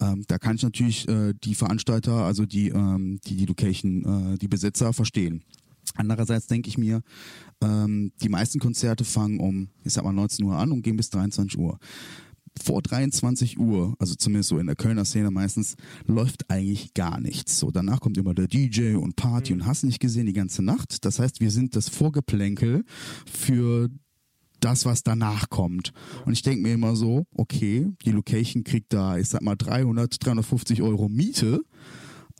Ähm, 0.00 0.24
da 0.26 0.38
kann 0.38 0.56
ich 0.56 0.62
natürlich 0.62 1.08
äh, 1.08 1.34
die 1.44 1.54
Veranstalter, 1.54 2.24
also 2.24 2.46
die, 2.46 2.68
ähm, 2.68 3.20
die, 3.26 3.36
die 3.36 3.46
Location, 3.46 4.34
äh, 4.34 4.38
die 4.38 4.48
Besitzer 4.48 4.92
verstehen. 4.92 5.44
Andererseits 5.96 6.46
denke 6.46 6.68
ich 6.68 6.78
mir, 6.78 7.02
ähm, 7.62 8.12
die 8.22 8.28
meisten 8.28 8.58
Konzerte 8.58 9.04
fangen 9.04 9.40
um, 9.40 9.68
ich 9.84 9.92
sag 9.92 10.04
mal 10.04 10.12
19 10.12 10.44
Uhr 10.44 10.56
an 10.56 10.72
und 10.72 10.82
gehen 10.82 10.96
bis 10.96 11.10
23 11.10 11.58
Uhr. 11.58 11.78
Vor 12.60 12.82
23 12.82 13.58
Uhr, 13.58 13.94
also 13.98 14.14
zumindest 14.14 14.48
so 14.48 14.58
in 14.58 14.66
der 14.66 14.74
Kölner 14.74 15.04
Szene 15.04 15.30
meistens, 15.30 15.76
läuft 16.06 16.50
eigentlich 16.50 16.92
gar 16.94 17.20
nichts. 17.20 17.58
So, 17.58 17.70
danach 17.70 18.00
kommt 18.00 18.18
immer 18.18 18.34
der 18.34 18.48
DJ 18.48 18.96
und 18.96 19.16
Party 19.16 19.54
mhm. 19.54 19.60
und 19.60 19.66
hast 19.66 19.84
nicht 19.84 20.00
gesehen 20.00 20.26
die 20.26 20.32
ganze 20.32 20.62
Nacht. 20.62 21.04
Das 21.04 21.18
heißt, 21.18 21.40
wir 21.40 21.50
sind 21.50 21.76
das 21.76 21.88
Vorgeplänkel 21.88 22.84
für 23.30 23.88
das, 24.60 24.84
was 24.84 25.02
danach 25.02 25.48
kommt. 25.50 25.92
Und 26.24 26.32
ich 26.32 26.42
denke 26.42 26.62
mir 26.62 26.74
immer 26.74 26.96
so, 26.96 27.26
okay, 27.32 27.86
die 28.04 28.10
Location 28.10 28.64
kriegt 28.64 28.92
da, 28.92 29.16
ich 29.18 29.28
sag 29.28 29.42
mal, 29.42 29.56
300, 29.56 30.24
350 30.24 30.82
Euro 30.82 31.08
Miete. 31.08 31.60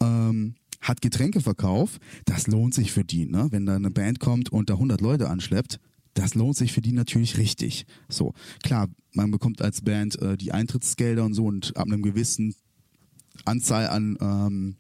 Ähm, 0.01 0.55
hat 0.81 1.01
Getränkeverkauf, 1.01 1.99
das 2.25 2.47
lohnt 2.47 2.75
sich 2.75 2.93
für 2.93 3.05
die, 3.05 3.27
ne? 3.27 3.49
Wenn 3.51 3.67
da 3.67 3.77
eine 3.77 3.91
Band 3.91 4.21
kommt 4.21 4.51
und 4.51 4.71
da 4.71 4.75
100 4.75 5.01
Leute 5.01 5.29
anschleppt, 5.29 5.81
das 6.15 6.35
lohnt 6.35 6.57
sich 6.57 6.73
für 6.73 6.81
die 6.81 6.93
natürlich 6.93 7.37
richtig. 7.39 7.87
So, 8.09 8.35
klar, 8.63 8.89
man 9.13 9.31
bekommt 9.31 9.63
als 9.63 9.83
Band 9.83 10.21
äh, 10.21 10.37
die 10.37 10.53
Eintrittsgelder 10.53 11.25
und 11.25 11.35
so 11.35 11.47
und 11.47 11.77
ab 11.77 11.87
einem 11.87 12.03
gewissen 12.03 12.55
Anzahl 13.45 13.89
an 13.89 14.19
ähm, 14.21 14.77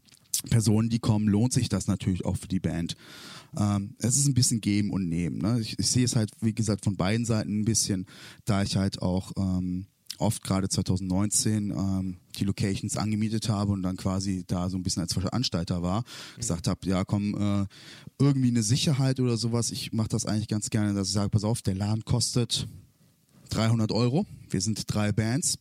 Personen, 0.50 0.88
die 0.88 0.98
kommen, 0.98 1.28
lohnt 1.28 1.52
sich 1.52 1.68
das 1.68 1.86
natürlich 1.86 2.24
auch 2.24 2.36
für 2.36 2.48
die 2.48 2.60
Band. 2.60 2.96
Ähm, 3.56 3.94
es 3.98 4.16
ist 4.16 4.26
ein 4.26 4.34
bisschen 4.34 4.60
geben 4.60 4.90
und 4.90 5.08
nehmen. 5.08 5.38
Ne? 5.38 5.60
Ich, 5.60 5.78
ich 5.78 5.88
sehe 5.88 6.04
es 6.04 6.16
halt, 6.16 6.30
wie 6.40 6.54
gesagt, 6.54 6.84
von 6.84 6.96
beiden 6.96 7.24
Seiten 7.24 7.60
ein 7.60 7.64
bisschen, 7.64 8.06
da 8.44 8.62
ich 8.62 8.76
halt 8.76 9.02
auch 9.02 9.32
ähm, 9.36 9.86
oft 10.18 10.42
gerade 10.42 10.68
2019 10.68 11.70
ähm, 11.70 12.16
die 12.36 12.44
Locations 12.44 12.96
angemietet 12.96 13.48
habe 13.48 13.72
und 13.72 13.82
dann 13.82 13.96
quasi 13.96 14.44
da 14.46 14.68
so 14.68 14.76
ein 14.76 14.82
bisschen 14.82 15.02
als 15.02 15.12
Veranstalter 15.12 15.82
war, 15.82 16.00
mhm. 16.00 16.40
gesagt 16.40 16.68
habe, 16.68 16.80
ja 16.84 17.04
komm, 17.04 17.34
äh, 17.34 17.66
irgendwie 18.18 18.48
eine 18.48 18.62
Sicherheit 18.62 19.20
oder 19.20 19.36
sowas. 19.36 19.70
Ich 19.70 19.92
mache 19.92 20.08
das 20.08 20.26
eigentlich 20.26 20.48
ganz 20.48 20.70
gerne, 20.70 20.94
dass 20.94 21.08
ich 21.08 21.14
sage, 21.14 21.30
pass 21.30 21.44
auf, 21.44 21.62
der 21.62 21.74
Laden 21.74 22.04
kostet 22.04 22.68
300 23.50 23.92
Euro. 23.92 24.26
Wir 24.50 24.60
sind 24.60 24.82
drei 24.92 25.12
Bands 25.12 25.58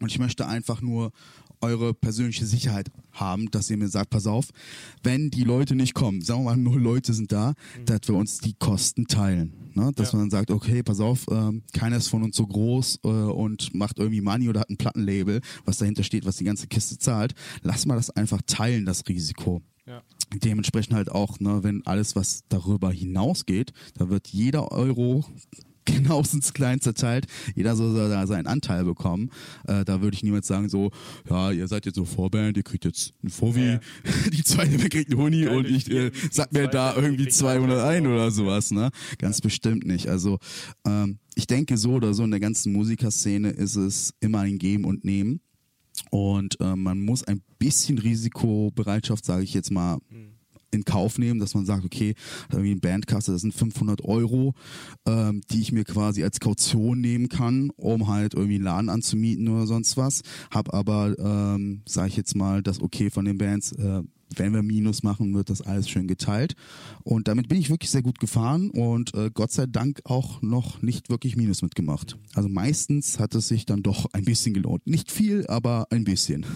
und 0.00 0.10
ich 0.10 0.18
möchte 0.18 0.46
einfach 0.46 0.80
nur 0.80 1.12
eure 1.60 1.94
persönliche 1.94 2.46
Sicherheit 2.46 2.90
haben, 3.12 3.50
dass 3.50 3.70
ihr 3.70 3.76
mir 3.76 3.88
sagt, 3.88 4.10
pass 4.10 4.26
auf, 4.26 4.48
wenn 5.02 5.30
die 5.30 5.44
Leute 5.44 5.74
nicht 5.74 5.94
kommen, 5.94 6.22
sagen 6.22 6.40
wir 6.40 6.50
mal, 6.50 6.56
null 6.56 6.80
Leute 6.80 7.12
sind 7.12 7.32
da, 7.32 7.50
mhm. 7.78 7.84
dass 7.86 8.00
wir 8.06 8.14
uns 8.14 8.38
die 8.38 8.54
Kosten 8.54 9.06
teilen. 9.06 9.52
Ne? 9.74 9.92
Dass 9.94 10.12
ja. 10.12 10.18
man 10.18 10.28
dann 10.28 10.38
sagt, 10.38 10.50
okay, 10.50 10.82
pass 10.82 11.00
auf, 11.00 11.26
ähm, 11.30 11.62
keiner 11.72 11.96
ist 11.96 12.08
von 12.08 12.22
uns 12.22 12.36
so 12.36 12.46
groß 12.46 13.00
äh, 13.04 13.08
und 13.08 13.74
macht 13.74 13.98
irgendwie 13.98 14.20
Money 14.20 14.48
oder 14.48 14.60
hat 14.60 14.70
ein 14.70 14.76
Plattenlabel, 14.76 15.40
was 15.64 15.78
dahinter 15.78 16.02
steht, 16.02 16.24
was 16.24 16.36
die 16.36 16.44
ganze 16.44 16.66
Kiste 16.66 16.98
zahlt. 16.98 17.34
Lass 17.62 17.86
mal 17.86 17.96
das 17.96 18.10
einfach 18.10 18.40
teilen, 18.46 18.86
das 18.86 19.06
Risiko. 19.08 19.62
Ja. 19.86 20.02
Dementsprechend 20.32 20.94
halt 20.94 21.10
auch, 21.10 21.40
ne, 21.40 21.62
wenn 21.62 21.84
alles, 21.86 22.14
was 22.14 22.44
darüber 22.48 22.92
hinausgeht, 22.92 23.72
da 23.94 24.08
wird 24.08 24.28
jeder 24.28 24.70
Euro 24.70 25.24
genauestens 25.84 26.52
klein 26.52 26.80
zerteilt. 26.80 27.26
Jeder 27.54 27.76
soll 27.76 27.94
da 27.94 28.26
seinen 28.26 28.46
Anteil 28.46 28.84
bekommen. 28.84 29.30
Äh, 29.66 29.84
da 29.84 30.02
würde 30.02 30.14
ich 30.14 30.22
niemals 30.22 30.46
sagen 30.46 30.68
so, 30.68 30.90
ja, 31.28 31.50
ihr 31.50 31.68
seid 31.68 31.86
jetzt 31.86 31.96
so 31.96 32.04
Vorband, 32.04 32.56
ihr 32.56 32.62
kriegt 32.62 32.84
jetzt 32.84 33.12
ein 33.22 33.30
Fovi, 33.30 33.72
ja. 33.72 33.80
die 34.32 34.44
zweite 34.44 34.76
kriegt 34.88 35.10
einen 35.10 35.20
Huni 35.20 35.46
und 35.46 35.66
ich 35.66 35.90
äh, 35.90 36.10
sag 36.30 36.52
mir 36.52 36.68
da 36.68 36.94
irgendwie 36.94 37.28
200 37.28 37.80
ein 37.80 38.06
oder 38.06 38.30
sowas, 38.30 38.70
ne? 38.70 38.90
Ganz 39.18 39.38
ja. 39.38 39.42
bestimmt 39.42 39.86
nicht. 39.86 40.08
Also 40.08 40.38
ähm, 40.86 41.18
ich 41.34 41.46
denke 41.46 41.76
so 41.76 41.92
oder 41.92 42.14
so 42.14 42.24
in 42.24 42.30
der 42.30 42.40
ganzen 42.40 42.72
Musikerszene 42.72 43.50
ist 43.50 43.76
es 43.76 44.14
immer 44.20 44.40
ein 44.40 44.58
Geben 44.58 44.84
und 44.84 45.04
Nehmen. 45.04 45.40
Und 46.10 46.58
äh, 46.60 46.76
man 46.76 47.00
muss 47.00 47.24
ein 47.24 47.42
bisschen 47.58 47.98
Risikobereitschaft, 47.98 49.24
sage 49.24 49.44
ich 49.44 49.54
jetzt 49.54 49.70
mal, 49.70 49.98
mhm 50.08 50.39
in 50.70 50.84
Kauf 50.84 51.18
nehmen, 51.18 51.40
dass 51.40 51.54
man 51.54 51.66
sagt, 51.66 51.84
okay, 51.84 52.14
irgendwie 52.50 52.72
ein 52.72 52.80
Bandkasse, 52.80 53.32
das 53.32 53.42
sind 53.42 53.54
500 53.54 54.04
Euro, 54.04 54.54
ähm, 55.06 55.40
die 55.50 55.60
ich 55.60 55.72
mir 55.72 55.84
quasi 55.84 56.22
als 56.22 56.40
Kaution 56.40 57.00
nehmen 57.00 57.28
kann, 57.28 57.70
um 57.76 58.08
halt 58.08 58.34
irgendwie 58.34 58.56
einen 58.56 58.64
Laden 58.64 58.88
anzumieten 58.88 59.48
oder 59.48 59.66
sonst 59.66 59.96
was. 59.96 60.22
Hab 60.50 60.72
aber, 60.74 61.16
ähm, 61.18 61.82
sage 61.86 62.08
ich 62.08 62.16
jetzt 62.16 62.36
mal, 62.36 62.62
das 62.62 62.80
okay 62.80 63.10
von 63.10 63.24
den 63.24 63.38
Bands, 63.38 63.72
äh, 63.72 64.02
wenn 64.36 64.52
wir 64.52 64.62
Minus 64.62 65.02
machen, 65.02 65.34
wird 65.34 65.50
das 65.50 65.60
alles 65.60 65.88
schön 65.88 66.06
geteilt. 66.06 66.54
Und 67.02 67.28
damit 67.28 67.48
bin 67.48 67.58
ich 67.58 67.70
wirklich 67.70 67.90
sehr 67.90 68.02
gut 68.02 68.20
gefahren 68.20 68.70
und 68.70 69.14
äh, 69.14 69.30
Gott 69.32 69.50
sei 69.50 69.66
Dank 69.66 70.00
auch 70.04 70.40
noch 70.42 70.82
nicht 70.82 71.10
wirklich 71.10 71.36
Minus 71.36 71.62
mitgemacht. 71.62 72.16
Also 72.34 72.48
meistens 72.48 73.18
hat 73.18 73.34
es 73.34 73.48
sich 73.48 73.66
dann 73.66 73.82
doch 73.82 74.06
ein 74.12 74.24
bisschen 74.24 74.54
gelohnt. 74.54 74.86
Nicht 74.86 75.10
viel, 75.10 75.46
aber 75.48 75.88
ein 75.90 76.04
bisschen. 76.04 76.46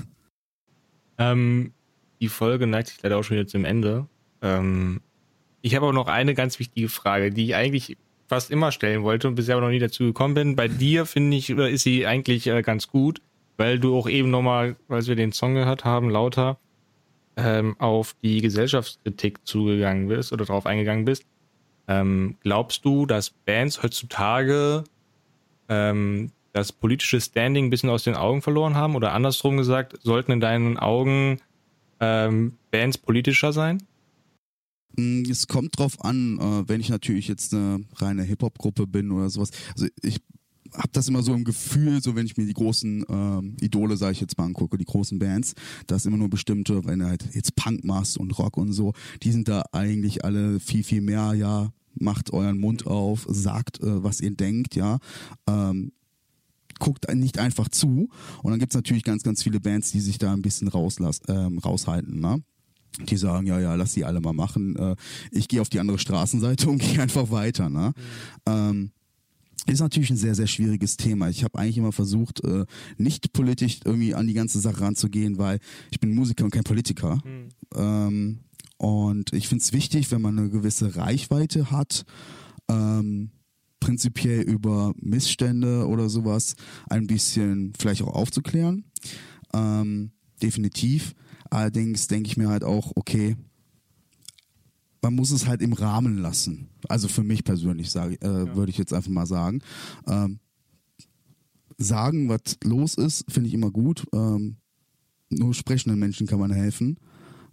Ähm, 1.18 1.72
die 2.20 2.28
Folge 2.28 2.66
neigt 2.66 2.88
sich 2.88 3.02
leider 3.02 3.18
auch 3.18 3.22
schon 3.22 3.36
wieder 3.36 3.46
zum 3.46 3.64
Ende. 3.64 4.06
Ähm, 4.42 5.00
ich 5.62 5.74
habe 5.74 5.86
auch 5.86 5.92
noch 5.92 6.08
eine 6.08 6.34
ganz 6.34 6.58
wichtige 6.58 6.88
Frage, 6.88 7.30
die 7.30 7.46
ich 7.46 7.54
eigentlich 7.54 7.96
fast 8.26 8.50
immer 8.50 8.72
stellen 8.72 9.02
wollte 9.02 9.28
und 9.28 9.34
bisher 9.34 9.56
aber 9.56 9.66
noch 9.66 9.72
nie 9.72 9.78
dazu 9.78 10.04
gekommen 10.04 10.34
bin. 10.34 10.56
Bei 10.56 10.68
dir 10.68 11.06
finde 11.06 11.36
ich, 11.36 11.50
ist 11.50 11.82
sie 11.82 12.06
eigentlich 12.06 12.46
äh, 12.46 12.62
ganz 12.62 12.88
gut, 12.88 13.20
weil 13.56 13.78
du 13.78 13.96
auch 13.96 14.08
eben 14.08 14.30
nochmal, 14.30 14.76
als 14.88 15.08
wir 15.08 15.16
den 15.16 15.32
Song 15.32 15.54
gehört 15.54 15.84
haben, 15.84 16.10
lauter 16.10 16.58
ähm, 17.36 17.76
auf 17.78 18.14
die 18.22 18.40
Gesellschaftskritik 18.40 19.46
zugegangen 19.46 20.08
bist 20.08 20.32
oder 20.32 20.44
darauf 20.44 20.66
eingegangen 20.66 21.04
bist. 21.04 21.24
Ähm, 21.86 22.36
glaubst 22.40 22.84
du, 22.84 23.06
dass 23.06 23.30
Bands 23.30 23.82
heutzutage 23.82 24.84
ähm, 25.68 26.32
das 26.52 26.72
politische 26.72 27.20
Standing 27.20 27.66
ein 27.66 27.70
bisschen 27.70 27.90
aus 27.90 28.04
den 28.04 28.14
Augen 28.14 28.42
verloren 28.42 28.74
haben? 28.74 28.96
Oder 28.96 29.12
andersrum 29.12 29.56
gesagt, 29.56 29.98
sollten 30.02 30.32
in 30.32 30.40
deinen 30.40 30.78
Augen 30.78 31.40
ähm, 32.04 32.52
Bands 32.70 32.98
politischer 32.98 33.52
sein? 33.52 33.82
Mm, 34.96 35.22
es 35.30 35.48
kommt 35.48 35.78
drauf 35.78 36.04
an, 36.04 36.38
äh, 36.38 36.68
wenn 36.68 36.80
ich 36.80 36.88
natürlich 36.88 37.28
jetzt 37.28 37.54
eine 37.54 37.84
reine 37.96 38.22
Hip-Hop-Gruppe 38.22 38.86
bin 38.86 39.10
oder 39.10 39.30
sowas. 39.30 39.50
Also 39.74 39.86
ich 40.02 40.20
habe 40.72 40.90
das 40.92 41.08
immer 41.08 41.22
so 41.22 41.34
im 41.34 41.44
Gefühl, 41.44 42.02
so 42.02 42.16
wenn 42.16 42.26
ich 42.26 42.36
mir 42.36 42.46
die 42.46 42.52
großen 42.52 43.04
ähm, 43.08 43.56
Idole, 43.60 43.96
sage 43.96 44.12
ich 44.12 44.20
jetzt 44.20 44.36
mal, 44.38 44.44
angucke, 44.44 44.76
die 44.76 44.84
großen 44.84 45.18
Bands, 45.18 45.54
dass 45.86 46.06
immer 46.06 46.16
nur 46.16 46.30
bestimmte, 46.30 46.84
wenn 46.84 46.98
du 46.98 47.06
halt 47.06 47.28
jetzt 47.32 47.54
Punk 47.56 47.84
machst 47.84 48.18
und 48.18 48.36
Rock 48.38 48.56
und 48.56 48.72
so, 48.72 48.92
die 49.22 49.30
sind 49.30 49.48
da 49.48 49.64
eigentlich 49.72 50.24
alle 50.24 50.60
viel, 50.60 50.82
viel 50.82 51.00
mehr, 51.00 51.34
ja, 51.34 51.72
macht 51.94 52.32
euren 52.32 52.58
Mund 52.58 52.86
auf, 52.86 53.26
sagt, 53.28 53.80
äh, 53.80 54.02
was 54.02 54.20
ihr 54.20 54.32
denkt, 54.32 54.74
ja. 54.74 54.98
Ähm, 55.48 55.92
guckt 56.78 57.12
nicht 57.14 57.38
einfach 57.38 57.68
zu. 57.68 58.08
Und 58.42 58.50
dann 58.50 58.58
gibt's 58.58 58.74
natürlich 58.74 59.04
ganz, 59.04 59.22
ganz 59.22 59.42
viele 59.42 59.60
Bands, 59.60 59.92
die 59.92 60.00
sich 60.00 60.18
da 60.18 60.32
ein 60.32 60.42
bisschen 60.42 60.68
rauslass, 60.68 61.20
ähm, 61.28 61.58
raushalten. 61.58 62.20
Ne? 62.20 62.42
Die 63.08 63.16
sagen, 63.16 63.46
ja, 63.46 63.58
ja, 63.58 63.74
lass 63.74 63.94
die 63.94 64.04
alle 64.04 64.20
mal 64.20 64.32
machen. 64.32 64.76
Äh, 64.76 64.96
ich 65.30 65.48
gehe 65.48 65.60
auf 65.60 65.68
die 65.68 65.80
andere 65.80 65.98
Straßenseite 65.98 66.68
und 66.70 66.78
gehe 66.78 67.00
einfach 67.00 67.30
weiter. 67.30 67.68
Ne? 67.68 67.92
Mhm. 68.46 68.52
Ähm, 68.52 68.90
ist 69.66 69.80
natürlich 69.80 70.10
ein 70.10 70.16
sehr, 70.16 70.34
sehr 70.34 70.46
schwieriges 70.46 70.96
Thema. 70.96 71.30
Ich 71.30 71.42
habe 71.42 71.58
eigentlich 71.58 71.78
immer 71.78 71.92
versucht, 71.92 72.44
äh, 72.44 72.66
nicht 72.98 73.32
politisch 73.32 73.80
irgendwie 73.84 74.14
an 74.14 74.26
die 74.26 74.34
ganze 74.34 74.60
Sache 74.60 74.82
ranzugehen, 74.82 75.38
weil 75.38 75.58
ich 75.90 76.00
bin 76.00 76.14
Musiker 76.14 76.44
und 76.44 76.50
kein 76.50 76.64
Politiker. 76.64 77.18
Mhm. 77.24 77.48
Ähm, 77.74 78.40
und 78.76 79.32
ich 79.32 79.48
finde 79.48 79.62
es 79.62 79.72
wichtig, 79.72 80.10
wenn 80.10 80.20
man 80.20 80.38
eine 80.38 80.50
gewisse 80.50 80.96
Reichweite 80.96 81.70
hat, 81.70 82.04
ähm, 82.68 83.30
prinzipiell 83.84 84.40
über 84.40 84.94
Missstände 84.96 85.86
oder 85.86 86.08
sowas 86.08 86.56
ein 86.88 87.06
bisschen 87.06 87.74
vielleicht 87.78 88.00
auch 88.00 88.14
aufzuklären. 88.14 88.86
Ähm, 89.52 90.12
definitiv. 90.42 91.14
Allerdings 91.50 92.06
denke 92.06 92.28
ich 92.28 92.38
mir 92.38 92.48
halt 92.48 92.64
auch, 92.64 92.92
okay, 92.96 93.36
man 95.02 95.14
muss 95.14 95.32
es 95.32 95.46
halt 95.46 95.60
im 95.60 95.74
Rahmen 95.74 96.16
lassen. 96.16 96.70
Also 96.88 97.08
für 97.08 97.22
mich 97.22 97.44
persönlich 97.44 97.90
sage, 97.90 98.14
äh, 98.22 98.46
ja. 98.46 98.56
würde 98.56 98.70
ich 98.70 98.78
jetzt 98.78 98.94
einfach 98.94 99.10
mal 99.10 99.26
sagen. 99.26 99.60
Ähm, 100.06 100.40
sagen, 101.76 102.30
was 102.30 102.56
los 102.64 102.94
ist, 102.94 103.30
finde 103.30 103.48
ich 103.48 103.54
immer 103.54 103.70
gut. 103.70 104.06
Ähm, 104.14 104.56
nur 105.28 105.52
sprechenden 105.52 105.98
Menschen 105.98 106.26
kann 106.26 106.40
man 106.40 106.52
helfen. 106.52 106.98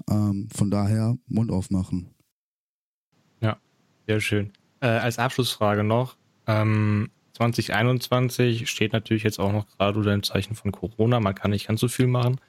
Ähm, 0.09 0.47
von 0.55 0.71
daher 0.71 1.17
Mund 1.27 1.51
aufmachen. 1.51 2.09
Ja, 3.41 3.57
sehr 4.07 4.21
schön. 4.21 4.53
Äh, 4.79 4.87
als 4.87 5.19
Abschlussfrage 5.19 5.83
noch, 5.83 6.17
ähm, 6.47 7.09
2021 7.33 8.69
steht 8.69 8.93
natürlich 8.93 9.23
jetzt 9.23 9.39
auch 9.39 9.51
noch 9.51 9.67
gerade 9.67 9.97
unter 9.97 10.11
dem 10.11 10.23
Zeichen 10.23 10.55
von 10.55 10.71
Corona. 10.71 11.19
Man 11.19 11.35
kann 11.35 11.51
nicht 11.51 11.67
ganz 11.67 11.79
so 11.79 11.87
viel 11.87 12.07
machen. 12.07 12.39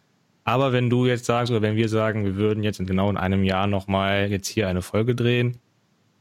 Aber 0.45 0.73
wenn 0.73 0.91
du 0.91 1.07
jetzt 1.07 1.25
sagst, 1.25 1.51
oder 1.51 1.63
wenn 1.63 1.77
wir 1.77 1.89
sagen, 1.89 2.25
wir 2.25 2.37
würden 2.37 2.65
jetzt 2.65 2.81
in 2.81 2.87
genau 2.87 3.09
in 3.09 3.17
einem 3.17 3.45
Jahr 3.45 3.67
nochmal 3.67 4.31
jetzt 4.31 4.49
hier 4.49 4.69
eine 4.69 4.83
Folge 4.83 5.15
drehen, 5.15 5.59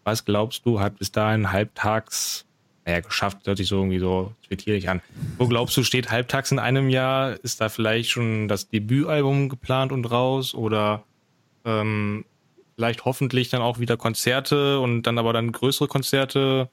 was 0.03 0.25
glaubst 0.25 0.65
du, 0.65 0.79
hat 0.79 0.99
bis 0.99 1.11
dahin 1.11 1.51
halbtags 1.51 2.45
naja, 2.85 3.01
geschafft, 3.01 3.45
hört 3.45 3.57
sich 3.57 3.67
so 3.67 3.77
irgendwie 3.77 3.99
so 3.99 4.33
spitierig 4.41 4.89
an. 4.89 5.01
Wo 5.37 5.47
glaubst 5.47 5.77
du, 5.77 5.83
steht 5.83 6.09
halbtags 6.09 6.51
in 6.51 6.59
einem 6.59 6.89
Jahr? 6.89 7.33
Ist 7.43 7.61
da 7.61 7.69
vielleicht 7.69 8.09
schon 8.09 8.47
das 8.47 8.69
Debütalbum 8.69 9.49
geplant 9.49 9.91
und 9.91 10.05
raus 10.05 10.55
oder 10.55 11.03
ähm, 11.63 12.25
vielleicht 12.75 13.05
hoffentlich 13.05 13.49
dann 13.49 13.61
auch 13.61 13.79
wieder 13.79 13.97
Konzerte 13.97 14.79
und 14.79 15.03
dann 15.03 15.19
aber 15.19 15.33
dann 15.33 15.51
größere 15.51 15.87
Konzerte? 15.87 16.69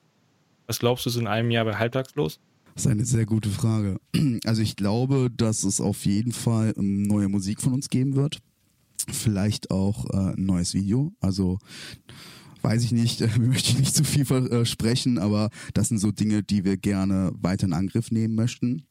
Was 0.68 0.78
glaubst 0.78 1.06
du, 1.06 1.10
ist 1.10 1.16
in 1.16 1.26
einem 1.26 1.50
Jahr 1.50 1.64
bei 1.64 1.74
halbtags 1.74 2.14
los? 2.14 2.38
Das 2.74 2.84
ist 2.84 2.92
eine 2.92 3.04
sehr 3.04 3.26
gute 3.26 3.48
Frage. 3.48 3.98
Also 4.44 4.62
ich 4.62 4.76
glaube, 4.76 5.30
dass 5.34 5.64
es 5.64 5.80
auf 5.80 6.04
jeden 6.04 6.32
Fall 6.32 6.74
ähm, 6.76 7.02
neue 7.02 7.28
Musik 7.28 7.60
von 7.60 7.72
uns 7.72 7.88
geben 7.88 8.14
wird. 8.14 8.38
Vielleicht 9.10 9.70
auch 9.70 10.04
äh, 10.10 10.34
ein 10.36 10.44
neues 10.44 10.74
Video. 10.74 11.12
Also 11.20 11.58
weiß 12.62 12.84
ich 12.84 12.92
nicht, 12.92 13.20
äh, 13.22 13.30
möchte 13.38 13.70
ich 13.72 13.78
nicht 13.78 13.96
zu 13.96 14.04
viel 14.04 14.26
versprechen, 14.26 15.18
aber 15.18 15.50
das 15.74 15.88
sind 15.88 15.98
so 15.98 16.12
Dinge, 16.12 16.42
die 16.42 16.64
wir 16.64 16.76
gerne 16.76 17.32
weiter 17.40 17.66
in 17.66 17.72
Angriff 17.72 18.10
nehmen 18.10 18.34
möchten. 18.34 18.84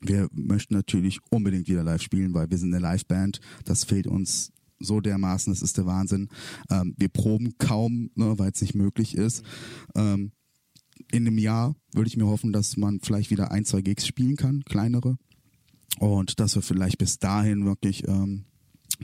Wir 0.00 0.28
möchten 0.32 0.74
natürlich 0.74 1.20
unbedingt 1.30 1.68
wieder 1.68 1.84
live 1.84 2.02
spielen, 2.02 2.34
weil 2.34 2.50
wir 2.50 2.58
sind 2.58 2.74
eine 2.74 2.82
Liveband. 2.82 3.40
Das 3.64 3.84
fehlt 3.84 4.06
uns 4.06 4.52
so 4.80 5.00
dermaßen, 5.00 5.52
das 5.52 5.62
ist 5.62 5.78
der 5.78 5.86
Wahnsinn. 5.86 6.28
Ähm, 6.70 6.94
wir 6.98 7.08
proben 7.08 7.56
kaum, 7.58 8.10
ne, 8.16 8.38
weil 8.38 8.50
es 8.50 8.60
nicht 8.60 8.74
möglich 8.74 9.14
ist. 9.14 9.44
Ähm, 9.94 10.32
in 11.10 11.26
einem 11.26 11.38
Jahr 11.38 11.74
würde 11.92 12.08
ich 12.08 12.16
mir 12.16 12.26
hoffen, 12.26 12.52
dass 12.52 12.76
man 12.76 13.00
vielleicht 13.00 13.30
wieder 13.30 13.50
ein, 13.50 13.64
zwei 13.64 13.82
Gigs 13.82 14.06
spielen 14.06 14.36
kann, 14.36 14.62
kleinere. 14.64 15.16
Und 15.98 16.40
dass 16.40 16.54
wir 16.54 16.62
vielleicht 16.62 16.98
bis 16.98 17.18
dahin 17.18 17.64
wirklich 17.66 18.06
ähm, 18.06 18.44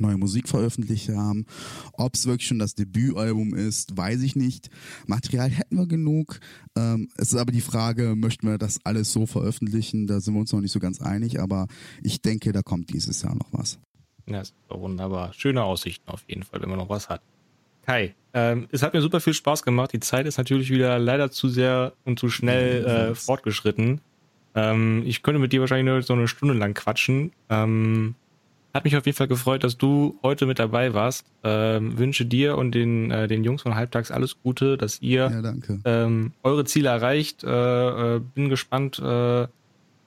neue 0.01 0.17
Musik 0.17 0.49
veröffentlicht 0.49 1.09
haben. 1.09 1.47
Ob 1.93 2.15
es 2.15 2.27
wirklich 2.27 2.47
schon 2.47 2.59
das 2.59 2.75
Debütalbum 2.75 3.55
ist, 3.55 3.97
weiß 3.97 4.23
ich 4.23 4.37
nicht. 4.37 4.71
Material 5.07 5.51
hätten 5.51 5.77
wir 5.77 5.87
genug. 5.87 6.41
Ähm, 6.77 7.09
es 7.17 7.33
ist 7.33 7.39
aber 7.39 7.53
die 7.53 7.61
Frage, 7.61 8.15
möchten 8.17 8.47
wir 8.47 8.59
das 8.59 8.81
alles 8.85 9.13
so 9.13 9.27
veröffentlichen? 9.27 10.07
Da 10.07 10.21
sind 10.21 10.35
wir 10.35 10.41
uns 10.41 10.53
noch 10.53 10.61
nicht 10.61 10.73
so 10.73 10.81
ganz 10.81 11.01
einig, 11.01 11.41
aber 11.41 11.67
ich 12.03 12.23
denke, 12.23 12.53
da 12.53 12.63
kommt 12.63 12.93
dieses 12.93 13.23
Jahr 13.23 13.35
noch 13.35 13.53
was. 13.53 13.79
Ja, 14.29 14.41
ist 14.41 14.55
wunderbar. 14.69 15.33
Schöne 15.33 15.63
Aussichten 15.63 16.09
auf 16.11 16.25
jeden 16.29 16.43
Fall, 16.43 16.61
wenn 16.61 16.69
man 16.69 16.79
noch 16.79 16.89
was 16.89 17.09
hat. 17.09 17.23
Kai, 17.87 18.15
ähm, 18.35 18.67
es 18.73 18.83
hat 18.83 18.95
mir 18.95 19.01
super 19.01 19.21
viel 19.21 19.35
Spaß 19.35 19.63
gemacht. 19.63 19.93
Die 19.93 20.01
Zeit 20.01 20.27
ist 20.27 20.39
natürlich 20.39 20.71
wieder 20.71 20.99
leider 20.99 21.31
zu 21.31 21.49
sehr 21.49 21.93
und 22.05 22.19
zu 22.19 22.29
schnell 22.29 22.85
äh, 22.85 23.15
fortgeschritten. 23.15 24.01
Ähm, 24.55 25.03
ich 25.07 25.23
könnte 25.23 25.39
mit 25.39 25.53
dir 25.53 25.61
wahrscheinlich 25.61 25.87
nur 25.87 26.03
so 26.03 26.15
eine 26.15 26.29
Stunde 26.29 26.55
lang 26.55 26.75
quatschen. 26.75 27.33
Ähm, 27.49 28.15
hat 28.75 28.85
mich 28.85 28.97
auf 28.97 29.07
jeden 29.07 29.17
Fall 29.17 29.29
gefreut, 29.29 29.65
dass 29.65 29.79
du 29.79 30.19
heute 30.23 30.45
mit 30.45 30.59
dabei 30.59 30.93
warst. 30.93 31.25
Ähm, 31.45 31.97
wünsche 31.99 32.27
dir 32.27 32.59
und 32.59 32.73
den, 32.73 33.11
äh, 33.11 33.27
den 33.29 33.43
Jungs 33.45 33.63
von 33.63 33.75
Halbtags 33.75 34.11
alles 34.11 34.37
Gute, 34.43 34.77
dass 34.77 35.01
ihr 35.01 35.31
Ja, 35.31 35.41
danke. 35.43 35.81
ähm, 35.85 36.33
eure 36.43 36.65
Ziele 36.65 36.89
erreicht. 36.91 37.43
Äh, 37.43 38.17
äh, 38.17 38.21
bin 38.35 38.51
gespannt, 38.51 38.99
äh, 38.99 39.47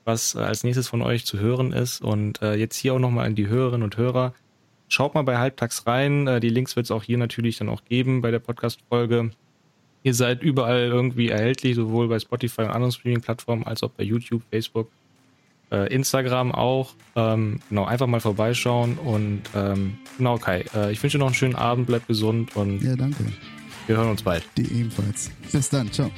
was 0.05 0.36
als 0.36 0.63
nächstes 0.63 0.88
von 0.88 1.01
euch 1.01 1.25
zu 1.25 1.39
hören 1.39 1.71
ist. 1.71 2.01
Und 2.01 2.41
äh, 2.41 2.55
jetzt 2.55 2.75
hier 2.75 2.93
auch 2.93 2.99
nochmal 2.99 3.25
an 3.25 3.36
die 3.36 3.47
Hörerinnen 3.47 3.84
und 3.84 3.97
Hörer. 3.97 4.34
Schaut 4.89 5.13
mal 5.13 5.21
bei 5.21 5.37
Halbtags 5.37 5.87
rein. 5.87 6.27
Äh, 6.27 6.39
die 6.39 6.49
Links 6.49 6.75
wird 6.75 6.85
es 6.87 6.91
auch 6.91 7.03
hier 7.03 7.17
natürlich 7.17 7.57
dann 7.57 7.69
auch 7.69 7.85
geben 7.85 8.21
bei 8.21 8.31
der 8.31 8.39
Podcast-Folge. 8.39 9.31
Ihr 10.03 10.13
seid 10.13 10.41
überall 10.43 10.81
irgendwie 10.81 11.29
erhältlich, 11.29 11.75
sowohl 11.75 12.07
bei 12.07 12.19
Spotify 12.19 12.61
und 12.61 12.69
anderen 12.71 12.91
Streaming-Plattformen 12.91 13.65
als 13.65 13.83
auch 13.83 13.91
bei 13.91 14.03
YouTube, 14.03 14.41
Facebook, 14.49 14.89
äh, 15.71 15.93
Instagram 15.93 16.51
auch. 16.53 16.93
Ähm, 17.15 17.59
genau, 17.69 17.85
einfach 17.85 18.07
mal 18.07 18.21
vorbeischauen 18.21 18.97
und 18.97 19.41
ähm, 19.55 19.97
genau, 20.17 20.37
Kai. 20.37 20.65
Äh, 20.73 20.91
ich 20.93 21.03
wünsche 21.03 21.17
dir 21.17 21.19
noch 21.19 21.27
einen 21.27 21.35
schönen 21.35 21.55
Abend, 21.55 21.87
bleib 21.87 22.07
gesund 22.07 22.55
und 22.55 22.81
Ja, 22.81 22.95
danke. 22.95 23.25
wir 23.87 23.97
hören 23.97 24.09
uns 24.09 24.23
bald. 24.23 24.43
Die 24.57 24.63
ebenfalls. 24.79 25.29
Bis 25.51 25.69
dann. 25.69 25.91
Ciao. 25.91 26.09